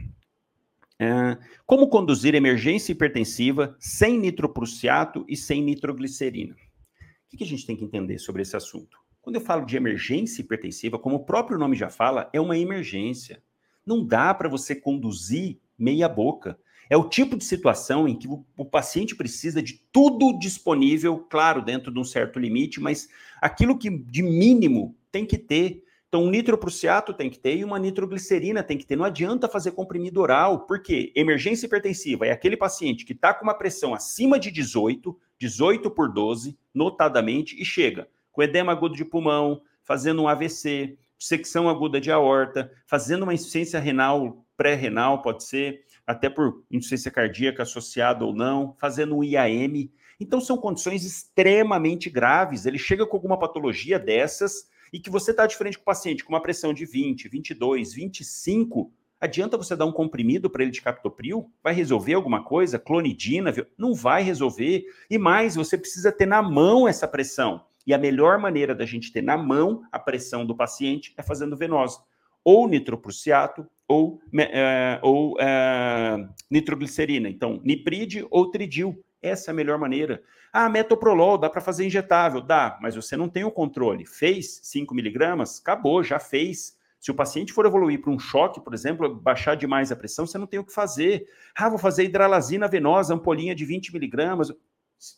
É, 0.98 1.36
como 1.66 1.90
conduzir 1.90 2.34
emergência 2.34 2.92
hipertensiva 2.92 3.76
sem 3.78 4.18
nitroprussiato 4.18 5.22
e 5.28 5.36
sem 5.36 5.62
nitroglicerina? 5.62 6.54
O 6.54 7.28
que, 7.28 7.36
que 7.36 7.44
a 7.44 7.46
gente 7.46 7.66
tem 7.66 7.76
que 7.76 7.84
entender 7.84 8.18
sobre 8.18 8.40
esse 8.40 8.56
assunto? 8.56 9.03
Quando 9.24 9.36
eu 9.36 9.40
falo 9.40 9.64
de 9.64 9.74
emergência 9.74 10.42
hipertensiva, 10.42 10.98
como 10.98 11.16
o 11.16 11.24
próprio 11.24 11.56
nome 11.56 11.74
já 11.74 11.88
fala, 11.88 12.28
é 12.30 12.38
uma 12.38 12.58
emergência. 12.58 13.42
Não 13.84 14.04
dá 14.04 14.34
para 14.34 14.50
você 14.50 14.74
conduzir 14.76 15.58
meia 15.78 16.06
boca. 16.10 16.58
É 16.90 16.96
o 16.98 17.08
tipo 17.08 17.34
de 17.34 17.42
situação 17.42 18.06
em 18.06 18.18
que 18.18 18.28
o, 18.28 18.64
paciente 18.66 19.16
precisa 19.16 19.62
de 19.62 19.80
tudo 19.90 20.38
disponível, 20.38 21.26
claro, 21.30 21.62
dentro 21.62 21.90
de 21.90 21.98
um 21.98 22.04
certo 22.04 22.38
limite, 22.38 22.78
mas 22.82 23.08
aquilo 23.40 23.78
que 23.78 23.88
de 23.88 24.22
mínimo 24.22 24.94
tem 25.10 25.24
que 25.24 25.38
ter 25.38 25.82
então, 26.06 26.26
um 26.26 26.30
nitroprussiato 26.30 27.12
tem 27.12 27.28
que 27.28 27.40
ter 27.40 27.56
e 27.56 27.64
uma 27.64 27.76
nitroglicerina 27.76 28.62
tem 28.62 28.78
que 28.78 28.86
ter. 28.86 28.94
Não 28.94 29.04
adianta 29.04 29.48
fazer 29.48 29.72
comprimido 29.72 30.20
oral, 30.20 30.60
porque 30.60 31.12
emergência 31.16 31.66
hipertensiva 31.66 32.24
é 32.24 32.30
aquele 32.30 32.56
paciente 32.56 33.04
que 33.04 33.12
está 33.12 33.34
com 33.34 33.42
uma 33.42 33.54
pressão 33.54 33.92
acima 33.92 34.38
de 34.38 34.52
18, 34.52 35.18
18 35.40 35.90
por 35.90 36.12
12, 36.12 36.56
notadamente, 36.72 37.60
e 37.60 37.64
chega 37.64 38.06
com 38.34 38.42
edema 38.42 38.72
agudo 38.72 38.96
de 38.96 39.04
pulmão, 39.04 39.62
fazendo 39.84 40.20
um 40.20 40.28
AVC, 40.28 40.98
secção 41.16 41.68
aguda 41.68 42.00
de 42.00 42.10
aorta, 42.10 42.70
fazendo 42.84 43.22
uma 43.22 43.32
insuficiência 43.32 43.78
renal, 43.78 44.44
pré-renal, 44.56 45.22
pode 45.22 45.44
ser, 45.44 45.84
até 46.04 46.28
por 46.28 46.64
insuficiência 46.68 47.12
cardíaca 47.12 47.62
associada 47.62 48.24
ou 48.24 48.34
não, 48.34 48.74
fazendo 48.78 49.16
um 49.16 49.22
IAM. 49.24 49.88
Então, 50.18 50.40
são 50.40 50.56
condições 50.56 51.04
extremamente 51.04 52.10
graves. 52.10 52.66
Ele 52.66 52.76
chega 52.76 53.06
com 53.06 53.16
alguma 53.16 53.38
patologia 53.38 53.98
dessas 54.00 54.68
e 54.92 54.98
que 54.98 55.10
você 55.10 55.30
está 55.30 55.46
de 55.46 55.56
frente 55.56 55.78
com 55.78 55.82
o 55.82 55.86
paciente 55.86 56.24
com 56.24 56.32
uma 56.32 56.42
pressão 56.42 56.74
de 56.74 56.84
20, 56.84 57.28
22, 57.28 57.94
25, 57.94 58.92
adianta 59.20 59.56
você 59.56 59.76
dar 59.76 59.86
um 59.86 59.92
comprimido 59.92 60.50
para 60.50 60.62
ele 60.62 60.72
de 60.72 60.82
captopril? 60.82 61.50
Vai 61.62 61.72
resolver 61.72 62.14
alguma 62.14 62.44
coisa? 62.44 62.80
Clonidina? 62.80 63.54
Não 63.78 63.94
vai 63.94 64.24
resolver. 64.24 64.84
E 65.08 65.18
mais, 65.18 65.54
você 65.54 65.78
precisa 65.78 66.10
ter 66.10 66.26
na 66.26 66.42
mão 66.42 66.86
essa 66.88 67.06
pressão. 67.06 67.64
E 67.86 67.92
a 67.92 67.98
melhor 67.98 68.38
maneira 68.38 68.74
da 68.74 68.86
gente 68.86 69.12
ter 69.12 69.22
na 69.22 69.36
mão 69.36 69.82
a 69.92 69.98
pressão 69.98 70.44
do 70.46 70.56
paciente 70.56 71.12
é 71.16 71.22
fazendo 71.22 71.56
venosa. 71.56 72.00
Ou 72.42 72.68
nitroprussiato, 72.68 73.66
ou, 73.86 74.20
é, 74.38 74.98
ou 75.02 75.36
é, 75.40 76.28
nitroglicerina. 76.50 77.28
Então, 77.28 77.60
nipride 77.62 78.26
ou 78.30 78.50
tridil. 78.50 79.02
Essa 79.22 79.50
é 79.50 79.52
a 79.52 79.54
melhor 79.54 79.78
maneira. 79.78 80.22
Ah, 80.52 80.68
metoprolol, 80.68 81.36
dá 81.36 81.50
para 81.50 81.60
fazer 81.60 81.84
injetável? 81.84 82.40
Dá, 82.40 82.78
mas 82.80 82.94
você 82.94 83.16
não 83.16 83.28
tem 83.28 83.44
o 83.44 83.50
controle. 83.50 84.06
Fez 84.06 84.60
5 84.62 84.94
miligramas? 84.94 85.60
Acabou, 85.60 86.02
já 86.02 86.20
fez. 86.20 86.78
Se 87.00 87.10
o 87.10 87.14
paciente 87.14 87.52
for 87.52 87.66
evoluir 87.66 88.00
para 88.00 88.10
um 88.10 88.18
choque, 88.18 88.60
por 88.60 88.72
exemplo, 88.72 89.14
baixar 89.14 89.56
demais 89.56 89.90
a 89.90 89.96
pressão, 89.96 90.26
você 90.26 90.38
não 90.38 90.46
tem 90.46 90.60
o 90.60 90.64
que 90.64 90.72
fazer. 90.72 91.26
Ah, 91.54 91.68
vou 91.68 91.78
fazer 91.78 92.04
hidralazina 92.04 92.68
venosa, 92.68 93.14
ampolinha 93.14 93.54
de 93.54 93.64
20 93.64 93.92
miligramas. 93.92 94.52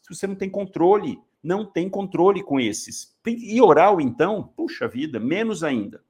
Você 0.09 0.27
não 0.27 0.35
tem 0.35 0.49
controle, 0.49 1.19
não 1.43 1.65
tem 1.65 1.89
controle 1.89 2.43
com 2.43 2.59
esses. 2.59 3.17
E 3.27 3.61
oral, 3.61 4.01
então, 4.01 4.53
puxa 4.57 4.89
vida, 4.89 5.21
menos 5.21 5.63
ainda. 5.63 6.03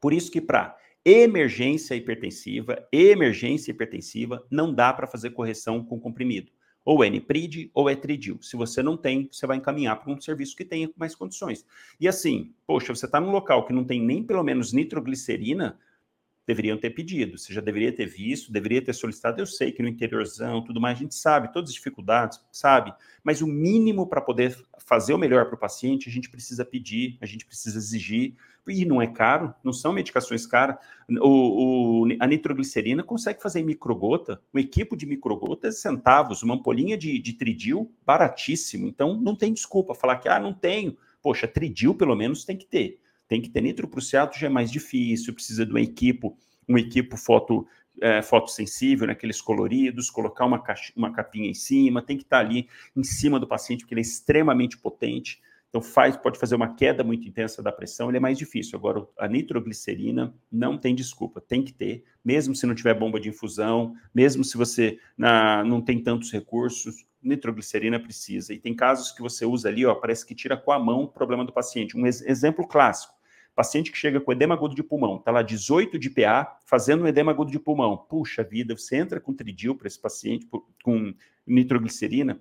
Por 0.00 0.12
isso 0.12 0.30
que 0.30 0.40
para 0.40 0.76
emergência 1.04 1.94
hipertensiva, 1.94 2.86
emergência 2.90 3.70
hipertensiva, 3.70 4.44
não 4.50 4.74
dá 4.74 4.92
para 4.92 5.06
fazer 5.06 5.30
correção 5.30 5.84
com 5.84 6.00
comprimido 6.00 6.50
ou 6.86 7.02
é 7.02 7.10
Niprid 7.10 7.68
ou 7.74 7.90
é 7.90 7.96
Tridil. 7.96 8.38
Se 8.40 8.56
você 8.56 8.80
não 8.80 8.96
tem, 8.96 9.28
você 9.30 9.44
vai 9.44 9.56
encaminhar 9.56 10.00
para 10.00 10.12
um 10.12 10.20
serviço 10.20 10.54
que 10.56 10.64
tenha 10.64 10.88
mais 10.96 11.16
condições. 11.16 11.66
E 11.98 12.06
assim, 12.06 12.54
poxa, 12.64 12.94
você 12.94 13.06
está 13.06 13.20
num 13.20 13.32
local 13.32 13.66
que 13.66 13.72
não 13.72 13.84
tem 13.84 14.00
nem 14.00 14.22
pelo 14.22 14.44
menos 14.44 14.72
nitroglicerina, 14.72 15.76
deveriam 16.46 16.78
ter 16.78 16.90
pedido. 16.90 17.36
Você 17.36 17.52
já 17.52 17.60
deveria 17.60 17.92
ter 17.92 18.06
visto, 18.06 18.52
deveria 18.52 18.80
ter 18.80 18.92
solicitado. 18.92 19.40
Eu 19.40 19.46
sei 19.46 19.72
que 19.72 19.82
no 19.82 19.88
interiorzão, 19.88 20.62
tudo 20.62 20.80
mais, 20.80 20.96
a 20.96 21.00
gente 21.00 21.14
sabe, 21.14 21.52
todas 21.52 21.70
as 21.70 21.74
dificuldades, 21.74 22.40
sabe? 22.52 22.94
Mas 23.24 23.42
o 23.42 23.46
mínimo 23.46 24.06
para 24.06 24.20
poder 24.20 24.56
fazer 24.78 25.12
o 25.12 25.18
melhor 25.18 25.46
para 25.46 25.56
o 25.56 25.58
paciente, 25.58 26.08
a 26.08 26.12
gente 26.12 26.30
precisa 26.30 26.64
pedir, 26.64 27.18
a 27.20 27.26
gente 27.26 27.44
precisa 27.44 27.76
exigir. 27.76 28.34
E 28.68 28.84
não 28.84 29.00
é 29.00 29.06
caro, 29.06 29.54
não 29.62 29.72
são 29.72 29.92
medicações 29.92 30.44
caras. 30.44 30.76
O, 31.20 32.04
o, 32.04 32.08
a 32.18 32.26
nitroglicerina 32.26 33.02
consegue 33.02 33.40
fazer 33.40 33.60
em 33.60 33.64
microgota, 33.64 34.40
um 34.52 34.58
equipo 34.58 34.96
de 34.96 35.06
microgotas, 35.06 35.78
centavos, 35.78 36.42
uma 36.42 36.54
ampolinha 36.54 36.96
de, 36.96 37.18
de 37.20 37.32
tridil, 37.32 37.92
baratíssimo. 38.04 38.88
Então, 38.88 39.20
não 39.20 39.36
tem 39.36 39.52
desculpa 39.52 39.94
falar 39.94 40.16
que, 40.16 40.28
ah, 40.28 40.40
não 40.40 40.52
tenho. 40.52 40.96
Poxa, 41.22 41.46
tridil 41.46 41.94
pelo 41.94 42.16
menos 42.16 42.44
tem 42.44 42.56
que 42.56 42.66
ter. 42.66 43.00
Tem 43.28 43.40
que 43.40 43.48
ter 43.48 43.60
nitroprussiato, 43.60 44.38
já 44.38 44.46
é 44.46 44.50
mais 44.50 44.70
difícil, 44.70 45.34
precisa 45.34 45.66
de 45.66 45.72
um 45.72 45.78
equipo, 45.78 46.36
um 46.68 46.78
equipo 46.78 47.16
foto, 47.16 47.66
é, 48.00 48.22
fotossensível, 48.22 49.06
naqueles 49.06 49.40
coloridos, 49.40 50.10
colocar 50.10 50.44
uma, 50.44 50.62
caixa, 50.62 50.92
uma 50.96 51.12
capinha 51.12 51.50
em 51.50 51.54
cima, 51.54 52.02
tem 52.02 52.16
que 52.16 52.22
estar 52.22 52.38
ali 52.38 52.68
em 52.94 53.02
cima 53.02 53.40
do 53.40 53.46
paciente, 53.46 53.80
porque 53.80 53.94
ele 53.94 54.00
é 54.00 54.02
extremamente 54.02 54.78
potente. 54.78 55.40
Então 55.68 55.82
faz, 55.82 56.16
pode 56.16 56.38
fazer 56.38 56.54
uma 56.54 56.74
queda 56.74 57.04
muito 57.04 57.28
intensa 57.28 57.62
da 57.62 57.72
pressão, 57.72 58.08
ele 58.08 58.16
é 58.16 58.20
mais 58.20 58.38
difícil. 58.38 58.78
Agora, 58.78 59.06
a 59.18 59.28
nitroglicerina 59.28 60.34
não 60.50 60.78
tem 60.78 60.94
desculpa, 60.94 61.40
tem 61.40 61.62
que 61.62 61.72
ter, 61.72 62.04
mesmo 62.24 62.54
se 62.54 62.66
não 62.66 62.74
tiver 62.74 62.94
bomba 62.94 63.20
de 63.20 63.28
infusão, 63.28 63.94
mesmo 64.14 64.44
se 64.44 64.56
você 64.56 64.98
na, 65.18 65.64
não 65.64 65.82
tem 65.82 66.02
tantos 66.02 66.32
recursos, 66.32 67.04
nitroglicerina 67.22 67.98
precisa. 67.98 68.54
E 68.54 68.58
tem 68.58 68.74
casos 68.74 69.12
que 69.12 69.20
você 69.20 69.44
usa 69.44 69.68
ali, 69.68 69.84
ó, 69.84 69.94
parece 69.94 70.24
que 70.24 70.34
tira 70.34 70.56
com 70.56 70.72
a 70.72 70.78
mão 70.78 71.02
o 71.02 71.08
problema 71.08 71.44
do 71.44 71.52
paciente. 71.52 71.96
Um 71.96 72.06
ex 72.06 72.22
exemplo 72.22 72.66
clássico. 72.66 73.15
Paciente 73.56 73.90
que 73.90 73.96
chega 73.96 74.20
com 74.20 74.30
edema 74.30 74.54
agudo 74.54 74.74
de 74.74 74.82
pulmão, 74.82 75.16
está 75.16 75.30
lá 75.30 75.40
18 75.40 75.98
de 75.98 76.10
PA, 76.10 76.58
fazendo 76.66 77.04
um 77.04 77.06
edema 77.06 77.32
agudo 77.32 77.50
de 77.50 77.58
pulmão. 77.58 77.96
Puxa 77.96 78.44
vida, 78.44 78.76
você 78.76 78.96
entra 78.96 79.18
com 79.18 79.32
tridil 79.32 79.74
para 79.74 79.88
esse 79.88 79.98
paciente, 79.98 80.46
com 80.84 81.14
nitroglicerina, 81.46 82.38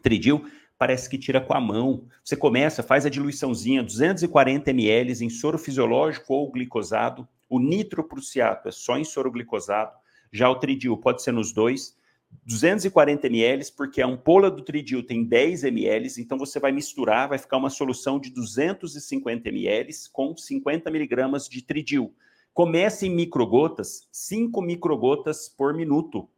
tridil, 0.00 0.48
parece 0.78 1.10
que 1.10 1.18
tira 1.18 1.40
com 1.40 1.54
a 1.54 1.60
mão. 1.60 2.06
Você 2.22 2.36
começa, 2.36 2.84
faz 2.84 3.04
a 3.04 3.10
diluiçãozinha, 3.10 3.82
240 3.82 4.70
ml 4.70 5.24
em 5.24 5.28
soro 5.28 5.58
fisiológico 5.58 6.32
ou 6.32 6.52
glicosado. 6.52 7.26
O 7.48 7.58
nitroprussiato 7.58 8.68
é 8.68 8.70
só 8.70 8.96
em 8.96 9.02
soro 9.02 9.32
glicosado. 9.32 9.90
Já 10.32 10.48
o 10.48 10.54
tridil 10.54 10.96
pode 10.96 11.20
ser 11.20 11.32
nos 11.32 11.52
dois. 11.52 11.96
240 12.44 13.26
ml, 13.26 13.72
porque 13.76 14.00
a 14.00 14.06
ampola 14.06 14.50
do 14.50 14.62
tridil 14.62 15.02
tem 15.02 15.24
10 15.24 15.64
ml, 15.64 16.08
então 16.18 16.38
você 16.38 16.58
vai 16.58 16.72
misturar, 16.72 17.28
vai 17.28 17.38
ficar 17.38 17.58
uma 17.58 17.70
solução 17.70 18.18
de 18.18 18.30
250 18.30 19.48
ml 19.48 19.92
com 20.12 20.36
50 20.36 20.90
miligramas 20.90 21.48
de 21.48 21.62
tridil. 21.62 22.14
Comece 22.54 23.06
em 23.06 23.10
microgotas, 23.10 24.08
5 24.10 24.60
microgotas 24.62 25.48
por 25.48 25.74
minuto. 25.74 26.28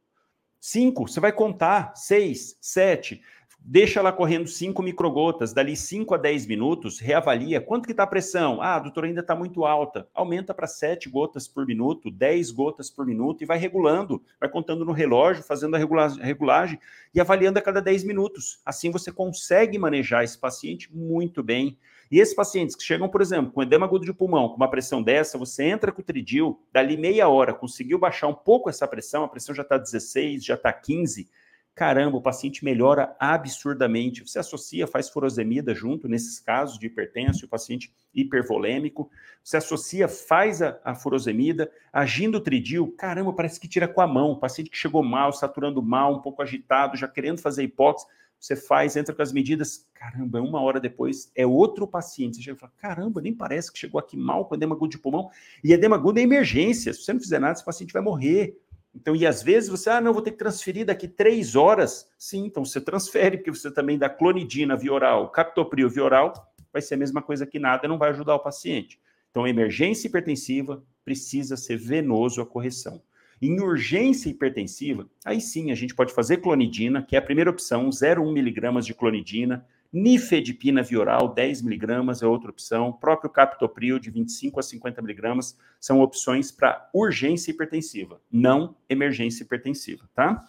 5, 0.60 1.08
você 1.08 1.20
vai 1.20 1.32
contar, 1.32 1.94
6, 1.96 2.58
7 2.60 3.22
deixa 3.62 4.00
ela 4.00 4.12
correndo 4.12 4.48
5 4.48 4.82
microgotas, 4.82 5.52
dali 5.52 5.76
5 5.76 6.14
a 6.14 6.18
10 6.18 6.46
minutos, 6.46 6.98
reavalia 6.98 7.60
quanto 7.60 7.86
que 7.86 7.92
está 7.92 8.04
a 8.04 8.06
pressão. 8.06 8.60
Ah, 8.60 8.76
a 8.76 8.78
doutora 8.78 9.06
ainda 9.06 9.20
está 9.20 9.34
muito 9.36 9.64
alta. 9.64 10.08
Aumenta 10.14 10.54
para 10.54 10.66
7 10.66 11.08
gotas 11.08 11.46
por 11.46 11.66
minuto, 11.66 12.10
10 12.10 12.50
gotas 12.50 12.90
por 12.90 13.06
minuto 13.06 13.42
e 13.42 13.46
vai 13.46 13.58
regulando, 13.58 14.22
vai 14.38 14.48
contando 14.48 14.84
no 14.84 14.92
relógio, 14.92 15.42
fazendo 15.42 15.76
a 15.76 15.78
regulagem 15.78 16.78
e 17.14 17.20
avaliando 17.20 17.58
a 17.58 17.62
cada 17.62 17.80
10 17.80 18.04
minutos. 18.04 18.60
Assim 18.64 18.90
você 18.90 19.12
consegue 19.12 19.78
manejar 19.78 20.24
esse 20.24 20.38
paciente 20.38 20.94
muito 20.94 21.42
bem. 21.42 21.78
E 22.10 22.18
esses 22.18 22.34
pacientes 22.34 22.74
que 22.74 22.82
chegam, 22.82 23.08
por 23.08 23.20
exemplo, 23.20 23.52
com 23.52 23.62
edema 23.62 23.86
agudo 23.86 24.04
de 24.04 24.12
pulmão, 24.12 24.48
com 24.48 24.56
uma 24.56 24.68
pressão 24.68 25.00
dessa, 25.00 25.38
você 25.38 25.62
entra 25.62 25.92
com 25.92 26.00
o 26.00 26.04
tridil, 26.04 26.60
dali 26.72 26.96
meia 26.96 27.28
hora, 27.28 27.54
conseguiu 27.54 28.00
baixar 28.00 28.26
um 28.26 28.34
pouco 28.34 28.68
essa 28.68 28.88
pressão, 28.88 29.22
a 29.22 29.28
pressão 29.28 29.54
já 29.54 29.62
está 29.62 29.78
16, 29.78 30.44
já 30.44 30.54
está 30.54 30.72
15, 30.72 31.30
caramba, 31.74 32.16
o 32.16 32.22
paciente 32.22 32.64
melhora 32.64 33.16
absurdamente. 33.18 34.26
Você 34.26 34.38
associa, 34.38 34.86
faz 34.86 35.08
furosemida 35.08 35.74
junto, 35.74 36.08
nesses 36.08 36.38
casos 36.38 36.78
de 36.78 36.86
hipertenso, 36.86 37.46
o 37.46 37.48
paciente 37.48 37.92
hipervolêmico, 38.14 39.10
você 39.42 39.56
associa, 39.56 40.08
faz 40.08 40.60
a, 40.60 40.78
a 40.84 40.94
furosemida, 40.94 41.70
agindo 41.92 42.38
o 42.38 42.40
tridil, 42.40 42.94
caramba, 42.98 43.32
parece 43.32 43.58
que 43.58 43.68
tira 43.68 43.88
com 43.88 44.00
a 44.00 44.06
mão. 44.06 44.32
O 44.32 44.36
paciente 44.38 44.70
que 44.70 44.76
chegou 44.76 45.02
mal, 45.02 45.32
saturando 45.32 45.82
mal, 45.82 46.14
um 46.14 46.20
pouco 46.20 46.42
agitado, 46.42 46.96
já 46.96 47.08
querendo 47.08 47.40
fazer 47.40 47.62
hipóxia, 47.62 48.08
você 48.40 48.56
faz, 48.56 48.96
entra 48.96 49.14
com 49.14 49.20
as 49.20 49.32
medidas, 49.32 49.86
caramba, 49.92 50.40
uma 50.40 50.62
hora 50.62 50.80
depois 50.80 51.30
é 51.36 51.46
outro 51.46 51.86
paciente. 51.86 52.36
Você 52.36 52.42
chega 52.42 52.56
e 52.56 52.60
fala, 52.60 52.72
caramba, 52.78 53.20
nem 53.20 53.34
parece 53.34 53.70
que 53.70 53.78
chegou 53.78 53.98
aqui 53.98 54.16
mal 54.16 54.46
com 54.46 54.54
edema 54.54 54.74
agudo 54.74 54.92
de 54.92 54.98
pulmão. 54.98 55.30
E 55.62 55.74
edema 55.74 55.96
agudo 55.96 56.18
é 56.18 56.22
emergência. 56.22 56.94
Se 56.94 57.02
você 57.02 57.12
não 57.12 57.20
fizer 57.20 57.38
nada, 57.38 57.52
esse 57.52 57.64
paciente 57.64 57.92
vai 57.92 58.00
morrer. 58.00 58.58
Então, 58.94 59.14
e 59.14 59.26
às 59.26 59.42
vezes 59.42 59.68
você, 59.68 59.88
ah, 59.88 60.00
não, 60.00 60.12
vou 60.12 60.22
ter 60.22 60.32
que 60.32 60.38
transferir 60.38 60.84
daqui 60.84 61.06
três 61.06 61.54
horas. 61.54 62.10
Sim, 62.18 62.46
então 62.46 62.64
você 62.64 62.80
transfere, 62.80 63.36
porque 63.36 63.50
você 63.50 63.70
também 63.70 63.98
dá 63.98 64.08
clonidina 64.08 64.76
via 64.76 64.92
oral, 64.92 65.30
captopril 65.30 65.88
via 65.88 66.04
oral, 66.04 66.52
vai 66.72 66.82
ser 66.82 66.94
a 66.94 66.98
mesma 66.98 67.22
coisa 67.22 67.46
que 67.46 67.58
nada, 67.58 67.86
não 67.86 67.98
vai 67.98 68.10
ajudar 68.10 68.34
o 68.34 68.40
paciente. 68.40 69.00
Então, 69.30 69.46
emergência 69.46 70.08
hipertensiva 70.08 70.82
precisa 71.04 71.56
ser 71.56 71.76
venoso 71.76 72.40
a 72.40 72.46
correção. 72.46 73.00
Em 73.40 73.58
urgência 73.60 74.28
hipertensiva, 74.28 75.08
aí 75.24 75.40
sim 75.40 75.70
a 75.70 75.74
gente 75.74 75.94
pode 75.94 76.12
fazer 76.12 76.38
clonidina, 76.38 77.02
que 77.02 77.16
é 77.16 77.18
a 77.18 77.22
primeira 77.22 77.50
opção, 77.50 77.88
0,1 77.88 78.32
miligramas 78.32 78.84
de 78.84 78.92
clonidina, 78.92 79.66
Nifedipina 79.92 80.82
via 80.82 81.00
oral, 81.00 81.34
10 81.34 81.62
miligramas 81.62 82.22
é 82.22 82.26
outra 82.26 82.50
opção. 82.50 82.92
Próprio 82.92 83.28
captopril, 83.28 83.98
de 83.98 84.10
25 84.10 84.60
a 84.60 84.62
50 84.62 85.02
miligramas, 85.02 85.58
são 85.80 86.00
opções 86.00 86.52
para 86.52 86.88
urgência 86.94 87.50
hipertensiva, 87.50 88.20
não 88.30 88.76
emergência 88.88 89.42
hipertensiva, 89.42 90.08
tá? 90.14 90.44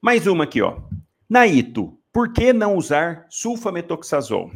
Mais 0.00 0.26
uma 0.26 0.44
aqui, 0.44 0.60
ó. 0.60 0.80
Naito, 1.28 1.96
por 2.12 2.32
que 2.32 2.52
não 2.52 2.76
usar 2.76 3.26
sulfametoxazol? 3.30 4.50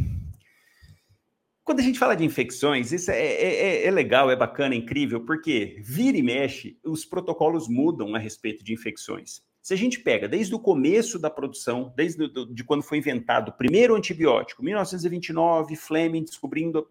Quando 1.67 1.81
a 1.81 1.83
gente 1.83 1.99
fala 1.99 2.15
de 2.15 2.25
infecções, 2.25 2.93
isso 2.93 3.11
é, 3.11 3.19
é, 3.19 3.55
é, 3.55 3.87
é, 3.87 3.91
legal, 3.91 4.31
é 4.31 4.37
bacana, 4.37 4.75
é 4.75 4.79
incrível, 4.79 5.25
porque 5.25 5.77
vira 5.81 6.17
e 6.17 6.23
mexe, 6.23 6.79
os 6.85 7.05
protocolos 7.05 7.69
mudam 7.69 8.15
a 8.15 8.19
respeito 8.19 8.63
de 8.63 8.73
infecções. 8.73 9.43
Se 9.67 9.75
a 9.75 9.77
gente 9.77 9.99
pega 9.99 10.29
desde 10.29 10.55
o 10.55 10.61
começo 10.61 11.19
da 11.19 11.29
produção, 11.29 11.93
desde 11.97 12.29
do, 12.29 12.47
de 12.47 12.63
quando 12.63 12.85
foi 12.85 12.99
inventado 12.99 13.49
o 13.49 13.53
primeiro 13.53 13.97
antibiótico, 13.97 14.63
1929, 14.63 15.75
Fleming 15.75 16.23
descobrindo 16.23 16.89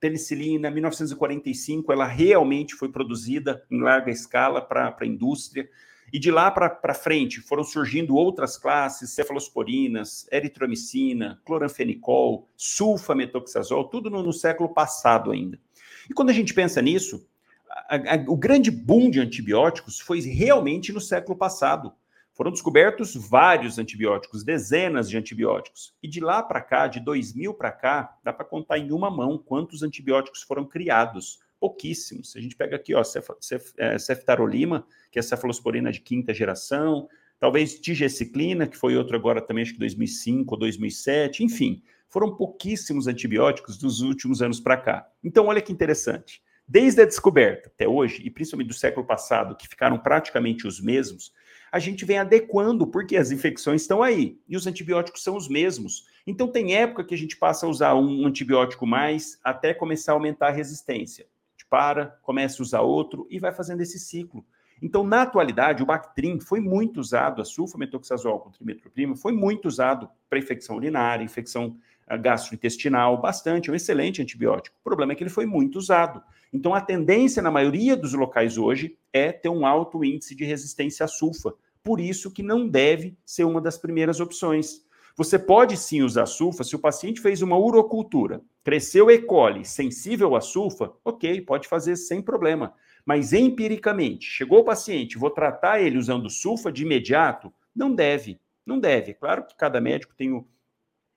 penicilina, 0.00 0.70
1945, 0.70 1.92
ela 1.92 2.06
realmente 2.06 2.74
foi 2.74 2.90
produzida 2.90 3.62
em 3.70 3.78
larga 3.78 4.10
escala 4.10 4.62
para 4.62 4.96
a 4.98 5.06
indústria. 5.06 5.68
E 6.10 6.18
de 6.18 6.30
lá 6.30 6.50
para 6.50 6.94
frente 6.94 7.42
foram 7.42 7.62
surgindo 7.62 8.16
outras 8.16 8.56
classes, 8.56 9.10
cefalosporinas, 9.10 10.26
eritromicina, 10.32 11.42
cloranfenicol, 11.44 12.48
sulfametoxazol, 12.56 13.90
tudo 13.90 14.08
no, 14.08 14.22
no 14.22 14.32
século 14.32 14.72
passado 14.72 15.30
ainda. 15.30 15.60
E 16.08 16.14
quando 16.14 16.30
a 16.30 16.34
gente 16.34 16.54
pensa 16.54 16.80
nisso, 16.80 17.28
a, 17.68 17.96
a, 17.96 18.24
o 18.28 18.36
grande 18.38 18.70
boom 18.70 19.10
de 19.10 19.20
antibióticos 19.20 20.00
foi 20.00 20.22
realmente 20.22 20.90
no 20.90 21.02
século 21.02 21.36
passado. 21.36 21.92
Foram 22.34 22.50
descobertos 22.50 23.14
vários 23.14 23.78
antibióticos, 23.78 24.42
dezenas 24.42 25.08
de 25.08 25.16
antibióticos. 25.16 25.94
E 26.02 26.08
de 26.08 26.18
lá 26.18 26.42
para 26.42 26.60
cá, 26.60 26.88
de 26.88 26.98
2000 26.98 27.54
para 27.54 27.70
cá, 27.70 28.18
dá 28.24 28.32
para 28.32 28.44
contar 28.44 28.76
em 28.76 28.90
uma 28.90 29.08
mão 29.08 29.38
quantos 29.38 29.84
antibióticos 29.84 30.42
foram 30.42 30.66
criados. 30.66 31.38
Pouquíssimos. 31.60 32.34
A 32.36 32.40
gente 32.40 32.56
pega 32.56 32.74
aqui, 32.74 32.92
ó, 32.92 33.04
cef, 33.04 33.30
cef, 33.40 33.72
é, 33.78 33.96
ceftarolima, 33.98 34.84
que 35.12 35.18
é 35.20 35.22
cefalosporina 35.22 35.92
de 35.92 36.00
quinta 36.00 36.34
geração, 36.34 37.08
talvez 37.38 37.78
tigeciclina, 37.78 38.66
que 38.66 38.76
foi 38.76 38.96
outro 38.96 39.14
agora 39.14 39.40
também, 39.40 39.62
acho 39.62 39.74
que 39.74 39.78
2005 39.78 40.54
ou 40.54 40.58
2007, 40.58 41.44
enfim, 41.44 41.84
foram 42.08 42.36
pouquíssimos 42.36 43.06
antibióticos 43.06 43.78
dos 43.78 44.00
últimos 44.00 44.42
anos 44.42 44.58
para 44.58 44.76
cá. 44.76 45.08
Então, 45.22 45.46
olha 45.46 45.62
que 45.62 45.72
interessante. 45.72 46.42
Desde 46.66 47.02
a 47.02 47.04
descoberta 47.04 47.68
até 47.68 47.86
hoje, 47.86 48.22
e 48.24 48.30
principalmente 48.30 48.68
do 48.68 48.74
século 48.74 49.06
passado, 49.06 49.56
que 49.56 49.68
ficaram 49.68 49.98
praticamente 49.98 50.66
os 50.66 50.80
mesmos, 50.80 51.32
a 51.74 51.80
gente 51.80 52.04
vem 52.04 52.18
adequando, 52.18 52.86
porque 52.86 53.16
as 53.16 53.32
infecções 53.32 53.82
estão 53.82 54.00
aí 54.00 54.38
e 54.48 54.56
os 54.56 54.64
antibióticos 54.64 55.24
são 55.24 55.36
os 55.36 55.48
mesmos. 55.48 56.06
Então, 56.24 56.46
tem 56.46 56.76
época 56.76 57.02
que 57.02 57.12
a 57.12 57.18
gente 57.18 57.36
passa 57.36 57.66
a 57.66 57.68
usar 57.68 57.96
um 57.96 58.24
antibiótico 58.24 58.86
mais 58.86 59.40
até 59.42 59.74
começar 59.74 60.12
a 60.12 60.14
aumentar 60.14 60.46
a 60.46 60.52
resistência. 60.52 61.24
A 61.24 61.50
gente 61.50 61.68
para, 61.68 62.16
começa 62.22 62.62
a 62.62 62.64
usar 62.64 62.80
outro 62.82 63.26
e 63.28 63.40
vai 63.40 63.50
fazendo 63.50 63.80
esse 63.80 63.98
ciclo. 63.98 64.46
Então, 64.80 65.02
na 65.02 65.22
atualidade, 65.22 65.82
o 65.82 65.86
Bactrim 65.86 66.38
foi 66.38 66.60
muito 66.60 67.00
usado, 67.00 67.42
a 67.42 67.44
sulfametoxazol 67.44 68.38
com 68.38 68.52
trimetroprima 68.52 69.16
foi 69.16 69.32
muito 69.32 69.66
usado 69.66 70.08
para 70.30 70.38
infecção 70.38 70.76
urinária, 70.76 71.24
infecção 71.24 71.76
ah, 72.06 72.16
gastrointestinal, 72.16 73.20
bastante, 73.20 73.68
é 73.68 73.72
um 73.72 73.76
excelente 73.76 74.22
antibiótico. 74.22 74.76
O 74.78 74.84
problema 74.84 75.12
é 75.12 75.16
que 75.16 75.24
ele 75.24 75.30
foi 75.30 75.44
muito 75.44 75.76
usado. 75.76 76.22
Então, 76.52 76.72
a 76.72 76.80
tendência 76.80 77.42
na 77.42 77.50
maioria 77.50 77.96
dos 77.96 78.14
locais 78.14 78.56
hoje 78.56 78.96
é 79.12 79.32
ter 79.32 79.48
um 79.48 79.66
alto 79.66 80.04
índice 80.04 80.36
de 80.36 80.44
resistência 80.44 81.02
a 81.02 81.08
sulfa. 81.08 81.52
Por 81.84 82.00
isso 82.00 82.32
que 82.32 82.42
não 82.42 82.66
deve 82.66 83.16
ser 83.26 83.44
uma 83.44 83.60
das 83.60 83.76
primeiras 83.76 84.18
opções. 84.18 84.82
Você 85.16 85.38
pode 85.38 85.76
sim 85.76 86.00
usar 86.02 86.24
sulfa 86.24 86.64
se 86.64 86.74
o 86.74 86.78
paciente 86.78 87.20
fez 87.20 87.42
uma 87.42 87.58
urocultura 87.58 88.42
Cresceu 88.64 89.10
E. 89.10 89.18
coli 89.18 89.62
sensível 89.66 90.34
a 90.34 90.40
sulfa, 90.40 90.94
ok, 91.04 91.42
pode 91.42 91.68
fazer 91.68 91.96
sem 91.96 92.22
problema. 92.22 92.72
Mas 93.04 93.34
empiricamente, 93.34 94.24
chegou 94.24 94.60
o 94.60 94.64
paciente, 94.64 95.18
vou 95.18 95.28
tratar 95.28 95.82
ele 95.82 95.98
usando 95.98 96.30
sulfa 96.30 96.72
de 96.72 96.82
imediato? 96.82 97.52
Não 97.76 97.94
deve, 97.94 98.40
não 98.64 98.80
deve. 98.80 99.10
É 99.10 99.14
claro 99.14 99.46
que 99.46 99.54
cada 99.54 99.82
médico 99.82 100.14
tem 100.16 100.32
o, 100.32 100.48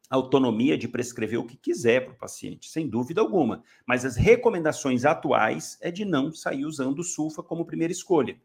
autonomia 0.09 0.77
de 0.77 0.89
prescrever 0.89 1.39
o 1.39 1.45
que 1.45 1.55
quiser 1.55 2.03
para 2.03 2.13
o 2.13 2.17
paciente, 2.17 2.69
sem 2.69 2.89
dúvida 2.89 3.21
alguma. 3.21 3.63
Mas 3.85 4.03
as 4.03 4.17
recomendações 4.17 5.05
atuais 5.05 5.77
é 5.81 5.89
de 5.89 6.03
não 6.03 6.29
sair 6.33 6.65
usando 6.65 7.03
sulfa 7.03 7.41
como 7.41 7.65
primeira 7.65 7.93
escolha. 7.93 8.37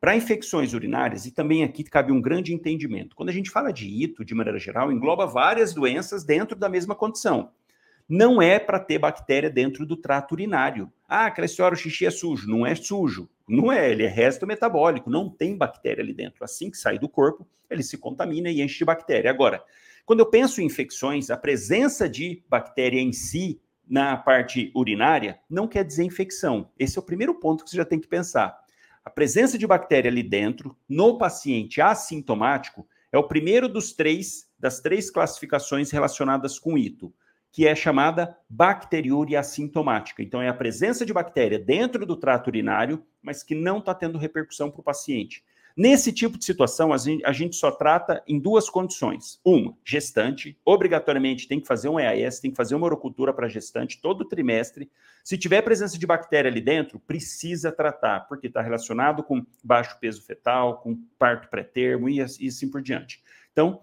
Para 0.00 0.16
infecções 0.16 0.72
urinárias, 0.72 1.26
e 1.26 1.30
também 1.30 1.62
aqui 1.62 1.84
cabe 1.84 2.10
um 2.10 2.22
grande 2.22 2.54
entendimento. 2.54 3.14
Quando 3.14 3.28
a 3.28 3.32
gente 3.32 3.50
fala 3.50 3.70
de 3.70 3.86
ito, 3.86 4.24
de 4.24 4.34
maneira 4.34 4.58
geral, 4.58 4.90
engloba 4.90 5.26
várias 5.26 5.74
doenças 5.74 6.24
dentro 6.24 6.56
da 6.56 6.70
mesma 6.70 6.94
condição. 6.94 7.50
Não 8.08 8.40
é 8.40 8.58
para 8.58 8.80
ter 8.80 8.98
bactéria 8.98 9.50
dentro 9.50 9.84
do 9.84 9.96
trato 9.96 10.32
urinário. 10.32 10.90
Ah, 11.06 11.26
aquela 11.26 11.46
o 11.46 11.76
xixi 11.76 12.06
é 12.06 12.10
sujo. 12.10 12.48
Não 12.48 12.66
é 12.66 12.74
sujo. 12.74 13.28
Não 13.46 13.70
é, 13.70 13.90
ele 13.90 14.04
é 14.04 14.08
resto 14.08 14.46
metabólico, 14.46 15.10
não 15.10 15.28
tem 15.28 15.56
bactéria 15.56 16.02
ali 16.02 16.14
dentro. 16.14 16.42
Assim 16.42 16.70
que 16.70 16.78
sai 16.78 16.98
do 16.98 17.08
corpo, 17.08 17.46
ele 17.68 17.82
se 17.82 17.98
contamina 17.98 18.50
e 18.50 18.62
enche 18.62 18.78
de 18.78 18.84
bactéria. 18.84 19.30
Agora, 19.30 19.62
quando 20.06 20.20
eu 20.20 20.26
penso 20.26 20.60
em 20.60 20.64
infecções, 20.64 21.30
a 21.30 21.36
presença 21.36 22.08
de 22.08 22.42
bactéria 22.48 23.00
em 23.00 23.12
si 23.12 23.60
na 23.88 24.16
parte 24.16 24.72
urinária 24.74 25.38
não 25.48 25.68
quer 25.68 25.84
dizer 25.84 26.04
infecção. 26.04 26.70
Esse 26.78 26.98
é 26.98 27.00
o 27.00 27.04
primeiro 27.04 27.34
ponto 27.34 27.64
que 27.64 27.70
você 27.70 27.76
já 27.76 27.84
tem 27.84 28.00
que 28.00 28.08
pensar. 28.08 28.59
A 29.04 29.10
presença 29.10 29.56
de 29.56 29.66
bactéria 29.66 30.10
ali 30.10 30.22
dentro, 30.22 30.76
no 30.88 31.16
paciente 31.16 31.80
assintomático, 31.80 32.86
é 33.10 33.18
o 33.18 33.26
primeiro 33.26 33.68
dos 33.68 33.92
três, 33.92 34.48
das 34.58 34.80
três 34.80 35.10
classificações 35.10 35.90
relacionadas 35.90 36.58
com 36.58 36.76
ito, 36.76 37.12
que 37.50 37.66
é 37.66 37.74
chamada 37.74 38.36
bacteriúria 38.48 39.40
assintomática. 39.40 40.22
Então, 40.22 40.40
é 40.40 40.48
a 40.48 40.54
presença 40.54 41.04
de 41.04 41.12
bactéria 41.12 41.58
dentro 41.58 42.06
do 42.06 42.16
trato 42.16 42.48
urinário, 42.48 43.04
mas 43.22 43.42
que 43.42 43.54
não 43.54 43.78
está 43.78 43.94
tendo 43.94 44.18
repercussão 44.18 44.70
para 44.70 44.80
o 44.80 44.84
paciente. 44.84 45.42
Nesse 45.76 46.12
tipo 46.12 46.36
de 46.36 46.44
situação, 46.44 46.92
a 46.92 47.32
gente 47.32 47.56
só 47.56 47.70
trata 47.70 48.22
em 48.26 48.38
duas 48.38 48.68
condições. 48.68 49.40
Uma, 49.44 49.76
gestante, 49.84 50.58
obrigatoriamente 50.64 51.46
tem 51.46 51.60
que 51.60 51.66
fazer 51.66 51.88
um 51.88 51.98
EAS, 51.98 52.40
tem 52.40 52.50
que 52.50 52.56
fazer 52.56 52.74
uma 52.74 52.86
orocultura 52.86 53.32
para 53.32 53.48
gestante 53.48 54.00
todo 54.00 54.24
trimestre. 54.24 54.90
Se 55.22 55.38
tiver 55.38 55.62
presença 55.62 55.98
de 55.98 56.06
bactéria 56.06 56.50
ali 56.50 56.60
dentro, 56.60 56.98
precisa 56.98 57.70
tratar, 57.70 58.26
porque 58.28 58.48
está 58.48 58.60
relacionado 58.60 59.22
com 59.22 59.44
baixo 59.62 59.98
peso 60.00 60.22
fetal, 60.22 60.78
com 60.78 60.96
parto 61.18 61.48
pré-termo 61.48 62.08
e 62.08 62.20
assim 62.20 62.68
por 62.68 62.82
diante. 62.82 63.22
Então, 63.52 63.82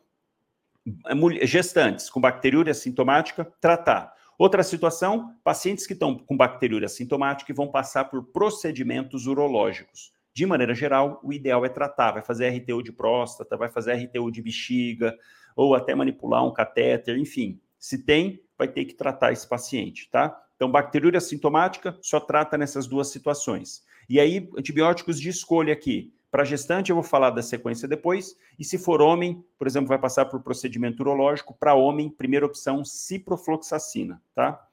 gestantes 1.43 2.09
com 2.09 2.19
bacteriúria 2.19 2.73
sintomática, 2.73 3.45
tratar. 3.59 4.13
Outra 4.37 4.61
situação, 4.61 5.35
pacientes 5.43 5.87
que 5.87 5.93
estão 5.93 6.15
com 6.15 6.37
bacteriúria 6.37 6.87
sintomática 6.87 7.51
e 7.51 7.55
vão 7.55 7.67
passar 7.67 8.05
por 8.05 8.23
procedimentos 8.25 9.25
urológicos 9.25 10.15
de 10.37 10.45
maneira 10.45 10.75
geral, 10.75 11.19
o 11.23 11.33
ideal 11.33 11.65
é 11.65 11.69
tratar, 11.69 12.11
vai 12.11 12.21
fazer 12.21 12.47
RTU 12.49 12.83
de 12.83 12.91
próstata, 12.91 13.57
vai 13.57 13.71
fazer 13.71 13.93
RTU 13.93 14.29
de 14.29 14.39
bexiga, 14.39 15.17
ou 15.55 15.73
até 15.73 15.95
manipular 15.95 16.45
um 16.45 16.53
catéter, 16.53 17.17
enfim. 17.17 17.59
Se 17.79 18.05
tem, 18.05 18.39
vai 18.55 18.67
ter 18.67 18.85
que 18.85 18.93
tratar 18.93 19.31
esse 19.31 19.49
paciente, 19.49 20.07
tá? 20.11 20.39
Então, 20.55 20.69
bacteriúria 20.69 21.19
sintomática 21.19 21.97
só 22.03 22.19
trata 22.19 22.55
nessas 22.55 22.85
duas 22.85 23.07
situações. 23.07 23.83
E 24.07 24.19
aí, 24.19 24.47
antibióticos 24.55 25.19
de 25.19 25.27
escolha 25.27 25.73
aqui. 25.73 26.13
Para 26.29 26.45
gestante, 26.45 26.91
eu 26.91 26.95
vou 26.95 27.03
falar 27.03 27.31
da 27.31 27.41
sequência 27.41 27.87
depois. 27.87 28.35
E 28.59 28.63
se 28.63 28.77
for 28.77 29.01
homem, 29.01 29.43
por 29.57 29.65
exemplo, 29.65 29.87
vai 29.87 29.97
passar 29.97 30.25
por 30.25 30.43
procedimento 30.43 31.01
urológico. 31.01 31.57
Para 31.59 31.73
homem, 31.73 32.11
primeira 32.11 32.45
opção, 32.45 32.85
ciprofloxacina, 32.85 34.21
tá? 34.35 34.63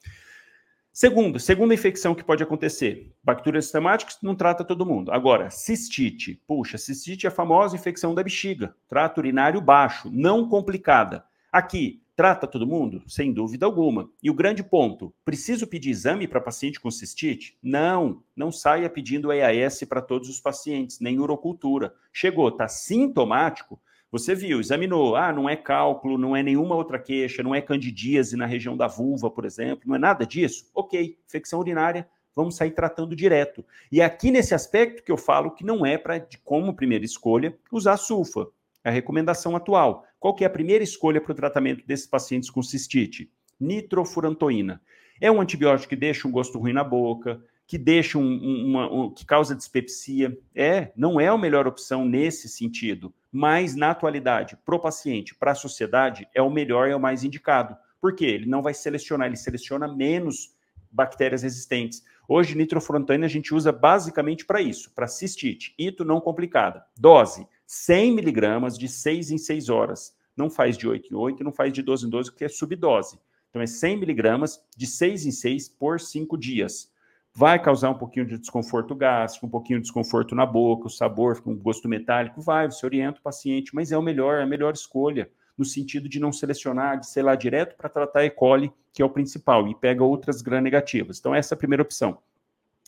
Segundo, 0.96 1.40
segunda 1.40 1.74
infecção 1.74 2.14
que 2.14 2.22
pode 2.22 2.44
acontecer, 2.44 3.10
bactérias 3.20 3.64
sistemáticas 3.64 4.16
não 4.22 4.32
trata 4.32 4.62
todo 4.62 4.86
mundo. 4.86 5.10
Agora, 5.10 5.50
cistite. 5.50 6.40
Puxa, 6.46 6.78
cistite 6.78 7.26
é 7.26 7.28
a 7.28 7.32
famosa 7.32 7.74
infecção 7.74 8.14
da 8.14 8.22
bexiga, 8.22 8.76
trato 8.88 9.18
urinário 9.18 9.60
baixo, 9.60 10.08
não 10.08 10.48
complicada. 10.48 11.24
Aqui, 11.50 12.00
trata 12.14 12.46
todo 12.46 12.64
mundo? 12.64 13.02
Sem 13.08 13.32
dúvida 13.32 13.66
alguma. 13.66 14.08
E 14.22 14.30
o 14.30 14.34
grande 14.34 14.62
ponto, 14.62 15.12
preciso 15.24 15.66
pedir 15.66 15.90
exame 15.90 16.28
para 16.28 16.40
paciente 16.40 16.78
com 16.78 16.92
cistite? 16.92 17.58
Não, 17.60 18.22
não 18.36 18.52
saia 18.52 18.88
pedindo 18.88 19.32
EAS 19.32 19.82
para 19.82 20.00
todos 20.00 20.28
os 20.28 20.38
pacientes, 20.38 21.00
nem 21.00 21.18
urocultura. 21.18 21.92
Chegou, 22.12 22.50
está 22.50 22.68
sintomático, 22.68 23.80
você 24.14 24.32
viu, 24.32 24.60
examinou, 24.60 25.16
ah, 25.16 25.32
não 25.32 25.48
é 25.48 25.56
cálculo, 25.56 26.16
não 26.16 26.36
é 26.36 26.42
nenhuma 26.42 26.76
outra 26.76 27.00
queixa, 27.00 27.42
não 27.42 27.52
é 27.52 27.60
candidíase 27.60 28.36
na 28.36 28.46
região 28.46 28.76
da 28.76 28.86
vulva, 28.86 29.28
por 29.28 29.44
exemplo, 29.44 29.88
não 29.88 29.96
é 29.96 29.98
nada 29.98 30.24
disso? 30.24 30.70
Ok, 30.72 31.18
infecção 31.26 31.58
urinária, 31.58 32.08
vamos 32.32 32.54
sair 32.54 32.70
tratando 32.70 33.16
direto. 33.16 33.64
E 33.90 34.00
é 34.00 34.04
aqui 34.04 34.30
nesse 34.30 34.54
aspecto 34.54 35.02
que 35.02 35.10
eu 35.10 35.16
falo 35.16 35.50
que 35.50 35.66
não 35.66 35.84
é 35.84 35.98
para, 35.98 36.24
como 36.44 36.76
primeira 36.76 37.04
escolha, 37.04 37.58
usar 37.72 37.96
sulfa. 37.96 38.46
É 38.84 38.88
a 38.88 38.92
recomendação 38.92 39.56
atual. 39.56 40.06
Qual 40.20 40.32
que 40.32 40.44
é 40.44 40.46
a 40.46 40.50
primeira 40.50 40.84
escolha 40.84 41.20
para 41.20 41.32
o 41.32 41.34
tratamento 41.34 41.84
desses 41.84 42.06
pacientes 42.06 42.48
com 42.48 42.62
cistite? 42.62 43.28
Nitrofurantoína. 43.58 44.80
É 45.20 45.28
um 45.28 45.40
antibiótico 45.40 45.88
que 45.88 45.96
deixa 45.96 46.28
um 46.28 46.30
gosto 46.30 46.56
ruim 46.60 46.72
na 46.72 46.84
boca, 46.84 47.42
que 47.66 47.76
deixa 47.76 48.16
um, 48.16 48.68
uma, 48.68 48.92
um, 48.92 49.10
que 49.10 49.26
causa 49.26 49.56
dispepsia. 49.56 50.38
É, 50.54 50.92
não 50.96 51.18
é 51.18 51.26
a 51.26 51.36
melhor 51.36 51.66
opção 51.66 52.04
nesse 52.04 52.48
sentido, 52.48 53.12
mas 53.34 53.74
na 53.74 53.90
atualidade, 53.90 54.56
para 54.64 54.76
o 54.76 54.78
paciente, 54.78 55.34
para 55.34 55.50
a 55.50 55.56
sociedade, 55.56 56.28
é 56.32 56.40
o 56.40 56.48
melhor 56.48 56.86
e 56.86 56.92
é 56.92 56.96
o 56.96 57.00
mais 57.00 57.24
indicado. 57.24 57.76
Por 58.00 58.14
quê? 58.14 58.26
Ele 58.26 58.46
não 58.46 58.62
vai 58.62 58.72
selecionar, 58.72 59.26
ele 59.26 59.36
seleciona 59.36 59.88
menos 59.88 60.54
bactérias 60.88 61.42
resistentes. 61.42 62.04
Hoje, 62.28 62.56
nitrofurantoína 62.56 63.26
a 63.26 63.28
gente 63.28 63.52
usa 63.52 63.72
basicamente 63.72 64.46
para 64.46 64.62
isso, 64.62 64.92
para 64.94 65.08
cistite, 65.08 65.74
ito 65.76 66.04
não 66.04 66.20
complicada. 66.20 66.86
Dose, 66.96 67.44
100 67.66 68.14
miligramas 68.14 68.78
de 68.78 68.86
6 68.86 69.32
em 69.32 69.38
6 69.38 69.68
horas. 69.68 70.16
Não 70.36 70.48
faz 70.48 70.78
de 70.78 70.86
8 70.86 71.12
em 71.12 71.16
8, 71.16 71.42
não 71.42 71.52
faz 71.52 71.72
de 71.72 71.82
12 71.82 72.06
em 72.06 72.10
12, 72.10 72.30
porque 72.30 72.44
é 72.44 72.48
subdose. 72.48 73.18
Então, 73.50 73.60
é 73.60 73.66
100 73.66 73.96
miligramas 73.98 74.62
de 74.76 74.86
6 74.86 75.26
em 75.26 75.32
6 75.32 75.70
por 75.70 75.98
5 75.98 76.38
dias 76.38 76.93
vai 77.34 77.60
causar 77.60 77.90
um 77.90 77.98
pouquinho 77.98 78.26
de 78.26 78.38
desconforto 78.38 78.94
gástrico, 78.94 79.46
um 79.46 79.50
pouquinho 79.50 79.80
de 79.80 79.82
desconforto 79.82 80.34
na 80.34 80.46
boca, 80.46 80.86
o 80.86 80.90
sabor 80.90 81.34
fica 81.34 81.50
um 81.50 81.56
gosto 81.56 81.88
metálico, 81.88 82.40
vai, 82.40 82.70
você 82.70 82.86
orienta 82.86 83.18
o 83.18 83.22
paciente, 83.22 83.74
mas 83.74 83.90
é 83.90 83.98
o 83.98 84.02
melhor, 84.02 84.38
é 84.38 84.44
a 84.44 84.46
melhor 84.46 84.72
escolha, 84.72 85.28
no 85.58 85.64
sentido 85.64 86.08
de 86.08 86.20
não 86.20 86.32
selecionar, 86.32 87.00
de 87.00 87.08
ser 87.08 87.22
lá 87.22 87.34
direto 87.34 87.76
para 87.76 87.88
tratar 87.88 88.24
E. 88.24 88.30
coli, 88.30 88.72
que 88.92 89.02
é 89.02 89.04
o 89.04 89.10
principal, 89.10 89.66
e 89.66 89.74
pega 89.74 90.04
outras 90.04 90.42
gram-negativas. 90.42 91.18
Então, 91.18 91.34
essa 91.34 91.54
é 91.54 91.56
a 91.56 91.58
primeira 91.58 91.82
opção. 91.82 92.18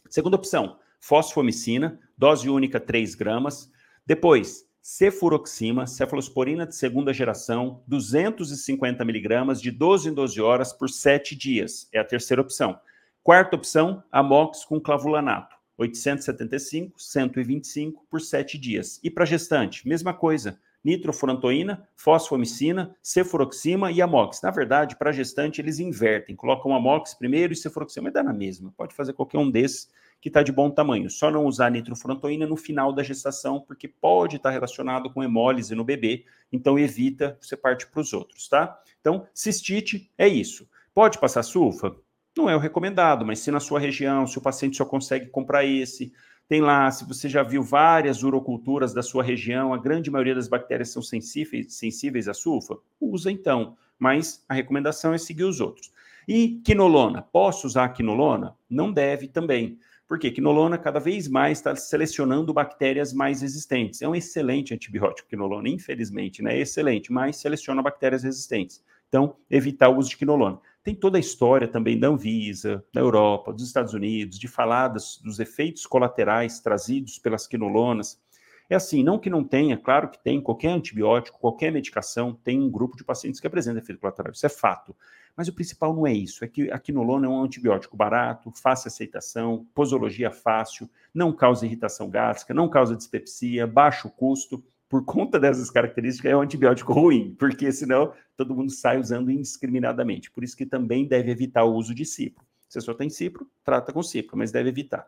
Segunda 0.09 0.37
opção, 0.37 0.79
fosfomicina, 1.01 1.99
dose 2.17 2.49
única 2.49 2.79
3 2.79 3.17
gramas. 3.17 3.71
Depois, 4.05 4.65
cefuroxima, 4.81 5.87
cefalosporina 5.89 6.65
de 6.65 6.77
segunda 6.77 7.13
geração, 7.13 7.83
250 7.89 9.05
miligramas, 9.05 9.61
de 9.61 9.73
12 9.73 10.11
em 10.11 10.15
12 10.15 10.41
horas 10.41 10.73
por 10.73 10.89
7 10.89 11.35
dias. 11.35 11.89
É 11.93 11.99
a 11.99 12.05
terceira 12.05 12.41
opção. 12.41 12.79
Quarta 13.27 13.57
opção, 13.57 14.05
amox 14.13 14.65
com 14.65 14.81
clavulanato, 14.81 15.57
875, 15.77 16.95
125 16.97 18.07
por 18.09 18.21
7 18.21 18.57
dias. 18.57 19.01
E 19.03 19.11
para 19.11 19.25
gestante, 19.25 19.89
mesma 19.89 20.15
coisa, 20.15 20.61
nitrofurantoína, 20.85 21.89
fosfomicina, 21.97 22.95
cefuroxima 23.03 23.91
e 23.91 24.01
amox. 24.01 24.41
Na 24.43 24.53
verdade, 24.53 24.95
para 24.95 25.11
gestante 25.11 25.61
eles 25.61 25.81
invertem, 25.81 26.37
colocam 26.37 26.73
amox 26.73 27.15
primeiro 27.15 27.53
e 27.53 27.57
cefuroxima, 27.57 28.05
mas 28.05 28.13
dá 28.13 28.23
na 28.23 28.33
mesma. 28.33 28.73
Pode 28.77 28.95
fazer 28.95 29.13
qualquer 29.13 29.39
um 29.39 29.51
desses 29.51 29.89
que 30.21 30.29
está 30.29 30.41
de 30.41 30.53
bom 30.53 30.71
tamanho. 30.71 31.11
Só 31.11 31.29
não 31.29 31.47
usar 31.47 31.69
nitrofurantoína 31.69 32.47
no 32.47 32.57
final 32.57 32.93
da 32.93 33.03
gestação, 33.03 33.61
porque 33.61 33.89
pode 33.89 34.37
estar 34.37 34.51
tá 34.51 34.53
relacionado 34.53 35.13
com 35.13 35.25
hemólise 35.25 35.75
no 35.75 35.83
bebê, 35.83 36.25
então 36.53 36.79
evita, 36.79 37.37
você 37.41 37.57
parte 37.57 37.89
para 37.89 38.01
os 38.01 38.13
outros, 38.13 38.49
tá? 38.49 38.81
Então, 39.01 39.27
cistite 39.35 40.13
é 40.17 40.29
isso. 40.29 40.69
Pode 40.95 41.19
passar 41.19 41.43
sulfa? 41.43 42.06
Não 42.37 42.51
é 42.51 42.57
o 42.57 42.59
recomendado, 42.61 43.25
mas 43.25 43.39
se 43.41 43.51
na 43.51 43.61
sua 43.61 43.81
região, 43.81 44.27
se 44.27 44.39
o 44.39 44.43
paciente 44.43 44.77
só 44.77 44.85
consegue 44.85 45.27
comprar 45.27 45.65
esse, 45.65 46.13
tem 46.49 46.61
lá, 46.61 46.91
se 46.91 47.05
você 47.05 47.29
já 47.29 47.43
viu 47.43 47.63
várias 47.63 48.23
uroculturas 48.23 48.95
da 48.95 49.03
sua 49.03 49.23
região, 49.23 49.75
a 49.75 49.79
grande 49.79 50.11
maioria 50.11 50.35
das 50.35 50.47
bactérias 50.47 50.91
são 50.91 51.03
sensíveis, 51.03 51.75
sensíveis 51.75 52.29
a 52.29 52.35
sulfa, 52.35 52.77
usa 53.01 53.33
então, 53.33 53.77
mas 53.99 54.45
a 54.49 54.55
recomendação 54.55 55.13
é 55.13 55.19
seguir 55.19 55.45
os 55.45 55.61
outros. 55.61 55.91
E 56.29 56.61
quinolona, 56.65 57.23
posso 57.23 57.67
usar 57.67 57.89
quinolona? 57.91 58.55
Não 58.69 58.93
deve 58.93 59.29
também, 59.29 59.79
porque 60.07 60.31
quinolona 60.31 60.79
cada 60.79 61.01
vez 61.01 61.27
mais 61.29 61.59
está 61.59 61.75
selecionando 61.75 62.53
bactérias 62.53 63.13
mais 63.13 63.43
resistentes. 63.43 64.03
É 64.03 64.09
um 64.09 64.15
excelente 64.15 64.73
antibiótico 64.73 65.29
quinolona, 65.29 65.69
infelizmente, 65.69 66.43
né? 66.43 66.57
É 66.57 66.61
excelente, 66.61 67.13
mas 67.13 67.37
seleciona 67.37 67.83
bactérias 67.83 68.23
resistentes. 68.23 68.83
Então, 69.09 69.37
evitar 69.51 69.89
o 69.89 69.97
uso 69.97 70.11
de 70.11 70.17
quinolona. 70.17 70.61
Tem 70.87 70.95
toda 70.95 71.19
a 71.19 71.21
história 71.21 71.67
também 71.67 71.99
da 71.99 72.07
Anvisa, 72.07 72.85
da 72.95 73.01
Europa, 73.01 73.53
dos 73.53 73.65
Estados 73.67 73.93
Unidos, 73.93 74.39
de 74.39 74.47
falar 74.47 74.87
dos, 74.87 75.21
dos 75.21 75.41
efeitos 75.41 75.85
colaterais 75.85 76.61
trazidos 76.61 77.19
pelas 77.19 77.45
quinolonas. 77.45 78.23
É 78.71 78.77
assim, 78.77 79.03
não 79.03 79.19
que 79.19 79.29
não 79.29 79.43
tenha, 79.43 79.77
claro 79.77 80.09
que 80.09 80.23
tem, 80.23 80.41
qualquer 80.41 80.69
antibiótico, 80.69 81.41
qualquer 81.41 81.73
medicação 81.73 82.33
tem 82.33 82.61
um 82.61 82.71
grupo 82.71 82.97
de 82.97 83.03
pacientes 83.03 83.41
que 83.41 83.49
apresenta 83.49 83.81
efeito 83.81 83.99
colateral, 83.99 84.31
isso 84.33 84.47
é 84.47 84.49
fato. 84.49 84.95
Mas 85.37 85.49
o 85.49 85.53
principal 85.53 85.93
não 85.93 86.07
é 86.07 86.13
isso, 86.13 86.45
é 86.45 86.47
que 86.47 86.71
a 86.71 86.79
quinolona 86.79 87.27
é 87.27 87.29
um 87.29 87.43
antibiótico 87.43 87.97
barato, 87.97 88.53
fácil 88.53 88.87
aceitação, 88.87 89.67
posologia 89.75 90.31
fácil, 90.31 90.89
não 91.13 91.33
causa 91.33 91.67
irritação 91.67 92.09
gástrica, 92.09 92.55
não 92.55 92.69
causa 92.69 92.95
dispepsia, 92.95 93.67
baixo 93.67 94.09
custo. 94.09 94.63
Por 94.89 95.05
conta 95.05 95.41
dessas 95.41 95.71
características, 95.71 96.31
é 96.31 96.37
um 96.37 96.41
antibiótico 96.41 96.93
ruim, 96.93 97.35
porque 97.39 97.73
senão 97.73 98.13
todo 98.37 98.55
mundo 98.55 98.71
sai 98.71 98.99
usando 98.99 99.31
indiscriminadamente. 99.31 100.31
Por 100.31 100.45
isso 100.45 100.57
que 100.57 100.65
também 100.65 101.07
deve 101.07 101.31
evitar 101.31 101.65
o 101.65 101.75
uso 101.75 101.95
de 101.95 102.05
cipro. 102.05 102.45
A 102.71 102.75
pessoa 102.75 102.97
tem 102.97 103.09
cipro, 103.09 103.49
trata 103.65 103.93
com 103.93 104.03
cipro, 104.03 104.37
mas 104.37 104.53
deve 104.53 104.69
evitar. 104.69 105.07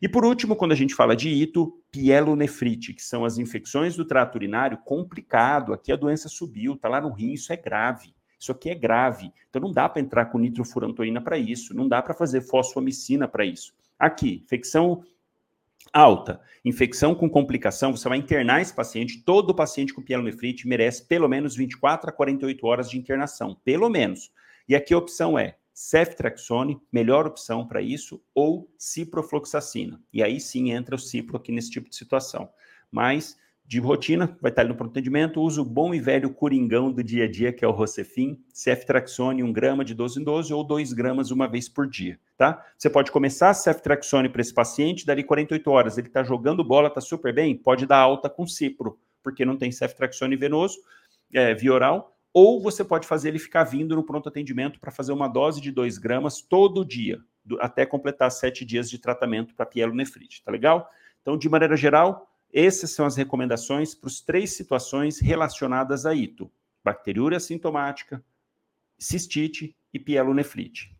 E 0.00 0.08
por 0.08 0.24
último, 0.24 0.56
quando 0.56 0.72
a 0.72 0.76
gente 0.76 0.94
fala 0.94 1.14
de 1.14 1.28
ito, 1.28 1.78
pielonefrite, 1.90 2.94
que 2.94 3.02
são 3.02 3.24
as 3.24 3.38
infecções 3.38 3.94
do 3.96 4.04
trato 4.04 4.36
urinário, 4.36 4.78
complicado. 4.78 5.72
Aqui 5.72 5.92
a 5.92 5.96
doença 5.96 6.28
subiu, 6.28 6.74
está 6.74 6.88
lá 6.88 7.00
no 7.00 7.12
rim, 7.12 7.32
isso 7.32 7.52
é 7.52 7.56
grave. 7.56 8.14
Isso 8.38 8.50
aqui 8.50 8.70
é 8.70 8.74
grave. 8.74 9.32
Então 9.48 9.62
não 9.62 9.70
dá 9.70 9.88
para 9.88 10.02
entrar 10.02 10.26
com 10.26 10.38
nitrofurantoína 10.38 11.20
para 11.20 11.38
isso, 11.38 11.74
não 11.74 11.86
dá 11.86 12.02
para 12.02 12.14
fazer 12.14 12.40
fosfomicina 12.40 13.28
para 13.28 13.44
isso. 13.44 13.72
Aqui, 13.96 14.42
infecção 14.44 15.04
alta, 15.92 16.40
infecção 16.64 17.14
com 17.14 17.28
complicação, 17.28 17.96
você 17.96 18.08
vai 18.08 18.18
internar 18.18 18.60
esse 18.60 18.74
paciente, 18.74 19.22
todo 19.24 19.54
paciente 19.54 19.92
com 19.92 20.02
pielonefrite 20.02 20.66
merece 20.66 21.06
pelo 21.06 21.28
menos 21.28 21.56
24 21.56 22.10
a 22.10 22.12
48 22.12 22.66
horas 22.66 22.90
de 22.90 22.98
internação, 22.98 23.56
pelo 23.64 23.88
menos. 23.88 24.30
E 24.68 24.76
aqui 24.76 24.94
a 24.94 24.98
opção 24.98 25.38
é 25.38 25.56
ceftriaxone, 25.74 26.80
melhor 26.92 27.26
opção 27.26 27.66
para 27.66 27.80
isso, 27.80 28.22
ou 28.34 28.70
ciprofloxacina. 28.78 30.00
E 30.12 30.22
aí 30.22 30.38
sim 30.38 30.70
entra 30.70 30.94
o 30.94 30.98
cipro 30.98 31.36
aqui 31.36 31.50
nesse 31.50 31.70
tipo 31.70 31.88
de 31.88 31.96
situação. 31.96 32.48
Mas 32.90 33.36
de 33.72 33.80
rotina, 33.80 34.36
vai 34.38 34.50
estar 34.50 34.60
ali 34.60 34.68
no 34.68 34.76
pronto 34.76 34.90
atendimento, 34.90 35.40
usa 35.40 35.62
o 35.62 35.64
bom 35.64 35.94
e 35.94 35.98
velho 35.98 36.28
coringão 36.28 36.92
do 36.92 37.02
dia 37.02 37.24
a 37.24 37.30
dia, 37.30 37.50
que 37.50 37.64
é 37.64 37.68
o 37.68 37.70
Rocefin, 37.70 38.38
ceftraxone 38.52 39.42
1 39.42 39.50
grama 39.50 39.82
de 39.82 39.94
12 39.94 40.20
em 40.20 40.22
12 40.22 40.52
ou 40.52 40.62
2 40.62 40.92
gramas 40.92 41.30
uma 41.30 41.48
vez 41.48 41.70
por 41.70 41.88
dia, 41.88 42.20
tá? 42.36 42.62
Você 42.76 42.90
pode 42.90 43.10
começar 43.10 43.54
ceftraxone 43.54 44.28
para 44.28 44.42
esse 44.42 44.52
paciente, 44.52 45.06
dali 45.06 45.24
48 45.24 45.70
horas, 45.70 45.96
ele 45.96 46.08
está 46.08 46.22
jogando 46.22 46.62
bola, 46.62 46.88
está 46.88 47.00
super 47.00 47.34
bem, 47.34 47.56
pode 47.56 47.86
dar 47.86 47.96
alta 47.96 48.28
com 48.28 48.46
cipro, 48.46 48.98
porque 49.22 49.42
não 49.42 49.56
tem 49.56 49.72
ceftraxone 49.72 50.36
venoso, 50.36 50.76
é, 51.32 51.54
via 51.54 51.72
oral, 51.72 52.14
ou 52.30 52.60
você 52.60 52.84
pode 52.84 53.06
fazer 53.06 53.30
ele 53.30 53.38
ficar 53.38 53.64
vindo 53.64 53.96
no 53.96 54.04
pronto 54.04 54.28
atendimento 54.28 54.78
para 54.80 54.90
fazer 54.90 55.12
uma 55.12 55.28
dose 55.28 55.62
de 55.62 55.72
2 55.72 55.96
gramas 55.96 56.42
todo 56.42 56.84
dia, 56.84 57.20
do, 57.42 57.58
até 57.58 57.86
completar 57.86 58.30
7 58.30 58.66
dias 58.66 58.90
de 58.90 58.98
tratamento 58.98 59.54
para 59.54 59.64
pielonefrite, 59.64 60.44
tá 60.44 60.52
legal? 60.52 60.90
Então, 61.22 61.38
de 61.38 61.48
maneira 61.48 61.74
geral, 61.74 62.31
essas 62.52 62.90
são 62.90 63.06
as 63.06 63.16
recomendações 63.16 63.94
para 63.94 64.08
as 64.08 64.20
três 64.20 64.52
situações 64.52 65.18
relacionadas 65.18 66.04
a 66.04 66.14
ito: 66.14 66.50
bacteriúria 66.84 67.40
sintomática, 67.40 68.24
cistite 68.98 69.76
e 69.92 69.98
pielonefrite. 69.98 70.94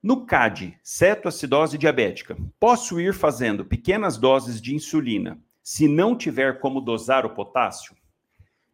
No 0.00 0.24
CAD, 0.24 0.78
cetoacidose 0.82 1.76
diabética, 1.76 2.36
posso 2.60 3.00
ir 3.00 3.12
fazendo 3.12 3.64
pequenas 3.64 4.16
doses 4.16 4.60
de 4.60 4.74
insulina 4.74 5.42
se 5.60 5.88
não 5.88 6.16
tiver 6.16 6.60
como 6.60 6.80
dosar 6.80 7.26
o 7.26 7.34
potássio? 7.34 7.96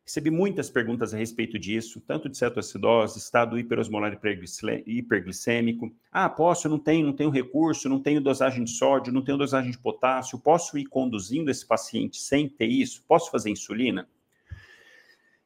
Recebi 0.06 0.30
muitas 0.30 0.68
perguntas 0.68 1.14
a 1.14 1.16
respeito 1.16 1.58
disso, 1.58 1.98
tanto 1.98 2.28
de 2.28 2.36
cetoacidose, 2.36 3.18
estado 3.18 3.58
hiperosmolar 3.58 4.12
hiperglicêmico. 4.86 5.90
Ah, 6.12 6.28
posso, 6.28 6.68
não 6.68 6.78
tenho, 6.78 7.06
não 7.06 7.14
tenho 7.14 7.30
recurso, 7.30 7.88
não 7.88 7.98
tenho 7.98 8.20
dosagem 8.20 8.64
de 8.64 8.70
sódio, 8.70 9.12
não 9.12 9.22
tenho 9.22 9.38
dosagem 9.38 9.70
de 9.70 9.78
potássio, 9.78 10.38
posso 10.38 10.76
ir 10.76 10.84
conduzindo 10.84 11.50
esse 11.50 11.66
paciente 11.66 12.18
sem 12.20 12.46
ter 12.46 12.66
isso? 12.66 13.02
Posso 13.08 13.30
fazer 13.30 13.48
insulina? 13.48 14.06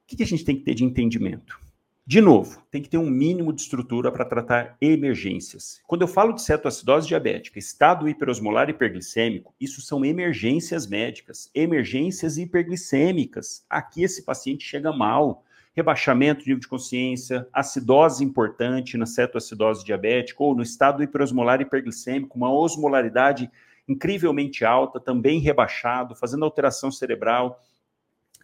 O 0.03 0.17
que 0.17 0.23
a 0.23 0.27
gente 0.27 0.45
tem 0.45 0.57
que 0.57 0.65
ter 0.65 0.75
de 0.75 0.85
entendimento? 0.85 1.68
De 2.09 2.23
novo, 2.23 2.63
tem 2.71 2.81
que 2.81 2.89
ter 2.89 2.97
um 2.97 3.11
mínimo 3.11 3.53
de 3.53 3.61
estrutura 3.61 4.11
para 4.11 4.25
tratar 4.25 4.79
emergências. 4.81 5.79
Quando 5.87 6.01
eu 6.01 6.09
falo 6.09 6.33
de 6.33 6.41
cetoacidose 6.41 7.07
diabética, 7.07 7.59
estado 7.59 8.09
hiperosmolar 8.09 8.71
hiperglicêmico, 8.71 9.55
isso 9.61 9.83
são 9.83 10.03
emergências 10.03 10.87
médicas, 10.87 11.51
emergências 11.55 12.39
hiperglicêmicas. 12.39 13.63
Aqui 13.69 14.05
esse 14.05 14.23
paciente 14.23 14.65
chega 14.65 14.91
mal, 14.91 15.45
rebaixamento 15.75 16.45
de 16.45 16.47
nível 16.47 16.61
de 16.61 16.69
consciência, 16.69 17.47
acidose 17.53 18.25
importante 18.25 18.97
na 18.97 19.05
cetoacidose 19.05 19.85
diabética 19.85 20.43
ou 20.43 20.55
no 20.55 20.63
estado 20.63 21.03
hiperosmolar 21.03 21.61
hiperglicêmico, 21.61 22.39
uma 22.39 22.51
osmolaridade 22.51 23.51
incrivelmente 23.87 24.65
alta, 24.65 24.99
também 24.99 25.41
rebaixado, 25.41 26.15
fazendo 26.15 26.47
alteração 26.47 26.91
cerebral, 26.91 27.61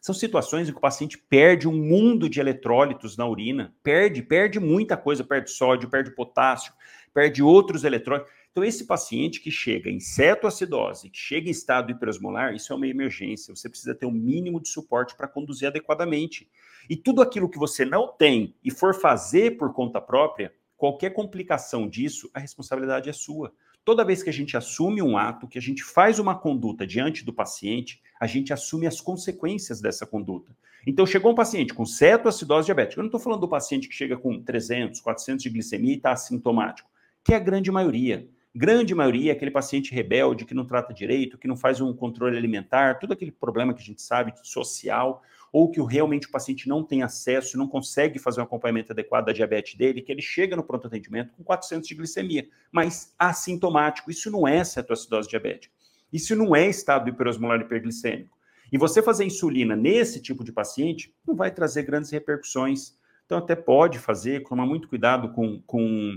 são 0.04 0.14
situações 0.14 0.68
em 0.68 0.72
que 0.72 0.76
o 0.76 0.82
paciente 0.82 1.16
perde 1.16 1.66
um 1.66 1.72
mundo 1.72 2.28
de 2.28 2.38
eletrólitos 2.38 3.16
na 3.16 3.26
urina, 3.26 3.74
perde, 3.82 4.22
perde 4.22 4.60
muita 4.60 4.98
coisa, 4.98 5.24
perde 5.24 5.50
sódio, 5.50 5.88
perde 5.88 6.10
potássio, 6.10 6.74
perde 7.14 7.42
outros 7.42 7.84
eletrólitos. 7.84 8.30
Então, 8.52 8.62
esse 8.62 8.84
paciente 8.84 9.40
que 9.40 9.50
chega 9.50 9.88
em 9.88 9.98
cetoacidose, 9.98 11.08
que 11.08 11.16
chega 11.16 11.48
em 11.48 11.52
estado 11.52 11.90
hiperosmolar, 11.90 12.54
isso 12.54 12.70
é 12.70 12.76
uma 12.76 12.86
emergência. 12.86 13.56
Você 13.56 13.66
precisa 13.66 13.94
ter 13.94 14.04
um 14.04 14.12
mínimo 14.12 14.60
de 14.60 14.68
suporte 14.68 15.16
para 15.16 15.26
conduzir 15.26 15.68
adequadamente. 15.68 16.50
E 16.86 16.96
tudo 16.98 17.22
aquilo 17.22 17.48
que 17.48 17.58
você 17.58 17.86
não 17.86 18.08
tem 18.08 18.54
e 18.62 18.70
for 18.70 18.94
fazer 18.94 19.56
por 19.56 19.72
conta 19.72 20.02
própria, 20.02 20.52
qualquer 20.76 21.14
complicação 21.14 21.88
disso, 21.88 22.30
a 22.34 22.40
responsabilidade 22.40 23.08
é 23.08 23.12
sua. 23.14 23.54
Toda 23.82 24.04
vez 24.04 24.22
que 24.22 24.28
a 24.28 24.34
gente 24.34 24.54
assume 24.54 25.00
um 25.00 25.16
ato, 25.16 25.48
que 25.48 25.58
a 25.58 25.62
gente 25.62 25.82
faz 25.82 26.18
uma 26.18 26.34
conduta 26.34 26.86
diante 26.86 27.24
do 27.24 27.32
paciente, 27.32 28.02
a 28.24 28.26
gente 28.26 28.54
assume 28.54 28.86
as 28.86 29.02
consequências 29.02 29.82
dessa 29.82 30.06
conduta. 30.06 30.56
Então, 30.86 31.04
chegou 31.04 31.30
um 31.30 31.34
paciente 31.34 31.74
com 31.74 31.84
cetoacidose 31.84 32.64
diabética. 32.64 32.98
Eu 32.98 33.02
não 33.02 33.08
estou 33.08 33.20
falando 33.20 33.40
do 33.40 33.48
paciente 33.48 33.86
que 33.86 33.94
chega 33.94 34.16
com 34.16 34.42
300, 34.42 34.98
400 34.98 35.42
de 35.42 35.50
glicemia 35.50 35.92
e 35.92 35.96
está 35.96 36.12
assintomático, 36.12 36.88
que 37.22 37.34
é 37.34 37.36
a 37.36 37.38
grande 37.38 37.70
maioria. 37.70 38.26
Grande 38.54 38.94
maioria 38.94 39.30
é 39.30 39.34
aquele 39.34 39.50
paciente 39.50 39.94
rebelde 39.94 40.46
que 40.46 40.54
não 40.54 40.64
trata 40.64 40.94
direito, 40.94 41.36
que 41.36 41.46
não 41.46 41.54
faz 41.54 41.82
um 41.82 41.92
controle 41.92 42.34
alimentar, 42.34 42.98
todo 42.98 43.12
aquele 43.12 43.30
problema 43.30 43.74
que 43.74 43.82
a 43.82 43.84
gente 43.84 44.00
sabe 44.00 44.32
social, 44.42 45.22
ou 45.52 45.70
que 45.70 45.82
realmente 45.82 46.26
o 46.26 46.30
paciente 46.30 46.66
não 46.66 46.82
tem 46.82 47.02
acesso, 47.02 47.58
não 47.58 47.68
consegue 47.68 48.18
fazer 48.18 48.40
um 48.40 48.44
acompanhamento 48.44 48.92
adequado 48.92 49.26
da 49.26 49.32
diabetes 49.32 49.74
dele, 49.74 50.00
que 50.00 50.10
ele 50.10 50.22
chega 50.22 50.56
no 50.56 50.64
pronto 50.64 50.86
atendimento 50.86 51.34
com 51.34 51.44
400 51.44 51.86
de 51.86 51.94
glicemia, 51.94 52.48
mas 52.72 53.14
assintomático. 53.18 54.10
Isso 54.10 54.30
não 54.30 54.48
é 54.48 54.64
cetoacidose 54.64 55.28
diabética. 55.28 55.73
Isso 56.14 56.36
não 56.36 56.54
é 56.54 56.68
estado 56.68 57.10
hiperosmolar 57.10 57.60
hiperglicêmico. 57.60 58.38
E 58.72 58.78
você 58.78 59.02
fazer 59.02 59.24
insulina 59.24 59.74
nesse 59.74 60.22
tipo 60.22 60.44
de 60.44 60.52
paciente 60.52 61.12
não 61.26 61.34
vai 61.34 61.50
trazer 61.50 61.82
grandes 61.82 62.12
repercussões. 62.12 62.96
Então, 63.26 63.38
até 63.38 63.56
pode 63.56 63.98
fazer, 63.98 64.44
tomar 64.44 64.64
muito 64.64 64.88
cuidado 64.88 65.32
com, 65.32 65.60
com 65.66 66.16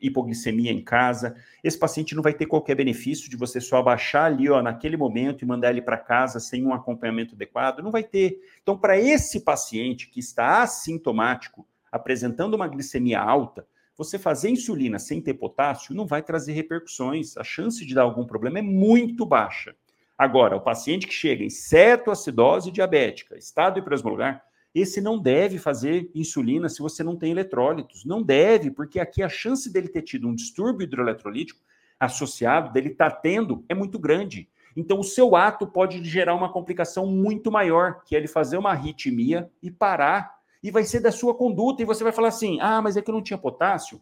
hipoglicemia 0.00 0.72
em 0.72 0.82
casa. 0.82 1.36
Esse 1.62 1.78
paciente 1.78 2.16
não 2.16 2.22
vai 2.22 2.34
ter 2.34 2.46
qualquer 2.46 2.74
benefício 2.74 3.30
de 3.30 3.36
você 3.36 3.60
só 3.60 3.76
abaixar 3.76 4.24
ali, 4.24 4.50
ó, 4.50 4.60
naquele 4.60 4.96
momento 4.96 5.44
e 5.44 5.46
mandar 5.46 5.70
ele 5.70 5.82
para 5.82 5.96
casa 5.96 6.40
sem 6.40 6.66
um 6.66 6.74
acompanhamento 6.74 7.36
adequado. 7.36 7.80
Não 7.80 7.92
vai 7.92 8.02
ter. 8.02 8.40
Então, 8.60 8.76
para 8.76 8.98
esse 8.98 9.44
paciente 9.44 10.10
que 10.10 10.18
está 10.18 10.62
assintomático, 10.62 11.64
apresentando 11.92 12.54
uma 12.54 12.66
glicemia 12.66 13.20
alta, 13.20 13.64
você 13.98 14.16
fazer 14.16 14.48
insulina 14.48 14.98
sem 14.98 15.20
ter 15.20 15.34
potássio 15.34 15.94
não 15.94 16.06
vai 16.06 16.22
trazer 16.22 16.52
repercussões. 16.52 17.36
A 17.36 17.42
chance 17.42 17.84
de 17.84 17.94
dar 17.94 18.02
algum 18.02 18.24
problema 18.24 18.60
é 18.60 18.62
muito 18.62 19.26
baixa. 19.26 19.74
Agora, 20.16 20.56
o 20.56 20.60
paciente 20.60 21.06
que 21.06 21.12
chega 21.12 21.44
em 21.44 21.50
cetoacidose 21.50 22.70
diabética, 22.70 23.36
estado 23.36 23.80
hiperosmolar, 23.80 24.42
esse 24.72 25.00
não 25.00 25.18
deve 25.18 25.58
fazer 25.58 26.10
insulina 26.14 26.68
se 26.68 26.80
você 26.80 27.02
não 27.02 27.16
tem 27.16 27.32
eletrólitos. 27.32 28.04
Não 28.04 28.22
deve, 28.22 28.70
porque 28.70 29.00
aqui 29.00 29.22
a 29.22 29.28
chance 29.28 29.72
dele 29.72 29.88
ter 29.88 30.02
tido 30.02 30.28
um 30.28 30.34
distúrbio 30.34 30.84
hidroeletrolítico 30.84 31.60
associado, 31.98 32.72
dele 32.72 32.90
estar 32.90 33.10
tá 33.10 33.16
tendo, 33.16 33.64
é 33.68 33.74
muito 33.74 33.98
grande. 33.98 34.48
Então, 34.76 35.00
o 35.00 35.04
seu 35.04 35.34
ato 35.34 35.66
pode 35.66 36.04
gerar 36.04 36.36
uma 36.36 36.52
complicação 36.52 37.04
muito 37.06 37.50
maior, 37.50 38.04
que 38.04 38.14
é 38.14 38.18
ele 38.18 38.28
fazer 38.28 38.56
uma 38.56 38.70
arritmia 38.70 39.50
e 39.60 39.72
parar. 39.72 40.37
E 40.62 40.70
vai 40.70 40.84
ser 40.84 41.00
da 41.00 41.12
sua 41.12 41.34
conduta. 41.34 41.82
E 41.82 41.86
você 41.86 42.02
vai 42.02 42.12
falar 42.12 42.28
assim: 42.28 42.58
ah, 42.60 42.80
mas 42.82 42.96
é 42.96 43.02
que 43.02 43.10
eu 43.10 43.14
não 43.14 43.22
tinha 43.22 43.38
potássio. 43.38 44.00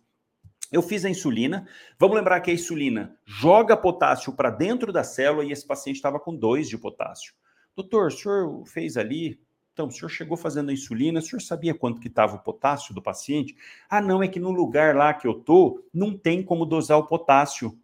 Eu 0.72 0.82
fiz 0.82 1.04
a 1.04 1.10
insulina. 1.10 1.66
Vamos 1.98 2.16
lembrar 2.16 2.40
que 2.40 2.50
a 2.50 2.54
insulina 2.54 3.16
joga 3.24 3.76
potássio 3.76 4.32
para 4.32 4.50
dentro 4.50 4.92
da 4.92 5.04
célula 5.04 5.44
e 5.44 5.52
esse 5.52 5.66
paciente 5.66 5.96
estava 5.96 6.18
com 6.18 6.34
2 6.34 6.68
de 6.68 6.76
potássio. 6.76 7.34
Doutor, 7.74 8.08
o 8.08 8.10
senhor 8.10 8.66
fez 8.66 8.96
ali 8.96 9.38
então, 9.76 9.88
o 9.88 9.90
senhor 9.90 10.08
chegou 10.08 10.38
fazendo 10.38 10.70
a 10.70 10.72
insulina, 10.72 11.18
o 11.18 11.22
senhor 11.22 11.42
sabia 11.42 11.74
quanto 11.74 12.00
que 12.00 12.08
estava 12.08 12.34
o 12.34 12.38
potássio 12.38 12.94
do 12.94 13.02
paciente? 13.02 13.54
Ah, 13.90 14.00
não, 14.00 14.22
é 14.22 14.28
que 14.28 14.40
no 14.40 14.50
lugar 14.50 14.96
lá 14.96 15.12
que 15.12 15.26
eu 15.26 15.34
tô, 15.34 15.84
não 15.92 16.16
tem 16.16 16.42
como 16.42 16.64
dosar 16.64 16.96
o 16.96 17.06
potássio. 17.06 17.78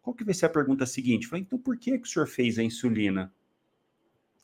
Qual 0.00 0.14
que 0.14 0.22
vai 0.22 0.32
ser 0.32 0.46
a 0.46 0.50
pergunta 0.50 0.86
seguinte? 0.86 1.26
Falei, 1.26 1.42
então 1.42 1.58
por 1.58 1.76
que, 1.78 1.98
que 1.98 2.06
o 2.06 2.08
senhor 2.08 2.28
fez 2.28 2.60
a 2.60 2.62
insulina? 2.62 3.34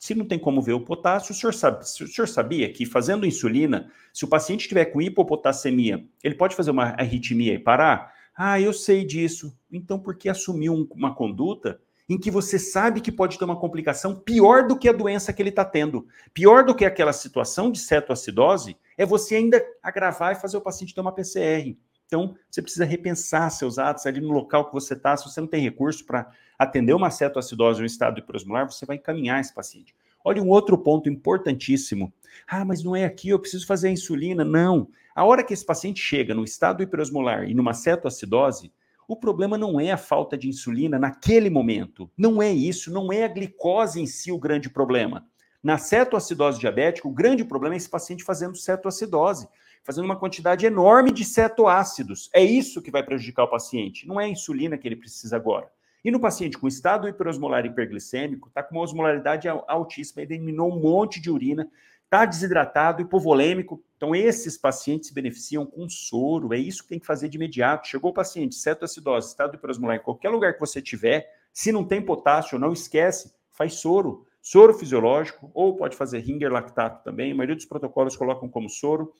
Se 0.03 0.13
não 0.13 0.25
tem 0.25 0.37
como 0.37 0.61
ver 0.61 0.73
o 0.73 0.81
potássio, 0.81 1.31
o 1.31 1.33
senhor, 1.33 1.53
sabe, 1.53 1.81
o 1.81 1.85
senhor 1.85 2.27
sabia 2.27 2.69
que 2.69 2.85
fazendo 2.85 3.25
insulina, 3.25 3.89
se 4.11 4.25
o 4.25 4.27
paciente 4.27 4.67
tiver 4.67 4.83
com 4.83 5.01
hipopotassemia, 5.01 6.05
ele 6.21 6.35
pode 6.35 6.57
fazer 6.57 6.71
uma 6.71 6.87
arritmia 6.87 7.53
e 7.53 7.57
parar? 7.57 8.13
Ah, 8.35 8.59
eu 8.59 8.73
sei 8.73 9.05
disso. 9.05 9.57
Então, 9.71 9.97
por 9.97 10.17
que 10.17 10.27
assumiu 10.27 10.89
uma 10.91 11.15
conduta 11.15 11.79
em 12.09 12.19
que 12.19 12.29
você 12.29 12.59
sabe 12.59 12.99
que 12.99 13.13
pode 13.13 13.39
ter 13.39 13.45
uma 13.45 13.57
complicação 13.57 14.13
pior 14.13 14.67
do 14.67 14.77
que 14.77 14.89
a 14.89 14.91
doença 14.91 15.31
que 15.31 15.41
ele 15.41 15.51
está 15.51 15.63
tendo, 15.63 16.05
pior 16.33 16.65
do 16.65 16.75
que 16.75 16.83
aquela 16.83 17.13
situação 17.13 17.71
de 17.71 17.79
cetoacidose 17.79 18.75
é 18.97 19.05
você 19.05 19.37
ainda 19.37 19.65
agravar 19.81 20.33
e 20.33 20.41
fazer 20.41 20.57
o 20.57 20.61
paciente 20.61 20.93
ter 20.93 20.99
uma 20.99 21.15
PCR. 21.15 21.77
Então, 22.13 22.35
você 22.47 22.61
precisa 22.61 22.85
repensar 22.85 23.49
seus 23.49 23.79
atos 23.79 24.05
ali 24.05 24.21
no 24.21 24.31
local 24.31 24.67
que 24.67 24.73
você 24.73 24.93
está. 24.93 25.17
Se 25.17 25.27
você 25.27 25.41
não 25.41 25.47
tem 25.47 25.59
recurso 25.59 26.05
para 26.05 26.29
atender 26.59 26.93
uma 26.93 27.09
cetoacidose 27.09 27.79
ou 27.79 27.83
um 27.83 27.87
estado 27.87 28.19
hiperosmolar, 28.19 28.71
você 28.71 28.85
vai 28.85 28.97
encaminhar 28.97 29.41
esse 29.41 29.51
paciente. 29.51 29.95
Olha 30.23 30.39
um 30.39 30.49
outro 30.49 30.77
ponto 30.77 31.09
importantíssimo. 31.09 32.13
Ah, 32.47 32.63
mas 32.63 32.83
não 32.83 32.95
é 32.95 33.03
aqui, 33.03 33.29
eu 33.29 33.39
preciso 33.39 33.65
fazer 33.65 33.87
a 33.87 33.91
insulina. 33.91 34.45
Não. 34.45 34.87
A 35.15 35.25
hora 35.25 35.43
que 35.43 35.55
esse 35.55 35.65
paciente 35.65 35.99
chega 35.99 36.35
no 36.35 36.43
estado 36.43 36.83
hiperosmolar 36.83 37.49
e 37.49 37.55
numa 37.55 37.73
cetoacidose, 37.73 38.71
o 39.07 39.15
problema 39.15 39.57
não 39.57 39.79
é 39.79 39.91
a 39.91 39.97
falta 39.97 40.37
de 40.37 40.47
insulina 40.47 40.99
naquele 40.99 41.49
momento. 41.49 42.07
Não 42.15 42.43
é 42.43 42.51
isso, 42.51 42.93
não 42.93 43.11
é 43.11 43.23
a 43.23 43.27
glicose 43.27 43.99
em 43.99 44.05
si 44.05 44.31
o 44.31 44.37
grande 44.37 44.69
problema. 44.69 45.25
Na 45.63 45.79
cetoacidose 45.79 46.59
diabética, 46.59 47.07
o 47.07 47.11
grande 47.11 47.43
problema 47.43 47.73
é 47.73 47.77
esse 47.77 47.89
paciente 47.89 48.23
fazendo 48.23 48.55
cetoacidose, 48.55 49.47
fazendo 49.83 50.05
uma 50.05 50.15
quantidade 50.15 50.65
enorme 50.65 51.11
de 51.11 51.25
cetoácidos. 51.25 52.29
É 52.33 52.43
isso 52.43 52.81
que 52.81 52.91
vai 52.91 53.03
prejudicar 53.03 53.43
o 53.43 53.49
paciente, 53.49 54.07
não 54.07 54.19
é 54.19 54.25
a 54.25 54.29
insulina 54.29 54.77
que 54.77 54.87
ele 54.87 54.95
precisa 54.95 55.35
agora. 55.35 55.69
E 56.03 56.11
no 56.11 56.19
paciente 56.19 56.57
com 56.57 56.67
estado 56.67 57.07
hiperosmolar 57.07 57.65
hiperglicêmico, 57.65 58.49
está 58.49 58.61
com 58.61 58.75
uma 58.75 58.83
osmolaridade 58.83 59.47
altíssima, 59.47 60.21
eliminou 60.21 60.69
um 60.71 60.79
monte 60.79 61.21
de 61.21 61.31
urina, 61.31 61.69
está 62.03 62.25
desidratado, 62.25 63.01
hipovolêmico. 63.01 63.81
Então, 63.97 64.13
esses 64.13 64.57
pacientes 64.57 65.07
se 65.07 65.13
beneficiam 65.13 65.65
com 65.65 65.89
soro. 65.89 66.53
É 66.53 66.57
isso 66.57 66.83
que 66.83 66.89
tem 66.89 66.99
que 66.99 67.05
fazer 67.05 67.29
de 67.29 67.37
imediato. 67.37 67.87
Chegou 67.87 68.11
o 68.11 68.13
paciente, 68.13 68.53
cetoacidose, 68.53 69.29
estado 69.29 69.55
hiperosmolar, 69.55 69.95
em 69.95 70.03
qualquer 70.03 70.29
lugar 70.29 70.53
que 70.53 70.59
você 70.59 70.81
tiver, 70.81 71.27
se 71.53 71.71
não 71.71 71.83
tem 71.83 72.01
potássio, 72.01 72.59
não 72.59 72.73
esquece, 72.73 73.33
faz 73.51 73.75
soro. 73.75 74.27
Soro 74.41 74.73
fisiológico, 74.73 75.49
ou 75.53 75.75
pode 75.77 75.95
fazer 75.95 76.19
ringer 76.19 76.51
lactato 76.51 77.03
também. 77.03 77.31
A 77.31 77.35
maioria 77.35 77.55
dos 77.55 77.65
protocolos 77.65 78.17
colocam 78.17 78.49
como 78.49 78.69
soro. 78.69 79.13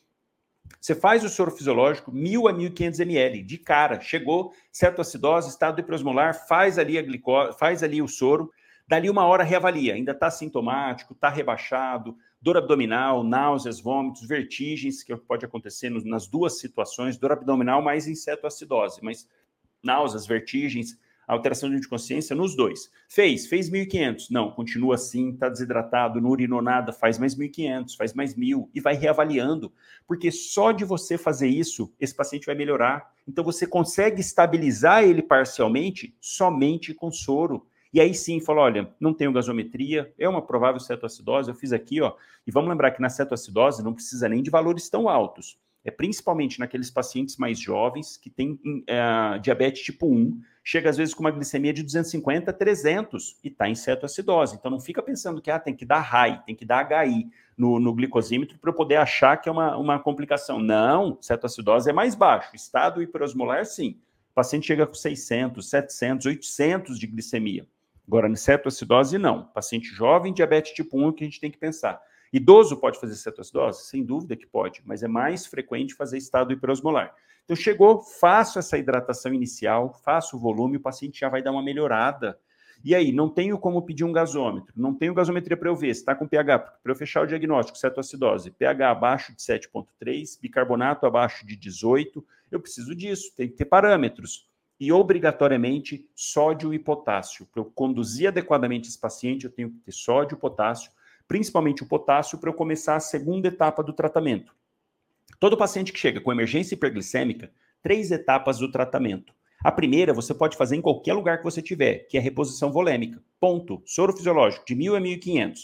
Você 0.80 0.94
faz 0.94 1.24
o 1.24 1.30
soro 1.30 1.50
fisiológico, 1.50 2.12
1.000 2.12 2.50
a 2.50 2.54
1.500 2.54 3.00
ml, 3.00 3.42
de 3.42 3.58
cara. 3.58 4.02
Chegou, 4.02 4.54
cetoacidose, 4.72 5.50
estado 5.50 5.80
hiperosmolar, 5.80 6.48
faz 6.48 6.78
ali 6.78 6.98
a 6.98 7.02
glicose, 7.02 7.58
faz 7.58 7.82
ali 7.82 8.02
o 8.02 8.08
soro. 8.08 8.52
Dali 8.86 9.10
uma 9.10 9.26
hora 9.26 9.44
reavalia, 9.44 9.94
ainda 9.94 10.12
está 10.12 10.30
sintomático, 10.30 11.14
está 11.14 11.30
rebaixado, 11.30 12.18
dor 12.42 12.58
abdominal, 12.58 13.24
náuseas, 13.24 13.80
vômitos, 13.80 14.28
vertigens, 14.28 15.02
que 15.02 15.16
pode 15.16 15.46
acontecer 15.46 15.90
nas 15.90 16.28
duas 16.28 16.60
situações, 16.60 17.18
dor 17.18 17.32
abdominal 17.32 17.82
mais 17.82 18.06
em 18.06 18.16
cetoacidose, 18.16 19.00
mas 19.02 19.26
náuseas, 19.82 20.28
vertigens, 20.28 20.98
alteração 21.28 21.70
de 21.70 21.88
consciência 21.88 22.36
nos 22.36 22.56
dois. 22.56 22.92
Fez, 23.08 23.48
fez 23.48 23.70
1.500. 23.70 24.28
Não, 24.30 24.52
continua 24.52 24.96
assim, 24.96 25.32
está 25.32 25.50
desidratado, 25.50 26.20
não 26.20 26.30
urinou 26.30 26.62
nada, 26.62 26.92
faz 26.92 27.18
mais 27.18 27.36
1.500, 27.36 27.96
faz 27.98 28.14
mais 28.14 28.36
1.000 28.36 28.70
e 28.74 28.80
vai 28.80 28.96
reavaliando. 28.96 29.72
Porque 30.08 30.32
só 30.32 30.72
de 30.72 30.84
você 30.84 31.18
fazer 31.18 31.48
isso, 31.48 31.94
esse 32.00 32.16
paciente 32.16 32.46
vai 32.46 32.56
melhorar. 32.56 33.12
Então 33.28 33.44
você 33.44 33.66
consegue 33.66 34.22
estabilizar 34.22 35.04
ele 35.04 35.22
parcialmente 35.22 36.16
somente 36.20 36.94
com 36.94 37.12
soro. 37.12 37.66
E 37.94 38.02
aí 38.02 38.14
sim, 38.14 38.40
falou, 38.42 38.64
olha, 38.64 38.92
não 39.00 39.14
tenho 39.14 39.32
gasometria, 39.32 40.12
é 40.18 40.28
uma 40.28 40.42
provável 40.42 40.80
cetoacidose, 40.80 41.50
eu 41.50 41.56
fiz 41.56 41.72
aqui, 41.72 42.02
ó. 42.02 42.16
E 42.46 42.52
vamos 42.52 42.70
lembrar 42.70 42.92
que 42.92 43.02
na 43.02 43.10
cetoacidose 43.10 43.84
não 43.84 43.94
precisa 43.94 44.28
nem 44.28 44.42
de 44.42 44.50
valores 44.50 44.90
tão 44.90 45.08
altos. 45.08 45.60
É 45.86 45.92
principalmente 45.92 46.60
naqueles 46.60 46.90
pacientes 46.90 47.38
mais 47.38 47.60
jovens 47.60 48.18
que 48.18 48.30
têm 48.30 48.60
é, 48.88 49.38
diabetes 49.40 49.84
tipo 49.84 50.08
1, 50.08 50.42
chega 50.64 50.90
às 50.90 50.98
vezes 50.98 51.14
com 51.14 51.22
uma 51.22 51.32
glicemia 51.32 51.74
de 51.74 51.84
250, 51.84 52.54
300 52.54 53.38
e 53.44 53.50
está 53.50 53.68
em 53.68 53.76
cetoacidose. 53.76 54.56
Então 54.56 54.72
não 54.72 54.80
fica 54.80 55.04
pensando 55.04 55.42
que 55.42 55.52
ah, 55.52 55.60
tem 55.60 55.76
que 55.76 55.86
dar 55.86 56.00
high, 56.00 56.42
tem 56.46 56.56
que 56.56 56.66
dar 56.66 56.88
HI 57.06 57.30
no, 57.58 57.80
no 57.80 57.94
glicosímetro 57.94 58.58
para 58.58 58.70
eu 58.70 58.74
poder 58.74 58.96
achar 58.96 59.38
que 59.38 59.50
é 59.50 59.52
uma, 59.52 59.76
uma 59.76 60.00
complicação. 60.00 60.60
Não, 60.60 61.18
cetoacidose 61.22 61.90
é 61.90 61.94
mais 61.94 62.16
baixo. 62.16 62.56
Estado 62.56 63.02
hiperosmolar, 63.02 63.66
sim. 63.66 64.00
O 64.32 64.34
paciente 64.34 64.66
chega 64.66 64.88
com 64.88 64.94
600, 64.94 65.70
700, 65.70 66.26
800 66.26 66.98
de 66.98 67.08
glicemia. 67.08 67.68
Agora, 68.08 68.28
no 68.28 68.36
cetoacidose, 68.36 69.18
não. 69.18 69.44
Paciente 69.44 69.88
jovem, 69.88 70.34
diabetes 70.34 70.74
tipo 70.74 70.98
1 70.98 71.10
é 71.10 71.14
que 71.14 71.24
a 71.24 71.28
gente 71.28 71.40
tem 71.40 71.52
que 71.52 71.58
pensar. 71.58 72.02
Idoso 72.32 72.78
pode 72.78 73.00
fazer 73.00 73.16
cetoacidose? 73.16 73.84
Sem 73.84 74.04
dúvida 74.04 74.36
que 74.36 74.48
pode, 74.48 74.82
mas 74.86 75.04
é 75.04 75.08
mais 75.08 75.46
frequente 75.46 75.94
fazer 75.94 76.18
estado 76.18 76.52
hiperosmolar. 76.52 77.14
Então, 77.44 77.56
chegou, 77.56 78.02
faço 78.02 78.58
essa 78.58 78.78
hidratação 78.78 79.34
inicial, 79.34 79.94
faço 80.04 80.38
o 80.38 80.40
volume, 80.40 80.78
o 80.78 80.82
paciente 80.82 81.20
já 81.20 81.30
vai 81.30 81.42
dar 81.42 81.52
uma 81.52 81.64
melhorada. 81.64 82.40
E 82.84 82.94
aí, 82.94 83.12
não 83.12 83.30
tenho 83.30 83.58
como 83.58 83.82
pedir 83.82 84.04
um 84.04 84.12
gasômetro, 84.12 84.74
não 84.76 84.94
tenho 84.94 85.14
gasometria 85.14 85.56
para 85.56 85.70
eu 85.70 85.76
ver 85.76 85.94
se 85.94 86.02
está 86.02 86.14
com 86.14 86.28
pH, 86.28 86.60
para 86.60 86.92
eu 86.92 86.96
fechar 86.96 87.22
o 87.22 87.26
diagnóstico, 87.26 87.78
cetoacidose, 87.78 88.52
pH 88.52 88.92
abaixo 88.92 89.34
de 89.34 89.42
7,3, 89.42 90.40
bicarbonato 90.42 91.06
abaixo 91.06 91.46
de 91.46 91.56
18, 91.56 92.26
eu 92.52 92.60
preciso 92.60 92.94
disso, 92.94 93.34
tem 93.36 93.48
que 93.48 93.56
ter 93.56 93.66
parâmetros. 93.66 94.50
E, 94.80 94.92
obrigatoriamente, 94.92 96.10
sódio 96.14 96.74
e 96.74 96.80
potássio. 96.80 97.46
Para 97.46 97.62
eu 97.62 97.66
conduzir 97.66 98.28
adequadamente 98.28 98.90
esse 98.90 99.00
paciente, 99.00 99.46
eu 99.46 99.52
tenho 99.52 99.70
que 99.70 99.80
ter 99.80 99.94
sódio 99.94 100.38
potássio, 100.38 100.92
principalmente 101.26 101.84
o 101.84 101.88
potássio, 101.88 102.38
para 102.38 102.50
eu 102.50 102.54
começar 102.54 102.98
a 102.98 103.00
segunda 103.00 103.48
etapa 103.48 103.82
do 103.82 103.94
tratamento. 103.94 104.54
Todo 105.44 105.58
paciente 105.58 105.92
que 105.92 106.00
chega 106.00 106.22
com 106.22 106.32
emergência 106.32 106.74
hiperglicêmica, 106.74 107.52
três 107.82 108.12
etapas 108.12 108.60
do 108.60 108.72
tratamento. 108.72 109.34
A 109.62 109.74
primeira 109.74 110.14
você 110.14 110.34
pode 110.34 110.56
fazer 110.56 110.78
em 110.78 110.82
qualquer 110.82 111.14
lugar 111.14 111.40
que 111.40 111.44
você 111.44 111.62
tiver, 111.62 112.08
que 112.08 112.18
é 112.18 112.22
reposição 112.22 112.72
volêmica. 112.72 113.22
Ponto. 113.42 113.84
Soro 113.86 114.16
fisiológico 114.16 114.66
de 114.66 114.74
1.000 114.74 114.96
a 114.96 115.02
1.500. 115.02 115.58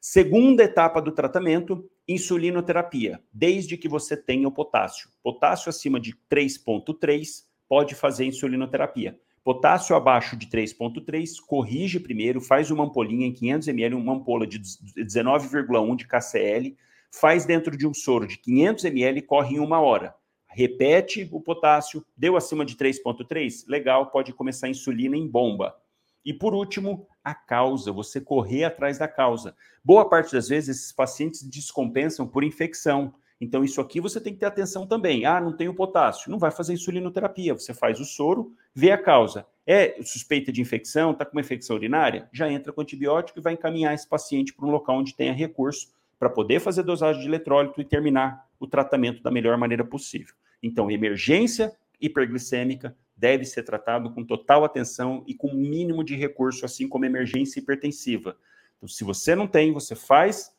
Segunda 0.00 0.64
etapa 0.64 1.02
do 1.02 1.12
tratamento, 1.12 1.86
insulinoterapia, 2.08 3.20
desde 3.30 3.76
que 3.76 3.90
você 3.90 4.16
tenha 4.16 4.48
o 4.48 4.50
potássio. 4.50 5.10
Potássio 5.22 5.68
acima 5.68 6.00
de 6.00 6.14
3,3 6.32 7.44
pode 7.68 7.94
fazer 7.94 8.24
insulinoterapia. 8.24 9.20
Potássio 9.44 9.94
abaixo 9.94 10.34
de 10.34 10.46
3,3, 10.46 11.32
corrige 11.46 12.00
primeiro, 12.00 12.40
faz 12.40 12.70
uma 12.70 12.84
ampolinha 12.84 13.26
em 13.26 13.34
500 13.34 13.68
ml, 13.68 13.96
uma 13.96 14.14
ampola 14.14 14.46
de 14.46 14.58
19,1 14.58 15.94
de 15.94 16.08
KCL, 16.08 16.74
faz 17.10 17.44
dentro 17.44 17.76
de 17.76 17.86
um 17.86 17.94
soro 17.94 18.26
de 18.26 18.38
500 18.38 18.84
ml 18.84 19.18
e 19.18 19.22
corre 19.22 19.56
em 19.56 19.60
uma 19.60 19.80
hora. 19.80 20.14
Repete 20.48 21.28
o 21.32 21.40
potássio, 21.40 22.04
deu 22.16 22.36
acima 22.36 22.64
de 22.64 22.76
3,3? 22.76 23.64
Legal, 23.68 24.10
pode 24.10 24.32
começar 24.32 24.66
a 24.66 24.70
insulina 24.70 25.16
em 25.16 25.28
bomba. 25.28 25.76
E 26.24 26.32
por 26.32 26.54
último, 26.54 27.06
a 27.22 27.34
causa, 27.34 27.92
você 27.92 28.20
correr 28.20 28.64
atrás 28.64 28.98
da 28.98 29.06
causa. 29.06 29.54
Boa 29.84 30.08
parte 30.08 30.32
das 30.32 30.48
vezes 30.48 30.76
esses 30.76 30.92
pacientes 30.92 31.42
descompensam 31.42 32.26
por 32.26 32.42
infecção. 32.42 33.14
Então, 33.40 33.62
isso 33.62 33.80
aqui 33.80 34.00
você 34.00 34.20
tem 34.20 34.32
que 34.32 34.40
ter 34.40 34.46
atenção 34.46 34.86
também. 34.86 35.24
Ah, 35.26 35.40
não 35.40 35.56
tenho 35.56 35.74
potássio. 35.74 36.30
Não 36.30 36.38
vai 36.38 36.50
fazer 36.50 36.72
insulinoterapia. 36.72 37.52
Você 37.52 37.74
faz 37.74 38.00
o 38.00 38.04
soro, 38.04 38.54
vê 38.74 38.90
a 38.90 38.98
causa. 38.98 39.46
É 39.66 40.02
suspeita 40.02 40.50
de 40.50 40.60
infecção, 40.60 41.10
está 41.10 41.24
com 41.24 41.32
uma 41.32 41.40
infecção 41.42 41.76
urinária? 41.76 42.28
Já 42.32 42.50
entra 42.50 42.72
com 42.72 42.80
antibiótico 42.80 43.38
e 43.38 43.42
vai 43.42 43.52
encaminhar 43.52 43.94
esse 43.94 44.08
paciente 44.08 44.54
para 44.54 44.66
um 44.66 44.70
local 44.70 44.96
onde 44.96 45.14
tenha 45.14 45.32
recurso 45.32 45.88
para 46.18 46.30
poder 46.30 46.60
fazer 46.60 46.82
dosagem 46.82 47.22
de 47.22 47.28
eletrólito 47.28 47.80
e 47.80 47.84
terminar 47.84 48.46
o 48.58 48.66
tratamento 48.66 49.22
da 49.22 49.30
melhor 49.30 49.56
maneira 49.56 49.84
possível. 49.84 50.34
Então, 50.62 50.90
emergência 50.90 51.76
hiperglicêmica 52.00 52.96
deve 53.16 53.44
ser 53.44 53.62
tratado 53.62 54.12
com 54.12 54.24
total 54.24 54.64
atenção 54.64 55.24
e 55.26 55.34
com 55.34 55.52
mínimo 55.52 56.04
de 56.04 56.14
recurso, 56.14 56.64
assim 56.64 56.88
como 56.88 57.04
emergência 57.04 57.60
hipertensiva. 57.60 58.36
Então, 58.76 58.88
se 58.88 59.04
você 59.04 59.34
não 59.34 59.46
tem, 59.46 59.72
você 59.72 59.94
faz 59.94 60.52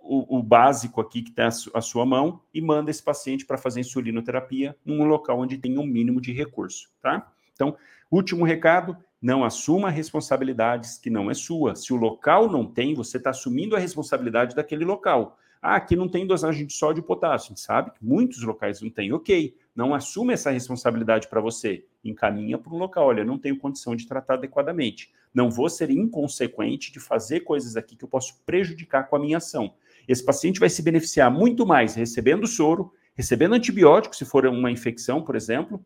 o, 0.00 0.38
o 0.38 0.42
básico 0.42 1.00
aqui 1.00 1.22
que 1.22 1.30
está 1.30 1.48
à 1.74 1.80
sua 1.80 2.04
mão 2.04 2.40
e 2.52 2.60
manda 2.60 2.90
esse 2.90 3.02
paciente 3.02 3.46
para 3.46 3.58
fazer 3.58 3.80
insulinoterapia 3.80 4.76
num 4.84 5.04
local 5.04 5.40
onde 5.40 5.58
tem 5.58 5.78
um 5.78 5.86
mínimo 5.86 6.20
de 6.20 6.32
recurso, 6.32 6.90
tá? 7.00 7.32
Então, 7.52 7.76
último 8.10 8.44
recado, 8.44 8.96
não 9.24 9.42
assuma 9.42 9.88
responsabilidades 9.88 10.98
que 10.98 11.08
não 11.08 11.30
é 11.30 11.34
sua. 11.34 11.74
Se 11.74 11.94
o 11.94 11.96
local 11.96 12.46
não 12.52 12.66
tem, 12.66 12.92
você 12.94 13.16
está 13.16 13.30
assumindo 13.30 13.74
a 13.74 13.78
responsabilidade 13.78 14.54
daquele 14.54 14.84
local. 14.84 15.38
Ah, 15.62 15.76
aqui 15.76 15.96
não 15.96 16.06
tem 16.06 16.26
dosagem 16.26 16.66
de 16.66 16.74
sódio 16.74 17.00
e 17.00 17.06
potássio. 17.06 17.46
A 17.46 17.48
gente 17.54 17.60
sabe 17.62 17.90
que 17.92 18.04
muitos 18.04 18.42
locais 18.42 18.82
não 18.82 18.90
tem. 18.90 19.14
Ok, 19.14 19.56
não 19.74 19.94
assume 19.94 20.34
essa 20.34 20.50
responsabilidade 20.50 21.26
para 21.26 21.40
você. 21.40 21.86
Encaminha 22.04 22.58
para 22.58 22.70
um 22.74 22.76
local. 22.76 23.06
Olha, 23.06 23.24
não 23.24 23.38
tenho 23.38 23.58
condição 23.58 23.96
de 23.96 24.06
tratar 24.06 24.34
adequadamente. 24.34 25.10
Não 25.32 25.50
vou 25.50 25.70
ser 25.70 25.88
inconsequente 25.88 26.92
de 26.92 27.00
fazer 27.00 27.40
coisas 27.40 27.78
aqui 27.78 27.96
que 27.96 28.04
eu 28.04 28.08
posso 28.10 28.42
prejudicar 28.44 29.08
com 29.08 29.16
a 29.16 29.18
minha 29.18 29.38
ação. 29.38 29.72
Esse 30.06 30.22
paciente 30.22 30.60
vai 30.60 30.68
se 30.68 30.82
beneficiar 30.82 31.30
muito 31.30 31.64
mais 31.64 31.94
recebendo 31.94 32.46
soro, 32.46 32.92
recebendo 33.14 33.54
antibiótico, 33.54 34.14
se 34.14 34.26
for 34.26 34.44
uma 34.44 34.70
infecção, 34.70 35.22
por 35.22 35.34
exemplo, 35.34 35.82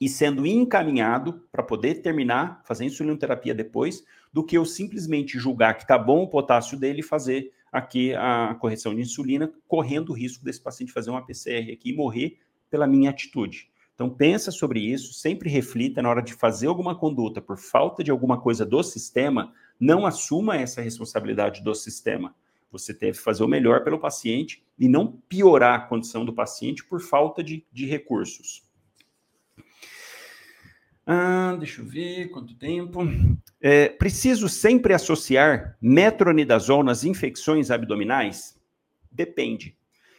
e 0.00 0.08
sendo 0.08 0.46
encaminhado 0.46 1.44
para 1.50 1.62
poder 1.62 1.96
terminar, 1.96 2.62
fazer 2.64 2.84
insulinoterapia 2.84 3.54
depois, 3.54 4.04
do 4.32 4.44
que 4.44 4.56
eu 4.56 4.64
simplesmente 4.64 5.38
julgar 5.38 5.74
que 5.74 5.82
está 5.82 5.98
bom 5.98 6.22
o 6.22 6.28
potássio 6.28 6.78
dele 6.78 7.00
e 7.00 7.04
fazer 7.04 7.52
aqui 7.72 8.14
a 8.14 8.56
correção 8.60 8.94
de 8.94 9.02
insulina, 9.02 9.52
correndo 9.66 10.10
o 10.10 10.14
risco 10.14 10.44
desse 10.44 10.60
paciente 10.60 10.92
fazer 10.92 11.10
uma 11.10 11.24
PCR 11.24 11.72
aqui 11.72 11.90
e 11.90 11.96
morrer 11.96 12.38
pela 12.70 12.86
minha 12.86 13.10
atitude. 13.10 13.70
Então 13.94 14.08
pensa 14.08 14.52
sobre 14.52 14.78
isso, 14.78 15.12
sempre 15.12 15.50
reflita 15.50 16.00
na 16.00 16.08
hora 16.08 16.22
de 16.22 16.32
fazer 16.32 16.68
alguma 16.68 16.94
conduta 16.94 17.40
por 17.40 17.58
falta 17.58 18.04
de 18.04 18.12
alguma 18.12 18.40
coisa 18.40 18.64
do 18.64 18.80
sistema, 18.82 19.52
não 19.78 20.06
assuma 20.06 20.56
essa 20.56 20.80
responsabilidade 20.80 21.62
do 21.62 21.74
sistema. 21.74 22.34
Você 22.70 22.92
deve 22.92 23.18
fazer 23.18 23.42
o 23.42 23.48
melhor 23.48 23.82
pelo 23.82 23.98
paciente 23.98 24.62
e 24.78 24.88
não 24.88 25.20
piorar 25.28 25.74
a 25.74 25.82
condição 25.82 26.24
do 26.24 26.32
paciente 26.32 26.84
por 26.84 27.00
falta 27.00 27.42
de, 27.42 27.66
de 27.72 27.86
recursos. 27.86 28.67
Ah, 31.10 31.56
deixa 31.58 31.80
eu 31.80 31.86
ver 31.86 32.28
quanto 32.28 32.54
tempo. 32.54 33.00
É, 33.62 33.88
preciso 33.88 34.46
sempre 34.46 34.92
associar 34.92 35.74
metronidazol 35.80 36.84
nas 36.84 37.02
infecções 37.02 37.70
abdominais? 37.70 38.60
Depende. 39.10 39.74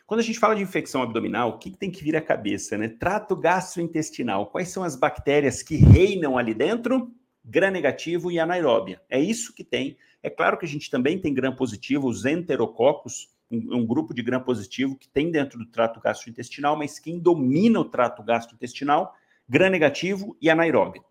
Quando 0.08 0.22
a 0.22 0.24
gente 0.24 0.40
fala 0.40 0.56
de 0.56 0.64
infecção 0.64 1.04
abdominal, 1.04 1.50
o 1.50 1.58
que, 1.60 1.70
que 1.70 1.78
tem 1.78 1.92
que 1.92 2.04
vir 2.04 2.16
à 2.16 2.22
cabeça, 2.22 2.76
né? 2.76 2.88
Trato 2.88 3.36
gastrointestinal. 3.36 4.48
Quais 4.48 4.70
são 4.70 4.84
as 4.84 4.96
bactérias 4.96 5.62
que 5.62 5.76
reinam 5.76 6.40
ali 6.40 6.56
dentro? 6.56 7.14
Gram-negativo 7.46 8.32
e 8.32 8.40
anaeróbia. 8.40 9.00
É 9.08 9.20
isso 9.20 9.54
que 9.54 9.64
tem. 9.64 9.96
É 10.24 10.30
claro 10.32 10.58
que 10.58 10.66
a 10.66 10.68
gente 10.68 10.90
também 10.90 11.20
tem 11.20 11.36
gram-positivo, 11.36 12.08
os 12.08 12.26
enterococos, 12.26 13.30
um, 13.52 13.78
um 13.78 13.86
grupo 13.86 14.12
de 14.12 14.24
gram-positivo 14.24 14.98
que 14.98 15.08
tem 15.08 15.30
dentro 15.30 15.60
do 15.60 15.68
trato 15.68 16.02
gastrointestinal, 16.02 16.76
mas 16.76 16.98
quem 16.98 17.20
domina 17.20 17.80
o 17.80 17.86
trato 17.86 18.24
gastrointestinal, 18.24 19.14
gram-negativo 19.50 20.38
e 20.40 20.50
anaeróbia. 20.50 21.02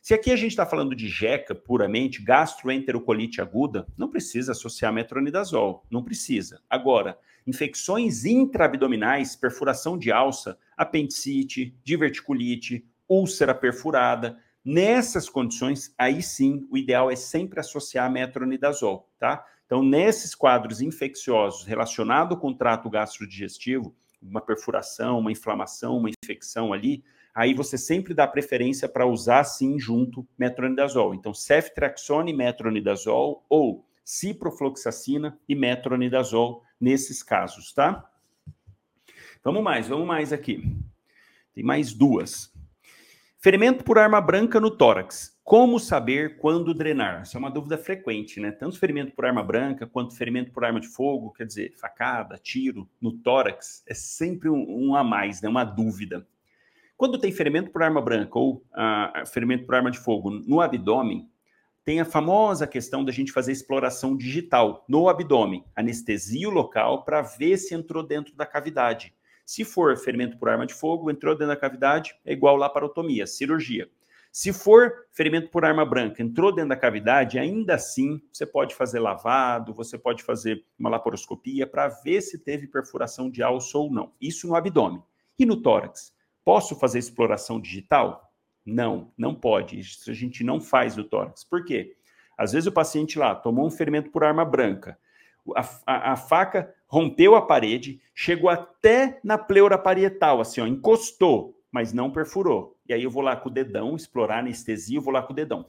Se 0.00 0.14
aqui 0.14 0.32
a 0.32 0.36
gente 0.36 0.50
está 0.50 0.66
falando 0.66 0.96
de 0.96 1.06
jeca 1.08 1.54
puramente, 1.54 2.22
gastroenterocolite 2.22 3.40
aguda, 3.40 3.86
não 3.96 4.08
precisa 4.08 4.50
associar 4.50 4.92
metronidazol, 4.92 5.86
não 5.88 6.02
precisa. 6.02 6.60
Agora, 6.68 7.16
infecções 7.46 8.24
intraabdominais, 8.24 9.36
perfuração 9.36 9.96
de 9.96 10.10
alça, 10.10 10.58
apendicite, 10.76 11.76
diverticulite, 11.84 12.84
úlcera 13.08 13.54
perfurada, 13.54 14.38
nessas 14.64 15.28
condições, 15.28 15.94
aí 15.98 16.22
sim, 16.22 16.66
o 16.70 16.76
ideal 16.76 17.10
é 17.10 17.16
sempre 17.16 17.60
associar 17.60 18.10
metronidazol, 18.10 19.08
tá? 19.18 19.44
Então, 19.66 19.82
nesses 19.82 20.34
quadros 20.34 20.80
infecciosos 20.80 21.64
relacionados 21.64 22.38
com 22.38 22.48
o 22.48 22.54
trato 22.54 22.90
gastrodigestivo, 22.90 23.94
uma 24.20 24.40
perfuração, 24.40 25.18
uma 25.18 25.32
inflamação, 25.32 25.96
uma 25.96 26.10
infecção 26.10 26.72
ali, 26.72 27.04
aí 27.34 27.54
você 27.54 27.78
sempre 27.78 28.14
dá 28.14 28.26
preferência 28.26 28.88
para 28.88 29.06
usar 29.06 29.44
sim 29.44 29.78
junto 29.78 30.26
metronidazol. 30.38 31.14
Então, 31.14 31.32
ceftriaxone, 31.32 32.32
metronidazol 32.32 33.44
ou 33.48 33.86
ciprofloxacina 34.04 35.38
e 35.48 35.54
metronidazol 35.54 36.62
nesses 36.80 37.22
casos, 37.22 37.72
tá? 37.72 38.08
Vamos 39.42 39.62
mais, 39.62 39.88
vamos 39.88 40.06
mais 40.06 40.32
aqui. 40.32 40.76
Tem 41.54 41.64
mais 41.64 41.92
duas. 41.92 42.52
Ferimento 43.38 43.82
por 43.82 43.98
arma 43.98 44.20
branca 44.20 44.60
no 44.60 44.70
tórax. 44.70 45.36
Como 45.42 45.80
saber 45.80 46.36
quando 46.36 46.72
drenar? 46.72 47.22
Essa 47.22 47.36
é 47.36 47.40
uma 47.40 47.50
dúvida 47.50 47.76
frequente, 47.76 48.38
né? 48.38 48.52
Tanto 48.52 48.78
ferimento 48.78 49.12
por 49.16 49.26
arma 49.26 49.42
branca 49.42 49.84
quanto 49.84 50.16
ferimento 50.16 50.52
por 50.52 50.64
arma 50.64 50.78
de 50.78 50.86
fogo, 50.86 51.32
quer 51.32 51.46
dizer, 51.46 51.74
facada, 51.76 52.38
tiro 52.38 52.88
no 53.00 53.12
tórax, 53.12 53.82
é 53.88 53.94
sempre 53.94 54.48
um, 54.48 54.64
um 54.68 54.94
a 54.94 55.02
mais, 55.02 55.42
né? 55.42 55.48
Uma 55.48 55.64
dúvida. 55.64 56.24
Quando 57.02 57.18
tem 57.18 57.32
ferimento 57.32 57.72
por 57.72 57.82
arma 57.82 58.00
branca 58.00 58.38
ou 58.38 58.58
uh, 58.58 59.26
ferimento 59.26 59.66
por 59.66 59.74
arma 59.74 59.90
de 59.90 59.98
fogo 59.98 60.30
no 60.30 60.60
abdômen, 60.60 61.28
tem 61.84 62.00
a 62.00 62.04
famosa 62.04 62.64
questão 62.64 63.04
da 63.04 63.10
gente 63.10 63.32
fazer 63.32 63.50
exploração 63.50 64.16
digital 64.16 64.84
no 64.88 65.08
abdômen, 65.08 65.64
anestesia 65.74 66.48
o 66.48 66.52
local 66.52 67.04
para 67.04 67.20
ver 67.20 67.56
se 67.56 67.74
entrou 67.74 68.04
dentro 68.04 68.36
da 68.36 68.46
cavidade. 68.46 69.12
Se 69.44 69.64
for 69.64 69.96
ferimento 69.96 70.38
por 70.38 70.48
arma 70.48 70.64
de 70.64 70.74
fogo, 70.74 71.10
entrou 71.10 71.34
dentro 71.34 71.48
da 71.48 71.56
cavidade, 71.56 72.14
é 72.24 72.32
igual 72.32 72.54
laparotomia, 72.54 73.26
cirurgia. 73.26 73.90
Se 74.30 74.52
for 74.52 74.92
ferimento 75.10 75.50
por 75.50 75.64
arma 75.64 75.84
branca, 75.84 76.22
entrou 76.22 76.54
dentro 76.54 76.68
da 76.68 76.76
cavidade, 76.76 77.36
ainda 77.36 77.74
assim 77.74 78.22
você 78.32 78.46
pode 78.46 78.76
fazer 78.76 79.00
lavado, 79.00 79.74
você 79.74 79.98
pode 79.98 80.22
fazer 80.22 80.64
uma 80.78 80.88
laparoscopia 80.88 81.66
para 81.66 81.88
ver 81.88 82.20
se 82.20 82.38
teve 82.38 82.68
perfuração 82.68 83.28
de 83.28 83.42
alça 83.42 83.76
ou 83.76 83.90
não. 83.90 84.12
Isso 84.20 84.46
no 84.46 84.54
abdômen. 84.54 85.02
E 85.36 85.44
no 85.44 85.60
tórax? 85.60 86.12
Posso 86.44 86.74
fazer 86.76 86.98
exploração 86.98 87.60
digital? 87.60 88.32
Não, 88.64 89.12
não 89.16 89.34
pode. 89.34 89.78
Isso 89.78 90.10
a 90.10 90.14
gente 90.14 90.44
não 90.44 90.60
faz 90.60 90.96
no 90.96 91.04
tórax. 91.04 91.44
Por 91.44 91.64
quê? 91.64 91.96
Às 92.36 92.52
vezes 92.52 92.66
o 92.66 92.72
paciente 92.72 93.18
lá 93.18 93.34
tomou 93.34 93.66
um 93.66 93.70
ferimento 93.70 94.10
por 94.10 94.24
arma 94.24 94.44
branca, 94.44 94.98
a, 95.56 95.68
a, 95.86 96.12
a 96.12 96.16
faca 96.16 96.72
rompeu 96.86 97.34
a 97.34 97.42
parede, 97.42 98.00
chegou 98.14 98.48
até 98.48 99.18
na 99.24 99.36
pleura 99.36 99.76
parietal, 99.76 100.40
assim, 100.40 100.60
ó, 100.60 100.66
encostou, 100.66 101.58
mas 101.70 101.92
não 101.92 102.10
perfurou. 102.10 102.76
E 102.88 102.92
aí 102.92 103.02
eu 103.02 103.10
vou 103.10 103.22
lá 103.22 103.34
com 103.34 103.48
o 103.48 103.52
dedão, 103.52 103.96
explorar 103.96 104.38
anestesia, 104.38 104.98
eu 104.98 105.02
vou 105.02 105.12
lá 105.12 105.22
com 105.22 105.32
o 105.32 105.36
dedão. 105.36 105.66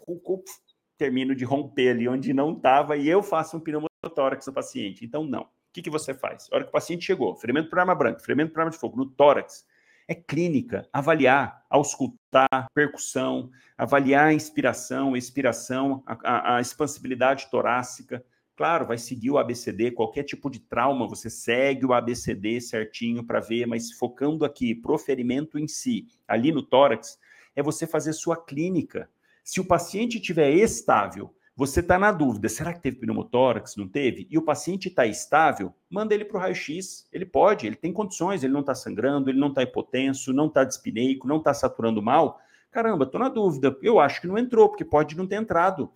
termino 0.97 1.33
de 1.33 1.43
romper 1.43 1.89
ali 1.89 2.07
onde 2.07 2.33
não 2.33 2.53
estava 2.53 2.97
e 2.97 3.07
eu 3.07 3.23
faço 3.23 3.57
um 3.57 3.59
pneumotórax 3.59 4.45
no 4.45 4.53
paciente. 4.53 5.05
Então, 5.05 5.23
não. 5.23 5.43
O 5.43 5.47
que, 5.73 5.81
que 5.81 5.89
você 5.89 6.13
faz? 6.13 6.47
A 6.51 6.55
hora 6.55 6.63
que 6.65 6.69
o 6.69 6.73
paciente 6.73 7.03
chegou, 7.03 7.35
ferimento 7.35 7.69
por 7.69 7.79
arma 7.79 7.95
branca, 7.95 8.19
ferimento 8.19 8.53
por 8.53 8.59
arma 8.59 8.71
de 8.71 8.77
fogo, 8.77 8.95
no 8.97 9.09
tórax, 9.09 9.65
é 10.07 10.15
clínica, 10.15 10.87
avaliar, 10.91 11.65
auscultar, 11.69 12.67
percussão, 12.73 13.49
avaliar 13.77 14.27
a 14.27 14.33
inspiração, 14.33 15.15
expiração, 15.15 16.03
a, 16.05 16.17
a, 16.23 16.57
a 16.57 16.61
expansibilidade 16.61 17.49
torácica. 17.49 18.23
Claro, 18.55 18.85
vai 18.85 18.97
seguir 18.97 19.31
o 19.31 19.37
ABCD, 19.37 19.91
qualquer 19.91 20.23
tipo 20.23 20.49
de 20.49 20.59
trauma, 20.59 21.07
você 21.07 21.29
segue 21.29 21.85
o 21.85 21.93
ABCD 21.93 22.61
certinho 22.61 23.23
para 23.23 23.39
ver, 23.39 23.65
mas 23.65 23.91
focando 23.91 24.45
aqui, 24.45 24.75
proferimento 24.75 25.57
em 25.57 25.67
si, 25.67 26.05
ali 26.27 26.51
no 26.51 26.61
tórax, 26.61 27.17
é 27.55 27.63
você 27.63 27.87
fazer 27.87 28.13
sua 28.13 28.37
clínica. 28.37 29.09
Se 29.43 29.59
o 29.59 29.65
paciente 29.65 30.17
estiver 30.17 30.51
estável, 30.51 31.33
você 31.55 31.81
está 31.81 31.99
na 31.99 32.11
dúvida, 32.11 32.49
será 32.49 32.73
que 32.73 32.81
teve 32.81 32.97
pneumotórax? 32.97 33.75
Não 33.75 33.87
teve? 33.87 34.27
E 34.29 34.37
o 34.39 34.41
paciente 34.41 34.87
está 34.87 35.05
estável? 35.05 35.71
Manda 35.87 36.13
ele 36.15 36.25
para 36.25 36.37
o 36.37 36.39
raio-x. 36.39 37.07
Ele 37.13 37.25
pode, 37.25 37.67
ele 37.67 37.75
tem 37.75 37.93
condições, 37.93 38.43
ele 38.43 38.53
não 38.53 38.61
está 38.61 38.73
sangrando, 38.73 39.29
ele 39.29 39.39
não 39.39 39.49
está 39.49 39.61
hipotenso, 39.61 40.33
não 40.33 40.47
está 40.47 40.63
dispineico, 40.63 41.27
não 41.27 41.37
está 41.37 41.53
saturando 41.53 42.01
mal. 42.01 42.39
Caramba, 42.71 43.05
estou 43.05 43.19
na 43.19 43.29
dúvida. 43.29 43.77
Eu 43.83 43.99
acho 43.99 44.19
que 44.19 44.25
não 44.25 44.35
entrou, 44.35 44.67
porque 44.67 44.83
pode 44.83 45.15
não 45.15 45.27
ter 45.27 45.35
entrado. 45.35 45.91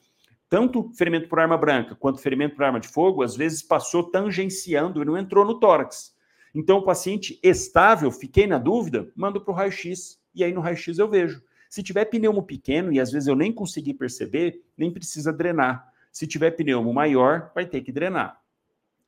Tanto 0.47 0.91
ferimento 0.93 1.27
por 1.27 1.39
arma 1.39 1.57
branca 1.57 1.95
quanto 1.95 2.21
ferimento 2.21 2.55
por 2.55 2.63
arma 2.63 2.79
de 2.79 2.87
fogo, 2.87 3.23
às 3.23 3.35
vezes 3.35 3.63
passou 3.63 4.03
tangenciando 4.03 5.01
e 5.01 5.05
não 5.05 5.17
entrou 5.17 5.43
no 5.43 5.59
tórax. 5.59 6.15
Então, 6.53 6.77
o 6.77 6.83
paciente 6.83 7.39
estável, 7.41 8.11
fiquei 8.11 8.45
na 8.45 8.59
dúvida, 8.59 9.11
mando 9.15 9.41
para 9.41 9.51
o 9.51 9.55
raio-x. 9.55 10.19
E 10.35 10.43
aí 10.43 10.53
no 10.53 10.61
raio-x 10.61 10.99
eu 10.99 11.09
vejo. 11.09 11.41
Se 11.69 11.83
tiver 11.83 12.05
pneumo 12.05 12.43
pequeno, 12.43 12.91
e 12.91 12.99
às 12.99 13.11
vezes 13.11 13.27
eu 13.27 13.35
nem 13.35 13.51
consegui 13.51 13.93
perceber, 13.93 14.61
nem 14.77 14.91
precisa 14.91 15.31
drenar. 15.33 15.91
Se 16.11 16.25
tiver 16.25 16.51
pneumo 16.51 16.93
maior, 16.93 17.51
vai 17.53 17.65
ter 17.65 17.81
que 17.81 17.91
drenar. 17.91 18.41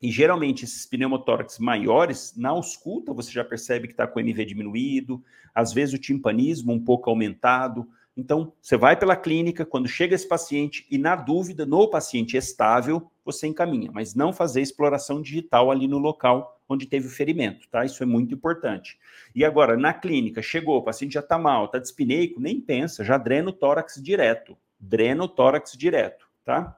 E 0.01 0.09
geralmente 0.11 0.63
esses 0.63 0.85
pneumotórax 0.85 1.59
maiores, 1.59 2.33
na 2.37 2.49
ausculta, 2.49 3.13
você 3.13 3.31
já 3.31 3.43
percebe 3.43 3.87
que 3.87 3.93
está 3.93 4.07
com 4.07 4.19
o 4.19 4.21
MV 4.21 4.45
diminuído, 4.45 5.23
às 5.53 5.73
vezes 5.73 5.93
o 5.93 5.97
timpanismo 5.97 6.71
um 6.71 6.83
pouco 6.83 7.09
aumentado. 7.09 7.87
Então, 8.19 8.51
você 8.61 8.75
vai 8.75 8.97
pela 8.97 9.15
clínica, 9.15 9.65
quando 9.65 9.87
chega 9.87 10.13
esse 10.13 10.27
paciente 10.27 10.85
e, 10.91 10.97
na 10.97 11.15
dúvida, 11.15 11.65
no 11.65 11.89
paciente 11.89 12.35
estável, 12.35 13.09
você 13.23 13.47
encaminha, 13.47 13.89
mas 13.93 14.13
não 14.13 14.33
fazer 14.33 14.61
exploração 14.61 15.21
digital 15.21 15.71
ali 15.71 15.87
no 15.87 15.97
local 15.97 16.61
onde 16.67 16.85
teve 16.85 17.07
o 17.07 17.09
ferimento, 17.09 17.65
tá? 17.69 17.85
Isso 17.85 18.03
é 18.03 18.05
muito 18.05 18.35
importante. 18.35 18.99
E 19.33 19.45
agora, 19.45 19.77
na 19.77 19.93
clínica, 19.93 20.41
chegou, 20.41 20.77
o 20.77 20.83
paciente 20.83 21.13
já 21.13 21.21
tá 21.21 21.37
mal, 21.37 21.69
tá 21.69 21.79
dispineico, 21.79 22.41
nem 22.41 22.59
pensa, 22.59 23.05
já 23.05 23.17
drena 23.17 23.51
o 23.51 23.53
tórax 23.53 23.95
direto. 24.03 24.57
Drena 24.77 25.23
o 25.23 25.27
tórax 25.27 25.77
direto, 25.77 26.27
tá? 26.43 26.77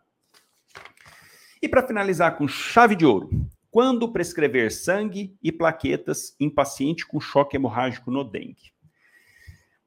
E 1.60 1.68
para 1.68 1.86
finalizar 1.86 2.38
com 2.38 2.48
chave 2.48 2.96
de 2.96 3.06
ouro, 3.06 3.32
quando 3.72 4.12
prescrever 4.12 4.72
sangue 4.72 5.36
e 5.42 5.52
plaquetas 5.52 6.36
em 6.40 6.52
paciente 6.52 7.06
com 7.06 7.20
choque 7.20 7.56
hemorrágico 7.56 8.12
no 8.12 8.24
dengue? 8.24 8.72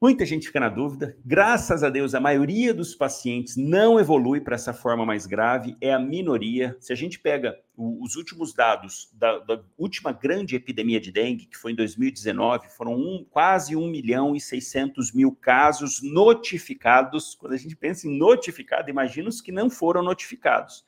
Muita 0.01 0.25
gente 0.25 0.47
fica 0.47 0.59
na 0.59 0.67
dúvida. 0.67 1.17
Graças 1.23 1.81
a 1.81 1.89
Deus, 1.89 2.13
a 2.13 2.19
maioria 2.19 2.73
dos 2.73 2.93
pacientes 2.93 3.55
não 3.55 3.97
evolui 3.97 4.41
para 4.41 4.55
essa 4.55 4.73
forma 4.73 5.05
mais 5.05 5.25
grave, 5.25 5.77
é 5.79 5.93
a 5.93 5.97
minoria. 5.97 6.75
Se 6.81 6.91
a 6.91 6.95
gente 6.95 7.17
pega 7.17 7.57
os 7.77 8.17
últimos 8.17 8.53
dados 8.53 9.09
da, 9.13 9.39
da 9.39 9.63
última 9.77 10.11
grande 10.11 10.53
epidemia 10.53 10.99
de 10.99 11.13
dengue, 11.13 11.45
que 11.45 11.57
foi 11.57 11.71
em 11.71 11.75
2019, 11.75 12.67
foram 12.75 12.93
um, 12.93 13.25
quase 13.29 13.73
1 13.73 13.87
milhão 13.87 14.35
e 14.35 14.41
600 14.41 15.13
mil 15.13 15.31
casos 15.31 16.01
notificados. 16.03 17.33
Quando 17.33 17.53
a 17.53 17.57
gente 17.57 17.75
pensa 17.75 18.05
em 18.05 18.17
notificado, 18.17 18.89
imagina 18.89 19.29
os 19.29 19.39
que 19.39 19.51
não 19.51 19.69
foram 19.69 20.03
notificados. 20.03 20.83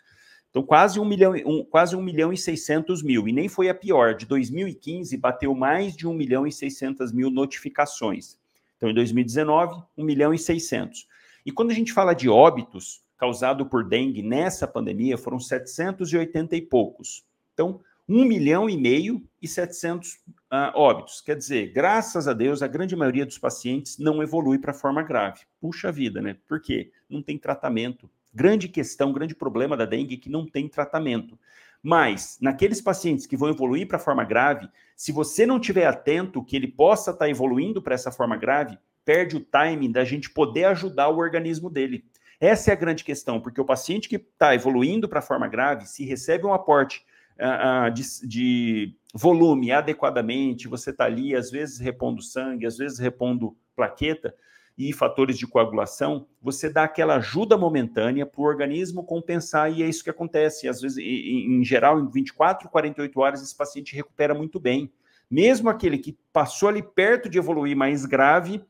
Então, 0.49 0.61
quase 0.61 0.99
1 0.99 1.05
milhão, 1.05 1.33
um, 1.45 1.63
quase 1.63 1.95
1 1.95 2.01
milhão 2.01 2.33
e 2.33 2.37
600 2.37 3.01
mil. 3.01 3.25
E 3.25 3.31
nem 3.31 3.47
foi 3.47 3.69
a 3.69 3.75
pior. 3.75 4.15
De 4.15 4.25
2015, 4.25 5.15
bateu 5.15 5.55
mais 5.55 5.95
de 5.95 6.05
1 6.05 6.13
milhão 6.13 6.45
e 6.45 6.51
600 6.51 7.13
mil 7.13 7.29
notificações. 7.29 8.37
Então, 8.77 8.89
em 8.89 8.93
2019, 8.93 9.83
1 9.97 10.03
milhão 10.03 10.33
e 10.33 10.39
600. 10.39 11.07
E 11.45 11.51
quando 11.51 11.71
a 11.71 11.73
gente 11.73 11.91
fala 11.91 12.13
de 12.13 12.29
óbitos 12.29 13.01
causado 13.17 13.65
por 13.65 13.83
dengue 13.83 14.21
nessa 14.21 14.67
pandemia, 14.67 15.17
foram 15.17 15.39
780 15.39 16.55
e 16.55 16.61
poucos. 16.61 17.25
Então, 17.53 17.81
1 18.07 18.23
milhão 18.23 18.69
e 18.69 18.77
meio 18.77 19.21
e 19.41 19.47
700 19.47 20.13
uh, 20.13 20.17
ah, 20.49 20.73
óbitos. 20.75 21.19
Quer 21.19 21.35
dizer, 21.35 21.73
graças 21.73 22.27
a 22.27 22.33
Deus, 22.33 22.61
a 22.61 22.67
grande 22.67 22.95
maioria 22.95 23.25
dos 23.25 23.37
pacientes 23.37 23.97
não 23.97 24.23
evolui 24.23 24.57
para 24.59 24.73
forma 24.73 25.03
grave. 25.03 25.41
Puxa 25.59 25.91
vida, 25.91 26.21
né? 26.21 26.37
Por 26.47 26.61
quê? 26.61 26.91
Não 27.09 27.21
tem 27.21 27.37
tratamento. 27.37 28.09
Grande 28.33 28.69
questão, 28.69 29.11
grande 29.11 29.35
problema 29.35 29.75
da 29.75 29.85
dengue 29.85 30.15
é 30.15 30.17
que 30.17 30.29
não 30.29 30.45
tem 30.45 30.69
tratamento. 30.69 31.37
Mas, 31.81 32.37
naqueles 32.41 32.81
pacientes 32.81 33.25
que 33.25 33.37
vão 33.37 33.49
evoluir 33.49 33.87
para 33.87 33.99
forma 33.99 34.23
grave, 34.23 34.67
se 34.95 35.11
você 35.11 35.45
não 35.45 35.59
tiver 35.59 35.85
atento 35.85 36.43
que 36.43 36.55
ele 36.55 36.67
possa 36.67 37.11
estar 37.11 37.25
tá 37.25 37.29
evoluindo 37.29 37.81
para 37.81 37.95
essa 37.95 38.11
forma 38.11 38.35
grave, 38.35 38.77
perde 39.05 39.37
o 39.37 39.39
timing 39.39 39.91
da 39.91 40.03
gente 40.03 40.29
poder 40.29 40.65
ajudar 40.65 41.09
o 41.09 41.17
organismo 41.17 41.69
dele. 41.69 42.03
Essa 42.39 42.71
é 42.71 42.73
a 42.73 42.77
grande 42.77 43.03
questão, 43.03 43.39
porque 43.39 43.61
o 43.61 43.65
paciente 43.65 44.09
que 44.09 44.17
está 44.17 44.53
evoluindo 44.53 45.07
para 45.07 45.21
forma 45.21 45.47
grave, 45.47 45.87
se 45.87 46.05
recebe 46.05 46.45
um 46.45 46.53
aporte 46.53 47.05
uh, 47.39 47.91
de, 47.91 48.03
de, 48.27 48.95
volume 49.13 49.71
adequadamente, 49.71 50.67
você 50.67 50.91
está 50.91 51.05
ali, 51.05 51.35
às 51.35 51.49
vezes 51.49 51.79
repondo 51.79 52.21
sangue, 52.21 52.65
às 52.65 52.77
vezes 52.77 52.99
repondo 52.99 53.55
plaqueta 53.75 54.35
e 54.77 54.93
fatores 54.93 55.37
de 55.37 55.47
coagulação, 55.47 56.27
você 56.41 56.69
dá 56.69 56.83
aquela 56.83 57.15
ajuda 57.15 57.57
momentânea 57.57 58.25
para 58.27 58.41
o 58.41 58.45
organismo 58.45 59.03
compensar, 59.03 59.71
e 59.71 59.81
é 59.81 59.89
isso 59.89 60.03
que 60.03 60.09
acontece. 60.09 60.67
Às 60.69 60.81
vezes, 60.81 60.99
em, 60.99 61.63
geral, 61.63 61.99
em 61.99 62.07
24, 62.07 62.69
48 62.69 63.19
horas, 63.19 63.41
esse 63.41 63.55
paciente 63.55 63.95
recupera 63.95 64.35
muito 64.35 64.59
bem. 64.59 64.91
Mesmo 65.29 65.67
aquele 65.67 65.97
que 65.97 66.15
passou 66.31 66.69
ali 66.69 66.83
perto 66.83 67.27
de 67.27 67.39
evoluir 67.39 67.75
mais 67.75 68.05
grave, 68.05 68.63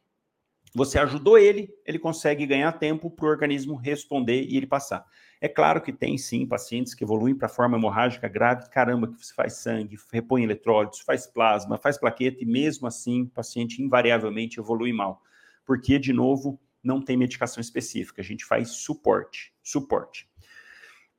você 0.74 0.98
ajudou 0.98 1.38
ele, 1.38 1.74
ele 1.86 2.00
consegue 2.00 2.46
ganhar 2.46 2.72
tempo 2.74 3.10
para 3.10 3.26
o 3.26 3.30
organismo 3.30 3.76
responder 3.76 4.44
e 4.44 4.56
ele 4.56 4.68
passar. 4.68 5.06
É 5.42 5.48
claro 5.48 5.82
que 5.82 5.92
tem 5.92 6.18
sim 6.18 6.46
pacientes 6.46 6.94
que 6.94 7.04
evoluem 7.04 7.36
para 7.36 7.50
forma 7.50 7.78
hemorrágica 7.78 8.28
grave, 8.28 8.70
caramba, 8.70 9.08
que 9.08 9.24
você 9.24 9.34
faz 9.34 9.54
sangue, 9.54 9.98
repõe 10.12 10.44
eletrólitos, 10.44 11.02
faz 11.02 11.28
plasma, 11.28 11.78
faz 11.78 11.98
plaqueta, 11.98 12.44
e 12.44 12.46
mesmo 12.46 12.88
assim 12.88 13.24
o 13.24 13.30
paciente 13.30 13.82
invariavelmente 13.82 14.60
evolui 14.60 14.94
mal. 14.94 15.22
Porque, 15.68 16.00
de 16.00 16.14
novo, 16.14 16.58
não 16.82 17.02
tem 17.02 17.18
medicação 17.18 17.60
específica, 17.60 18.22
a 18.22 18.26
gente 18.26 18.46
faz 18.46 18.70
suporte. 18.70 19.54
Suporte. 19.62 20.30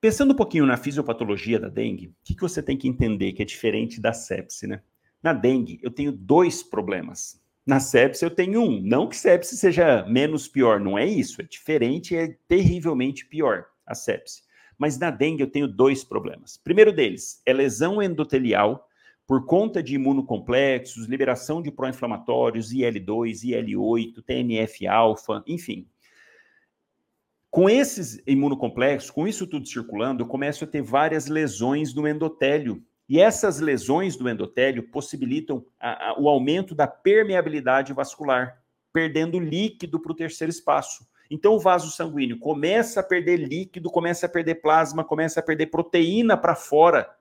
Pensando 0.01 0.32
um 0.32 0.36
pouquinho 0.36 0.64
na 0.64 0.78
fisiopatologia 0.78 1.61
da 1.61 1.68
dengue, 1.68 2.07
o 2.07 2.14
que, 2.24 2.34
que 2.34 2.40
você 2.40 2.62
tem 2.62 2.76
que 2.76 2.88
entender 2.88 3.32
que 3.32 3.42
é 3.42 3.44
diferente 3.44 4.01
da 4.01 4.14
sepse, 4.14 4.66
né? 4.66 4.80
Na 5.22 5.34
dengue, 5.34 5.78
eu 5.82 5.90
tenho 5.90 6.11
dois 6.11 6.62
problemas. 6.62 7.38
Na 7.66 7.78
sepse 7.78 8.24
eu 8.24 8.30
tenho 8.30 8.62
um. 8.62 8.80
Não 8.80 9.07
que 9.07 9.16
sepse 9.16 9.57
seja 9.57 10.07
menos 10.07 10.49
pior, 10.49 10.80
não 10.80 10.96
é 10.96 11.05
isso. 11.05 11.42
É 11.42 11.44
diferente, 11.44 12.16
é 12.16 12.38
terrivelmente 12.46 13.26
pior 13.26 13.66
a 13.84 13.94
sepse. 13.94 14.42
Mas 14.78 14.99
na 14.99 15.11
dengue 15.11 15.42
eu 15.42 15.51
tenho 15.51 15.68
dois 15.68 16.05
problemas. 16.05 16.57
Primeiro 16.57 16.92
deles 16.92 17.42
é 17.44 17.53
lesão 17.53 18.01
endotelial 18.01 18.88
por 19.29 19.45
conta 19.45 19.83
de 19.83 19.95
imunocomplexos, 19.95 21.07
liberação 21.07 21.61
de 21.61 21.70
pró-inflamatórios, 21.70 22.72
IL-2, 22.72 23.45
IL-8, 23.45 24.24
TNF-alfa, 24.24 25.45
enfim. 25.47 25.87
Com 27.51 27.68
esses 27.68 28.22
imunocomplexos, 28.26 29.11
com 29.11 29.29
isso 29.29 29.47
tudo 29.47 29.68
circulando, 29.68 30.22
eu 30.22 30.26
começo 30.26 30.64
a 30.64 30.66
ter 30.66 30.81
várias 30.81 31.26
lesões 31.26 31.95
no 31.95 32.09
endotélio 32.09 32.83
e 33.07 33.20
essas 33.20 33.61
lesões 33.61 34.16
do 34.16 34.31
endotélio 34.31 34.89
possibilitam 34.89 35.62
a, 35.79 36.09
a, 36.09 36.18
o 36.18 36.26
aumento 36.26 36.74
da 36.74 36.87
permeabilidade 36.87 37.93
vascular, 37.93 38.62
perdendo 38.95 39.39
líquido 39.39 40.01
para 40.01 40.12
o 40.12 40.16
terceiro 40.16 40.51
espaço. 40.51 41.07
Então, 41.31 41.53
o 41.53 41.61
vaso 41.61 41.91
sanguíneo 41.91 42.39
começa 42.39 43.01
a 43.01 43.03
perder 43.03 43.37
líquido, 43.37 43.91
começa 43.91 44.24
a 44.24 44.29
perder 44.29 44.55
plasma, 44.57 45.05
começa 45.05 45.41
a 45.41 45.43
perder 45.43 45.66
proteína 45.66 46.35
para 46.35 46.55
fora. 46.55 47.17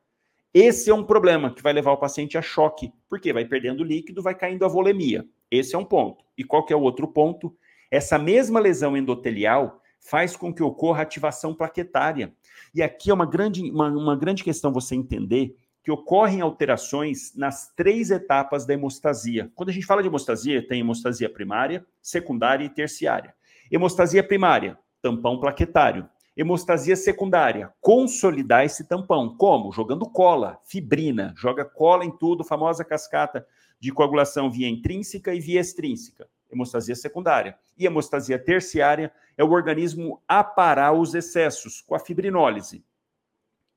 Esse 0.54 0.90
é 0.90 0.94
um 0.94 1.04
problema 1.04 1.54
que 1.54 1.62
vai 1.62 1.74
levar 1.74 1.92
o 1.92 1.98
paciente 1.98 2.38
a 2.38 2.42
choque, 2.42 2.92
porque 3.10 3.34
vai 3.34 3.46
perdendo 3.46 3.84
líquido, 3.84 4.22
vai 4.22 4.34
caindo 4.34 4.66
a 4.66 4.68
volemia. 4.68 5.26
Esse 5.52 5.76
é 5.76 5.78
um 5.78 5.86
ponto. 5.86 6.24
E 6.38 6.44
qual 6.44 6.66
que 6.66 6.74
é 6.74 6.76
o 6.76 6.82
outro 6.82 7.08
ponto? 7.08 7.56
Essa 7.92 8.18
mesma 8.18 8.60
lesão 8.60 8.96
endotelial 8.98 9.82
faz 10.00 10.36
com 10.36 10.54
que 10.54 10.64
ocorra 10.64 11.02
ativação 11.02 11.54
plaquetária. 11.54 12.34
E 12.74 12.82
aqui 12.82 13.10
é 13.10 13.14
uma 13.14 13.26
grande, 13.26 13.70
uma, 13.70 13.90
uma 13.90 14.16
grande 14.16 14.44
questão 14.44 14.72
você 14.72 14.96
entender 14.96 15.56
que 15.84 15.92
ocorrem 15.92 16.42
alterações 16.42 17.34
nas 17.34 17.74
três 17.74 18.12
etapas 18.12 18.66
da 18.66 18.74
hemostasia. 18.74 19.50
Quando 19.56 19.70
a 19.70 19.72
gente 19.72 19.86
fala 19.86 20.02
de 20.02 20.10
hemostasia, 20.10 20.66
tem 20.66 20.82
hemostasia 20.82 21.30
primária, 21.30 21.86
secundária 22.02 22.66
e 22.66 22.70
terciária. 22.70 23.34
Hemostasia 23.72 24.22
primária, 24.22 24.78
tampão 25.02 25.40
plaquetário. 25.40 26.10
Hemostasia 26.38 26.96
secundária, 26.96 27.74
consolidar 27.82 28.64
esse 28.64 28.88
tampão. 28.88 29.36
Como? 29.36 29.72
Jogando 29.72 30.08
cola, 30.08 30.62
fibrina, 30.64 31.34
joga 31.36 31.66
cola 31.66 32.06
em 32.06 32.12
tudo, 32.16 32.44
famosa 32.44 32.86
cascata 32.86 33.44
de 33.80 33.92
coagulação 33.92 34.52
via 34.52 34.70
intrínseca 34.70 35.34
e 35.34 35.40
via 35.40 35.60
extrínseca. 35.60 36.30
Hemostasia 36.52 36.96
secundária. 36.96 37.58
E 37.76 37.88
hemostasia 37.88 38.38
terciária 38.38 39.12
é 39.36 39.44
o 39.44 39.50
organismo 39.50 40.22
aparar 40.28 40.94
os 40.94 41.16
excessos 41.16 41.82
com 41.82 41.96
a 41.96 42.00
fibrinólise. 42.00 42.86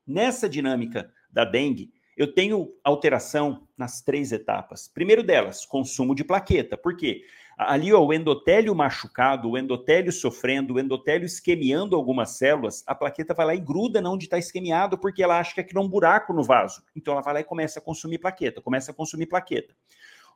Nessa 0.07 0.47
dinâmica 0.47 1.11
da 1.33 1.47
dengue, 1.47 1.91
eu 2.15 2.35
tenho 2.35 2.75
alteração 2.85 3.67
nas 3.75 4.03
três 4.03 4.33
etapas. 4.33 4.87
Primeiro 4.87 5.23
delas, 5.23 5.65
consumo 5.65 6.15
de 6.15 6.25
plaqueta. 6.25 6.77
Por 6.77 6.95
quê? 6.95 7.23
Ali, 7.63 7.93
ó, 7.93 8.03
o 8.03 8.11
endotélio 8.11 8.75
machucado, 8.75 9.51
o 9.51 9.59
endotélio 9.59 10.11
sofrendo, 10.11 10.75
o 10.75 10.81
endotélio 10.81 11.27
esquemiando 11.27 11.95
algumas 11.95 12.39
células, 12.39 12.83
a 12.87 12.95
plaqueta 12.95 13.35
vai 13.35 13.45
lá 13.45 13.55
e 13.55 13.61
gruda 13.61 14.01
onde 14.09 14.25
está 14.25 14.39
esquemiado, 14.39 14.97
porque 14.97 15.23
ela 15.23 15.39
acha 15.39 15.53
que 15.53 15.61
aquilo 15.61 15.81
é 15.81 15.85
um 15.85 15.89
buraco 15.89 16.33
no 16.33 16.43
vaso. 16.43 16.83
Então, 16.97 17.13
ela 17.13 17.23
vai 17.23 17.35
lá 17.35 17.41
e 17.41 17.45
começa 17.45 17.79
a 17.79 17.83
consumir 17.83 18.17
plaqueta, 18.17 18.63
começa 18.63 18.93
a 18.93 18.95
consumir 18.95 19.27
plaqueta. 19.27 19.75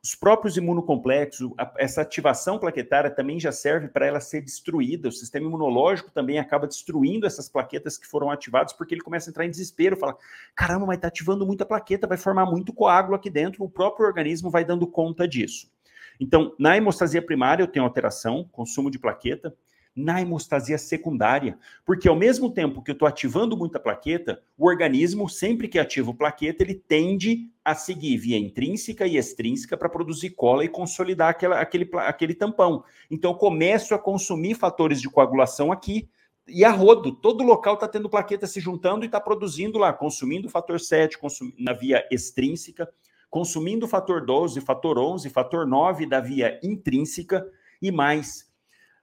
Os 0.03 0.13
próprios 0.13 0.55
imunocomplexos, 0.55 1.51
essa 1.79 2.03
ativação 2.03 2.59
plaquetária 2.59 3.09
também 3.09 3.39
já 3.39 3.51
serve 3.51 3.87
para 3.87 4.05
ela 4.05 4.19
ser 4.19 4.41
destruída. 4.41 5.09
O 5.09 5.11
sistema 5.11 5.47
imunológico 5.47 6.11
também 6.11 6.37
acaba 6.37 6.67
destruindo 6.67 7.25
essas 7.25 7.49
plaquetas 7.49 7.97
que 7.97 8.05
foram 8.05 8.29
ativadas, 8.29 8.71
porque 8.71 8.93
ele 8.93 9.01
começa 9.01 9.27
a 9.27 9.31
entrar 9.31 9.47
em 9.47 9.49
desespero, 9.49 9.97
fala: 9.97 10.15
caramba, 10.53 10.85
mas 10.85 10.97
está 10.97 11.07
ativando 11.07 11.43
muita 11.43 11.65
plaqueta, 11.65 12.05
vai 12.05 12.19
formar 12.19 12.45
muito 12.45 12.71
coágulo 12.71 13.15
aqui 13.15 13.31
dentro, 13.31 13.63
o 13.63 13.69
próprio 13.69 14.05
organismo 14.05 14.51
vai 14.51 14.63
dando 14.63 14.85
conta 14.85 15.27
disso. 15.27 15.73
Então, 16.19 16.55
na 16.59 16.77
hemostasia 16.77 17.21
primária, 17.21 17.63
eu 17.63 17.67
tenho 17.67 17.85
alteração, 17.85 18.47
consumo 18.51 18.89
de 18.89 18.99
plaqueta. 18.99 19.55
Na 19.97 20.21
hemostasia 20.21 20.77
secundária, 20.77 21.57
porque 21.85 22.09
ao 22.09 22.17
mesmo 22.17 22.51
tempo 22.51 22.81
que 22.81 22.91
eu 22.91 22.93
estou 22.93 23.07
ativando 23.07 23.55
muita 23.55 23.79
plaqueta, 23.79 24.41
o 24.57 24.67
organismo, 24.67 25.29
sempre 25.29 25.69
que 25.69 25.79
ativa 25.79 26.13
plaqueta, 26.13 26.63
ele 26.63 26.73
tende 26.75 27.49
a 27.63 27.73
seguir 27.73 28.17
via 28.17 28.37
intrínseca 28.37 29.07
e 29.07 29.15
extrínseca 29.15 29.77
para 29.77 29.87
produzir 29.87 30.31
cola 30.31 30.65
e 30.65 30.67
consolidar 30.67 31.29
aquela, 31.29 31.61
aquele, 31.61 31.89
aquele 31.93 32.33
tampão. 32.33 32.83
Então, 33.09 33.31
eu 33.31 33.37
começo 33.37 33.95
a 33.95 33.97
consumir 33.97 34.55
fatores 34.55 34.99
de 34.99 35.09
coagulação 35.09 35.71
aqui, 35.71 36.09
e 36.47 36.63
a 36.63 36.71
rodo, 36.71 37.11
todo 37.11 37.43
local 37.43 37.73
está 37.73 37.87
tendo 37.87 38.09
plaqueta 38.09 38.45
se 38.45 38.59
juntando 38.59 39.03
e 39.03 39.07
está 39.07 39.19
produzindo 39.19 39.79
lá, 39.79 39.91
consumindo 39.91 40.47
o 40.47 40.51
fator 40.51 40.79
7 40.79 41.17
consum, 41.17 41.51
na 41.57 41.73
via 41.73 42.07
extrínseca, 42.11 42.87
consumindo 43.35 43.85
o 43.85 43.89
fator 43.89 44.25
12, 44.25 44.61
fator 44.61 44.97
11, 44.97 45.29
fator 45.29 45.67
9 45.67 46.05
da 46.05 46.21
via 46.21 46.57
intrínseca 46.63 47.45
e 47.81 47.91
mais. 47.91 48.49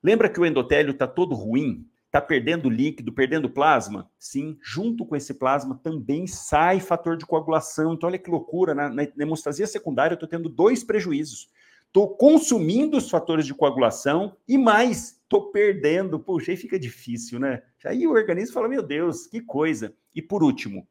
Lembra 0.03 0.27
que 0.27 0.41
o 0.41 0.47
endotélio 0.47 0.93
está 0.93 1.07
todo 1.07 1.35
ruim? 1.35 1.87
Está 2.07 2.19
perdendo 2.19 2.71
líquido, 2.71 3.13
perdendo 3.13 3.51
plasma? 3.51 4.11
Sim, 4.19 4.57
junto 4.63 5.05
com 5.05 5.15
esse 5.15 5.35
plasma 5.35 5.79
também 5.83 6.27
sai 6.27 6.81
fator 6.81 7.19
de 7.19 7.27
coagulação. 7.27 7.93
Então, 7.93 8.09
olha 8.09 8.19
que 8.19 8.31
loucura, 8.31 8.75
na, 8.75 8.89
na 8.89 9.07
hemostasia 9.19 9.67
secundária 9.67 10.15
eu 10.15 10.17
estou 10.17 10.29
tendo 10.29 10.49
dois 10.49 10.83
prejuízos. 10.83 11.51
Estou 11.89 12.17
consumindo 12.17 12.97
os 12.97 13.11
fatores 13.11 13.45
de 13.45 13.53
coagulação 13.53 14.35
e 14.49 14.57
mais, 14.57 15.21
estou 15.25 15.53
perdendo. 15.53 16.19
Puxa, 16.19 16.53
aí 16.53 16.57
fica 16.57 16.79
difícil, 16.79 17.39
né? 17.39 17.61
Aí 17.85 18.07
o 18.07 18.13
organismo 18.13 18.55
fala, 18.55 18.67
meu 18.67 18.83
Deus, 18.83 19.27
que 19.27 19.43
coisa. 19.43 19.95
E 20.15 20.23
por 20.23 20.43
último, 20.43 20.89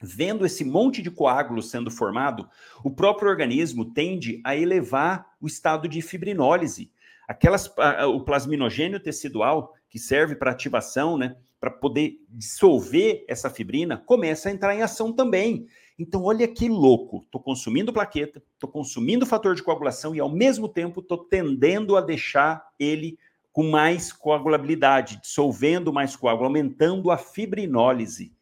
vendo 0.00 0.44
esse 0.44 0.64
monte 0.64 1.00
de 1.00 1.10
coágulos 1.10 1.70
sendo 1.70 1.90
formado, 1.90 2.48
o 2.82 2.90
próprio 2.90 3.28
organismo 3.28 3.84
tende 3.84 4.40
a 4.44 4.56
elevar 4.56 5.26
o 5.40 5.46
estado 5.46 5.88
de 5.88 6.02
fibrinólise. 6.02 6.90
Aquelas, 7.26 7.72
o 8.08 8.20
plasminogênio 8.20 9.00
tecidual, 9.00 9.74
que 9.88 9.98
serve 9.98 10.36
para 10.36 10.50
ativação, 10.50 11.16
né, 11.16 11.36
para 11.58 11.70
poder 11.70 12.20
dissolver 12.28 13.24
essa 13.26 13.48
fibrina, 13.48 13.96
começa 13.96 14.48
a 14.48 14.52
entrar 14.52 14.74
em 14.74 14.82
ação 14.82 15.12
também. 15.12 15.66
Então, 15.98 16.24
olha 16.24 16.46
que 16.46 16.68
louco. 16.68 17.22
Estou 17.24 17.40
consumindo 17.40 17.92
plaqueta, 17.92 18.42
estou 18.52 18.68
consumindo 18.68 19.24
fator 19.24 19.54
de 19.54 19.62
coagulação 19.62 20.14
e, 20.14 20.20
ao 20.20 20.28
mesmo 20.28 20.68
tempo, 20.68 21.00
estou 21.00 21.18
tendendo 21.18 21.96
a 21.96 22.00
deixar 22.00 22.66
ele 22.78 23.18
com 23.52 23.70
mais 23.70 24.12
coagulabilidade, 24.12 25.20
dissolvendo 25.22 25.92
mais 25.92 26.16
coágulo, 26.16 26.46
aumentando 26.46 27.10
a 27.10 27.16
fibrinólise. 27.16 28.32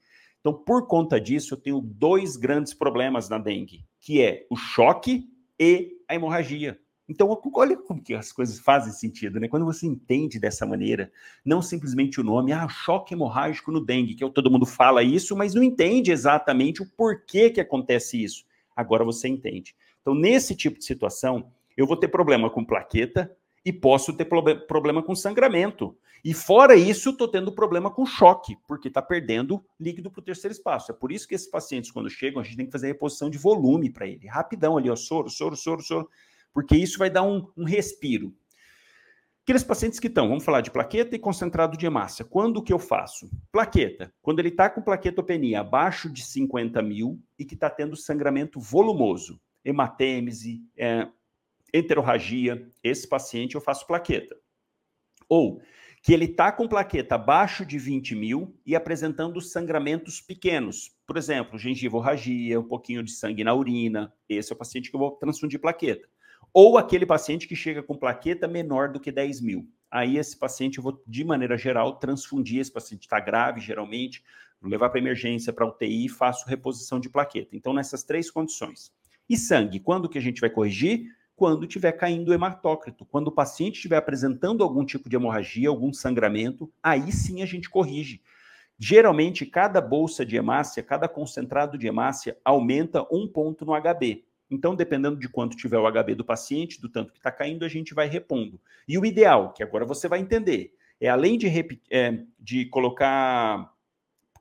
Então, 0.43 0.53
por 0.53 0.89
conta 0.89 1.21
disso, 1.21 1.55
eu 1.55 1.59
tenho 1.59 1.81
dois 1.81 2.37
grandes 2.37 2.75
problemas 2.75 3.29
na 3.29 3.39
dengue, 3.39 3.87
que 4.01 4.21
é 4.21 4.45
o 4.51 4.57
choque 4.57 5.31
e 5.57 5.93
a 6.09 6.17
hemorragia. 6.17 6.77
Então, 7.09 7.41
olha 7.55 7.77
como 7.77 8.03
que 8.03 8.13
as 8.13 8.33
coisas 8.33 8.59
fazem 8.59 8.93
sentido, 8.93 9.39
né? 9.39 9.47
Quando 9.47 9.65
você 9.65 9.87
entende 9.87 10.41
dessa 10.41 10.67
maneira, 10.67 11.13
não 11.45 11.63
simplesmente 11.63 12.21
o 12.21 12.25
nome, 12.25 12.53
ah, 12.53 12.67
choque 12.69 13.15
hemorrágico 13.15 13.71
no 13.71 13.85
dengue, 13.85 14.17
que 14.17 14.29
todo 14.31 14.51
mundo 14.51 14.67
fala 14.67 15.05
isso, 15.05 15.37
mas 15.37 15.55
não 15.55 15.63
entende 15.63 16.11
exatamente 16.11 16.83
o 16.83 16.91
porquê 16.97 17.49
que 17.49 17.61
acontece 17.61 18.21
isso. 18.21 18.45
Agora 18.75 19.05
você 19.05 19.29
entende. 19.29 19.77
Então, 20.01 20.13
nesse 20.13 20.57
tipo 20.57 20.77
de 20.79 20.85
situação, 20.85 21.53
eu 21.77 21.87
vou 21.87 21.97
ter 21.97 22.09
problema 22.09 22.51
com 22.51 22.65
plaqueta 22.65 23.31
e 23.65 23.73
posso 23.73 24.13
ter 24.13 24.25
problema 24.25 25.03
com 25.03 25.15
sangramento. 25.15 25.97
E 26.25 26.33
fora 26.33 26.77
isso, 26.77 27.11
estou 27.11 27.27
tendo 27.27 27.51
problema 27.51 27.91
com 27.91 28.07
choque, 28.07 28.57
porque 28.69 28.89
está 28.89 29.03
perdendo 29.03 29.65
líquido 29.79 30.11
para 30.11 30.21
o 30.21 30.25
terceiro 30.25 30.53
espaço. 30.53 30.93
É 30.93 30.95
por 30.95 31.11
isso 31.11 31.27
que 31.27 31.35
esses 31.35 31.49
pacientes, 31.49 31.91
quando 31.91 32.09
chegam, 32.09 32.41
a 32.41 32.45
gente 32.45 32.57
tem 32.57 32.67
que 32.67 32.73
fazer 32.73 32.87
reposição 32.87 33.29
de 33.29 33.39
volume 33.39 33.91
para 33.91 34.07
ele. 34.07 34.29
Rapidão 34.29 34.77
ali, 34.77 34.89
ó, 34.89 34.95
soro, 34.95 35.29
soro, 35.29 35.57
soro, 35.57 35.83
soro, 35.83 36.09
porque 36.53 36.77
isso 36.77 36.99
vai 36.99 37.11
dar 37.11 37.23
um, 37.23 37.49
um 37.57 37.65
respiro. 37.65 38.33
Aqueles 39.43 39.65
pacientes 39.65 39.99
que 39.99 40.07
estão, 40.07 40.29
vamos 40.29 40.45
falar 40.45 40.61
de 40.61 40.71
plaqueta 40.71 41.17
e 41.17 41.19
concentrado 41.19 41.77
de 41.77 41.85
hemácia. 41.85 42.25
Quando 42.25 42.63
que 42.63 42.73
eu 42.73 42.79
faço? 42.79 43.29
Plaqueta. 43.51 44.15
Quando 44.23 44.39
ele 44.39 44.51
está 44.51 44.71
com 44.71 44.81
plaquetopenia 44.81 45.61
abaixo 45.61 46.09
de 46.09 46.25
50 46.25 46.81
mil 46.81 47.21
e 47.37 47.45
que 47.45 47.55
está 47.55 47.69
tendo 47.69 47.97
sangramento 47.97 48.61
volumoso, 48.61 49.41
hematêmese, 49.65 50.63
é, 50.77 51.09
enterorragia, 51.73 52.69
esse 52.83 53.09
paciente 53.09 53.55
eu 53.55 53.61
faço 53.61 53.87
plaqueta. 53.87 54.37
Ou 55.29 55.61
que 56.03 56.13
ele 56.13 56.25
está 56.25 56.51
com 56.51 56.67
plaqueta 56.67 57.15
abaixo 57.15 57.65
de 57.65 57.79
20 57.79 58.17
mil 58.17 58.59
e 58.67 58.75
apresentando 58.75 59.41
sangramentos 59.41 60.21
pequenos. 60.21 60.91
Por 61.07 61.17
exemplo, 61.17 61.57
gengivorragia, 61.57 62.59
um 62.59 62.67
pouquinho 62.67 63.05
de 63.05 63.13
sangue 63.13 63.45
na 63.45 63.55
urina. 63.55 64.13
Esse 64.29 64.53
é 64.53 64.55
o 64.55 64.59
paciente 64.59 64.91
que 64.91 64.97
eu 64.97 65.01
vou 65.01 65.13
transfundir 65.13 65.61
plaqueta. 65.61 66.09
Ou 66.53 66.77
aquele 66.77 67.07
paciente 67.07 67.47
que 67.47 67.55
chega 67.55 67.85
com 67.85 67.97
plaqueta 67.97 68.49
menor 68.49 68.93
do 68.93 68.99
que 68.99 69.13
10 69.13 69.41
mil. 69.41 69.69
Aí 69.89 70.19
esse 70.19 70.37
paciente 70.37 70.79
eu 70.79 70.83
vou, 70.83 71.01
de 71.07 71.23
maneira 71.23 71.57
geral, 71.57 71.99
transfundir. 71.99 72.61
Esse 72.61 72.73
paciente 72.73 73.03
está 73.03 73.21
grave, 73.21 73.61
geralmente, 73.61 74.25
vou 74.61 74.71
levar 74.71 74.91
para 74.91 74.99
emergência, 74.99 75.53
para 75.53 75.67
UTI 75.67 76.09
faço 76.09 76.49
reposição 76.49 76.99
de 76.99 77.09
plaqueta. 77.09 77.55
Então, 77.55 77.73
nessas 77.73 78.03
três 78.03 78.29
condições. 78.29 78.93
E 79.29 79.37
sangue, 79.37 79.79
quando 79.79 80.09
que 80.09 80.19
a 80.19 80.21
gente 80.21 80.41
vai 80.41 80.51
corrigir? 80.51 81.07
Quando 81.43 81.65
estiver 81.65 81.91
caindo 81.91 82.29
o 82.29 82.33
hematócrito. 82.33 83.05
Quando 83.05 83.27
o 83.27 83.33
paciente 83.33 83.75
estiver 83.75 83.97
apresentando 83.97 84.63
algum 84.63 84.85
tipo 84.85 85.09
de 85.09 85.17
hemorragia, 85.17 85.69
algum 85.69 85.93
sangramento, 85.93 86.73
aí 86.81 87.11
sim 87.11 87.43
a 87.43 87.47
gente 87.47 87.69
corrige. 87.69 88.23
Geralmente, 88.79 89.45
cada 89.45 89.81
bolsa 89.81 90.25
de 90.25 90.37
hemácia, 90.37 90.85
cada 90.85 91.09
concentrado 91.09 91.77
de 91.77 91.89
hemácia 91.89 92.39
aumenta 92.45 93.05
um 93.11 93.27
ponto 93.27 93.65
no 93.65 93.73
HB. 93.73 94.25
Então, 94.49 94.77
dependendo 94.77 95.19
de 95.19 95.29
quanto 95.29 95.57
tiver 95.57 95.79
o 95.79 95.91
HB 95.91 96.15
do 96.15 96.25
paciente, 96.25 96.81
do 96.81 96.89
tanto 96.89 97.13
que 97.13 97.19
está 97.19 97.33
caindo, 97.33 97.65
a 97.65 97.69
gente 97.69 97.93
vai 97.93 98.07
repondo. 98.07 98.61
E 98.87 98.97
o 98.97 99.05
ideal, 99.05 99.53
que 99.53 99.65
agora 99.65 99.85
você 99.85 100.07
vai 100.07 100.21
entender, 100.21 100.73
é 101.01 101.09
além 101.09 101.37
de, 101.37 101.49
é, 101.91 102.21
de 102.39 102.67
colocar 102.67 103.69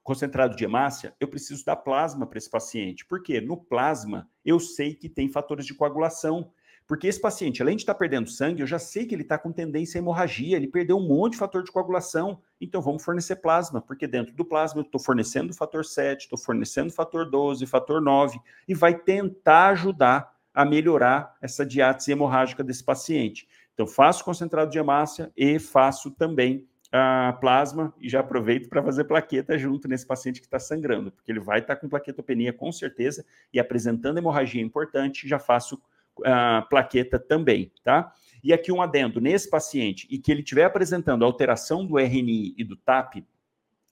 concentrado 0.04 0.56
de 0.56 0.64
hemácia, 0.64 1.16
eu 1.20 1.28
preciso 1.28 1.66
dar 1.66 1.78
plasma 1.78 2.28
para 2.28 2.38
esse 2.38 2.50
paciente. 2.50 3.08
Por 3.08 3.24
quê? 3.24 3.42
No 3.42 3.58
plasma, 3.58 4.30
eu 4.46 4.60
sei 4.60 4.94
que 4.94 5.10
tem 5.10 5.30
fatores 5.30 5.66
de 5.66 5.74
coagulação. 5.74 6.52
Porque 6.92 7.08
esse 7.08 7.22
paciente, 7.22 7.62
além 7.62 7.78
de 7.78 7.84
estar 7.84 7.94
tá 7.94 8.00
perdendo 8.00 8.30
sangue, 8.30 8.60
eu 8.60 8.68
já 8.68 8.78
sei 8.78 9.06
que 9.06 9.16
ele 9.16 9.22
está 9.22 9.38
com 9.38 9.50
tendência 9.50 9.98
à 9.98 10.00
hemorragia, 10.00 10.58
ele 10.58 10.68
perdeu 10.68 10.98
um 10.98 11.08
monte 11.08 11.32
de 11.32 11.38
fator 11.38 11.64
de 11.64 11.72
coagulação. 11.72 12.42
Então 12.60 12.82
vamos 12.82 13.02
fornecer 13.02 13.38
plasma, 13.38 13.80
porque 13.80 14.06
dentro 14.06 14.36
do 14.36 14.44
plasma 14.44 14.82
eu 14.82 14.84
estou 14.84 15.00
fornecendo 15.00 15.54
fator 15.54 15.86
7, 15.86 16.24
estou 16.24 16.38
fornecendo 16.38 16.92
fator 16.92 17.30
12, 17.30 17.66
fator 17.66 18.02
9, 18.02 18.38
e 18.68 18.76
vai 18.76 18.94
tentar 18.94 19.70
ajudar 19.70 20.36
a 20.54 20.66
melhorar 20.66 21.38
essa 21.42 21.66
diátese 21.66 22.12
hemorrágica 22.12 22.62
desse 22.62 22.84
paciente. 22.84 23.48
Então 23.74 23.88
faço 23.88 24.26
concentrado 24.26 24.70
de 24.70 24.78
hemácia 24.78 25.32
e 25.38 25.60
faço 25.60 26.12
também 26.12 26.68
a 26.92 27.38
plasma 27.40 27.94
e 28.02 28.10
já 28.10 28.20
aproveito 28.20 28.68
para 28.68 28.84
fazer 28.84 29.06
plaqueta 29.06 29.58
junto 29.58 29.88
nesse 29.88 30.06
paciente 30.06 30.42
que 30.42 30.46
está 30.46 30.60
sangrando, 30.60 31.10
porque 31.10 31.32
ele 31.32 31.40
vai 31.40 31.60
estar 31.60 31.76
tá 31.76 31.80
com 31.80 31.88
plaquetopenia 31.88 32.52
com 32.52 32.70
certeza 32.70 33.26
e 33.54 33.62
apresentando 33.62 34.18
hemorragia 34.18 34.62
importante, 34.62 35.26
já 35.26 35.40
faço 35.40 35.82
uh, 36.20 36.68
plaqueta 36.70 37.20
também, 37.20 37.72
tá? 37.84 38.14
E 38.44 38.52
aqui 38.52 38.72
um 38.72 38.82
adendo, 38.82 39.22
nesse 39.22 39.50
paciente 39.50 40.08
e 40.10 40.18
que 40.18 40.32
ele 40.32 40.42
estiver 40.42 40.66
apresentando 40.66 41.24
alteração 41.24 41.86
do 41.86 42.00
RNI 42.00 42.56
e 42.58 42.64
do 42.64 42.76
TAP, 42.76 43.24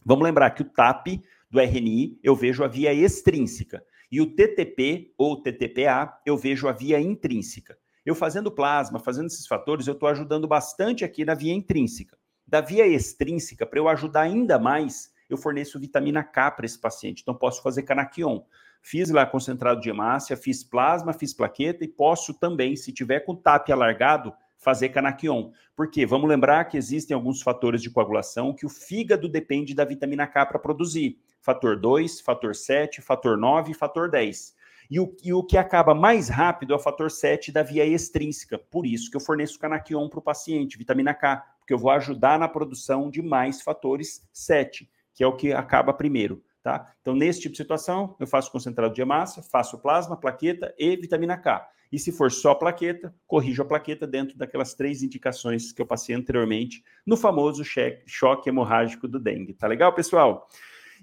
vamos 0.04 0.24
lembrar 0.24 0.50
que 0.52 0.62
o 0.62 0.66
TAP 0.66 1.22
do 1.50 1.60
RNI 1.60 2.20
eu 2.24 2.36
vejo 2.36 2.64
a 2.64 2.68
via 2.68 2.94
extrínseca 2.94 3.84
e 4.12 4.20
o 4.22 4.26
TTP 4.26 5.14
ou 5.18 5.42
TTPA 5.42 6.20
eu 6.26 6.36
vejo 6.36 6.68
a 6.68 6.72
via 6.72 7.00
intrínseca. 7.00 7.78
Eu 8.06 8.16
fazendo 8.16 8.52
plasma, 8.52 8.98
fazendo 9.00 9.28
esses 9.28 9.46
fatores, 9.46 9.86
eu 9.86 9.94
estou 9.94 10.10
ajudando 10.10 10.48
bastante 10.48 11.06
aqui 11.06 11.24
na 11.24 11.36
via 11.36 11.54
intrínseca. 11.54 12.18
Da 12.48 12.62
via 12.62 12.88
extrínseca, 12.88 13.68
para 13.68 13.78
eu 13.78 13.88
ajudar 13.88 14.22
ainda 14.22 14.58
mais, 14.58 15.12
eu 15.30 15.38
forneço 15.38 15.80
vitamina 15.80 16.24
K 16.24 16.52
para 16.52 16.66
esse 16.66 16.80
paciente. 16.80 17.22
Então, 17.22 17.36
posso 17.36 17.62
fazer 17.62 17.84
canaquion. 17.84 18.42
Fiz 18.82 19.10
lá 19.10 19.26
concentrado 19.26 19.82
de 19.82 19.90
hemácia, 19.90 20.38
fiz 20.38 20.64
plasma, 20.64 21.14
fiz 21.14 21.34
plaqueta 21.34 21.84
e 21.84 21.88
posso 21.88 22.34
também, 22.34 22.76
se 22.76 22.94
tiver 22.94 23.20
com 23.22 23.36
TAP 23.36 23.70
alargado, 23.70 24.34
fazer 24.58 24.90
canaquion. 24.90 25.52
Porque 25.76 26.06
vamos 26.06 26.30
lembrar 26.30 26.66
que 26.66 26.78
existem 26.78 27.16
alguns 27.16 27.42
fatores 27.42 27.82
de 27.82 27.90
coagulação 27.90 28.54
que 28.54 28.66
o 28.66 28.70
fígado 28.70 29.28
depende 29.28 29.74
da 29.74 29.86
vitamina 29.86 30.28
K 30.28 30.46
para 30.46 30.60
produzir. 30.60 31.20
Fator 31.42 31.80
2, 31.80 32.22
fator 32.22 32.56
7, 32.56 33.02
fator 33.02 33.38
9 33.38 33.72
e 33.72 33.74
fator 33.74 34.10
10. 34.10 34.58
E 34.90 35.00
o, 35.00 35.16
e 35.24 35.32
o 35.32 35.44
que 35.44 35.58
acaba 35.58 35.94
mais 35.94 36.30
rápido 36.30 36.74
é 36.74 36.76
o 36.76 36.80
fator 36.80 37.12
7 37.12 37.52
da 37.52 37.62
via 37.62 37.86
extrínseca. 37.86 38.58
Por 38.58 38.86
isso 38.86 39.10
que 39.10 39.16
eu 39.16 39.22
forneço 39.22 39.60
canaquion 39.60 40.10
para 40.10 40.20
o 40.20 40.24
paciente, 40.24 40.78
vitamina 40.78 41.14
K, 41.14 41.38
porque 41.60 41.74
eu 41.74 41.78
vou 41.78 41.92
ajudar 41.92 42.40
na 42.40 42.48
produção 42.48 43.10
de 43.10 43.22
mais 43.22 43.62
fatores 43.62 44.28
7, 44.34 44.90
que 45.20 45.24
é 45.26 45.28
o 45.28 45.36
que 45.36 45.52
acaba 45.52 45.92
primeiro. 45.92 46.42
Tá? 46.64 46.94
Então, 47.02 47.14
nesse 47.14 47.42
tipo 47.42 47.52
de 47.52 47.58
situação, 47.58 48.16
eu 48.22 48.26
faço 48.26 48.50
concentrado 48.50 48.94
de 48.94 49.02
hemácia, 49.02 49.44
faço 49.44 49.78
plasma, 49.78 50.16
plaqueta 50.16 50.74
e 50.80 50.96
vitamina 50.96 51.38
K. 51.38 51.68
E 51.92 52.00
se 52.00 52.10
for 52.10 52.32
só 52.32 52.56
plaqueta, 52.56 53.14
corrijo 53.28 53.62
a 53.62 53.66
plaqueta 53.66 54.08
dentro 54.08 54.38
daquelas 54.38 54.74
três 54.74 55.04
indicações 55.04 55.74
que 55.74 55.82
eu 55.82 55.86
passei 55.86 56.16
anteriormente 56.16 56.82
no 57.06 57.18
famoso 57.18 57.66
choque 58.06 58.48
hemorrágico 58.48 59.10
do 59.10 59.20
dengue. 59.20 59.54
Tá 59.54 59.68
legal, 59.68 59.94
pessoal? 59.94 60.48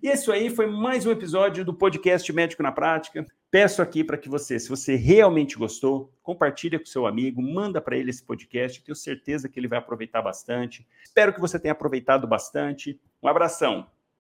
E 0.03 0.09
isso 0.09 0.33
aí 0.33 0.49
foi 0.49 0.67
mais 0.67 1.05
um 1.05 1.11
episódio 1.11 1.63
do 1.63 1.75
podcast 1.75 2.33
Médico 2.33 2.63
na 2.63 2.73
Prática. 2.73 3.27
Peço 3.51 3.83
aqui 3.83 4.03
para 4.03 4.17
que 4.17 4.31
você, 4.31 4.59
se 4.59 4.71
você 4.71 4.97
realmente 4.97 5.59
gostou, 5.59 6.11
compartilhe 6.23 6.79
com 6.79 6.87
seu 6.87 7.07
amigo, 7.07 7.43
manda 7.43 7.83
para 7.83 7.99
ele 7.99 8.09
esse 8.09 8.25
podcast. 8.25 8.83
Tenho 8.83 8.97
certeza 8.97 9.47
que 9.47 9.61
ele 9.61 9.69
vai 9.69 9.79
aproveitar 9.79 10.23
bastante. 10.23 10.87
Espero 11.05 11.35
que 11.35 11.41
você 11.41 11.59
tenha 11.59 11.73
aproveitado 11.73 12.27
bastante. 12.27 12.99
Um 13.23 13.29
abração. 13.29 13.87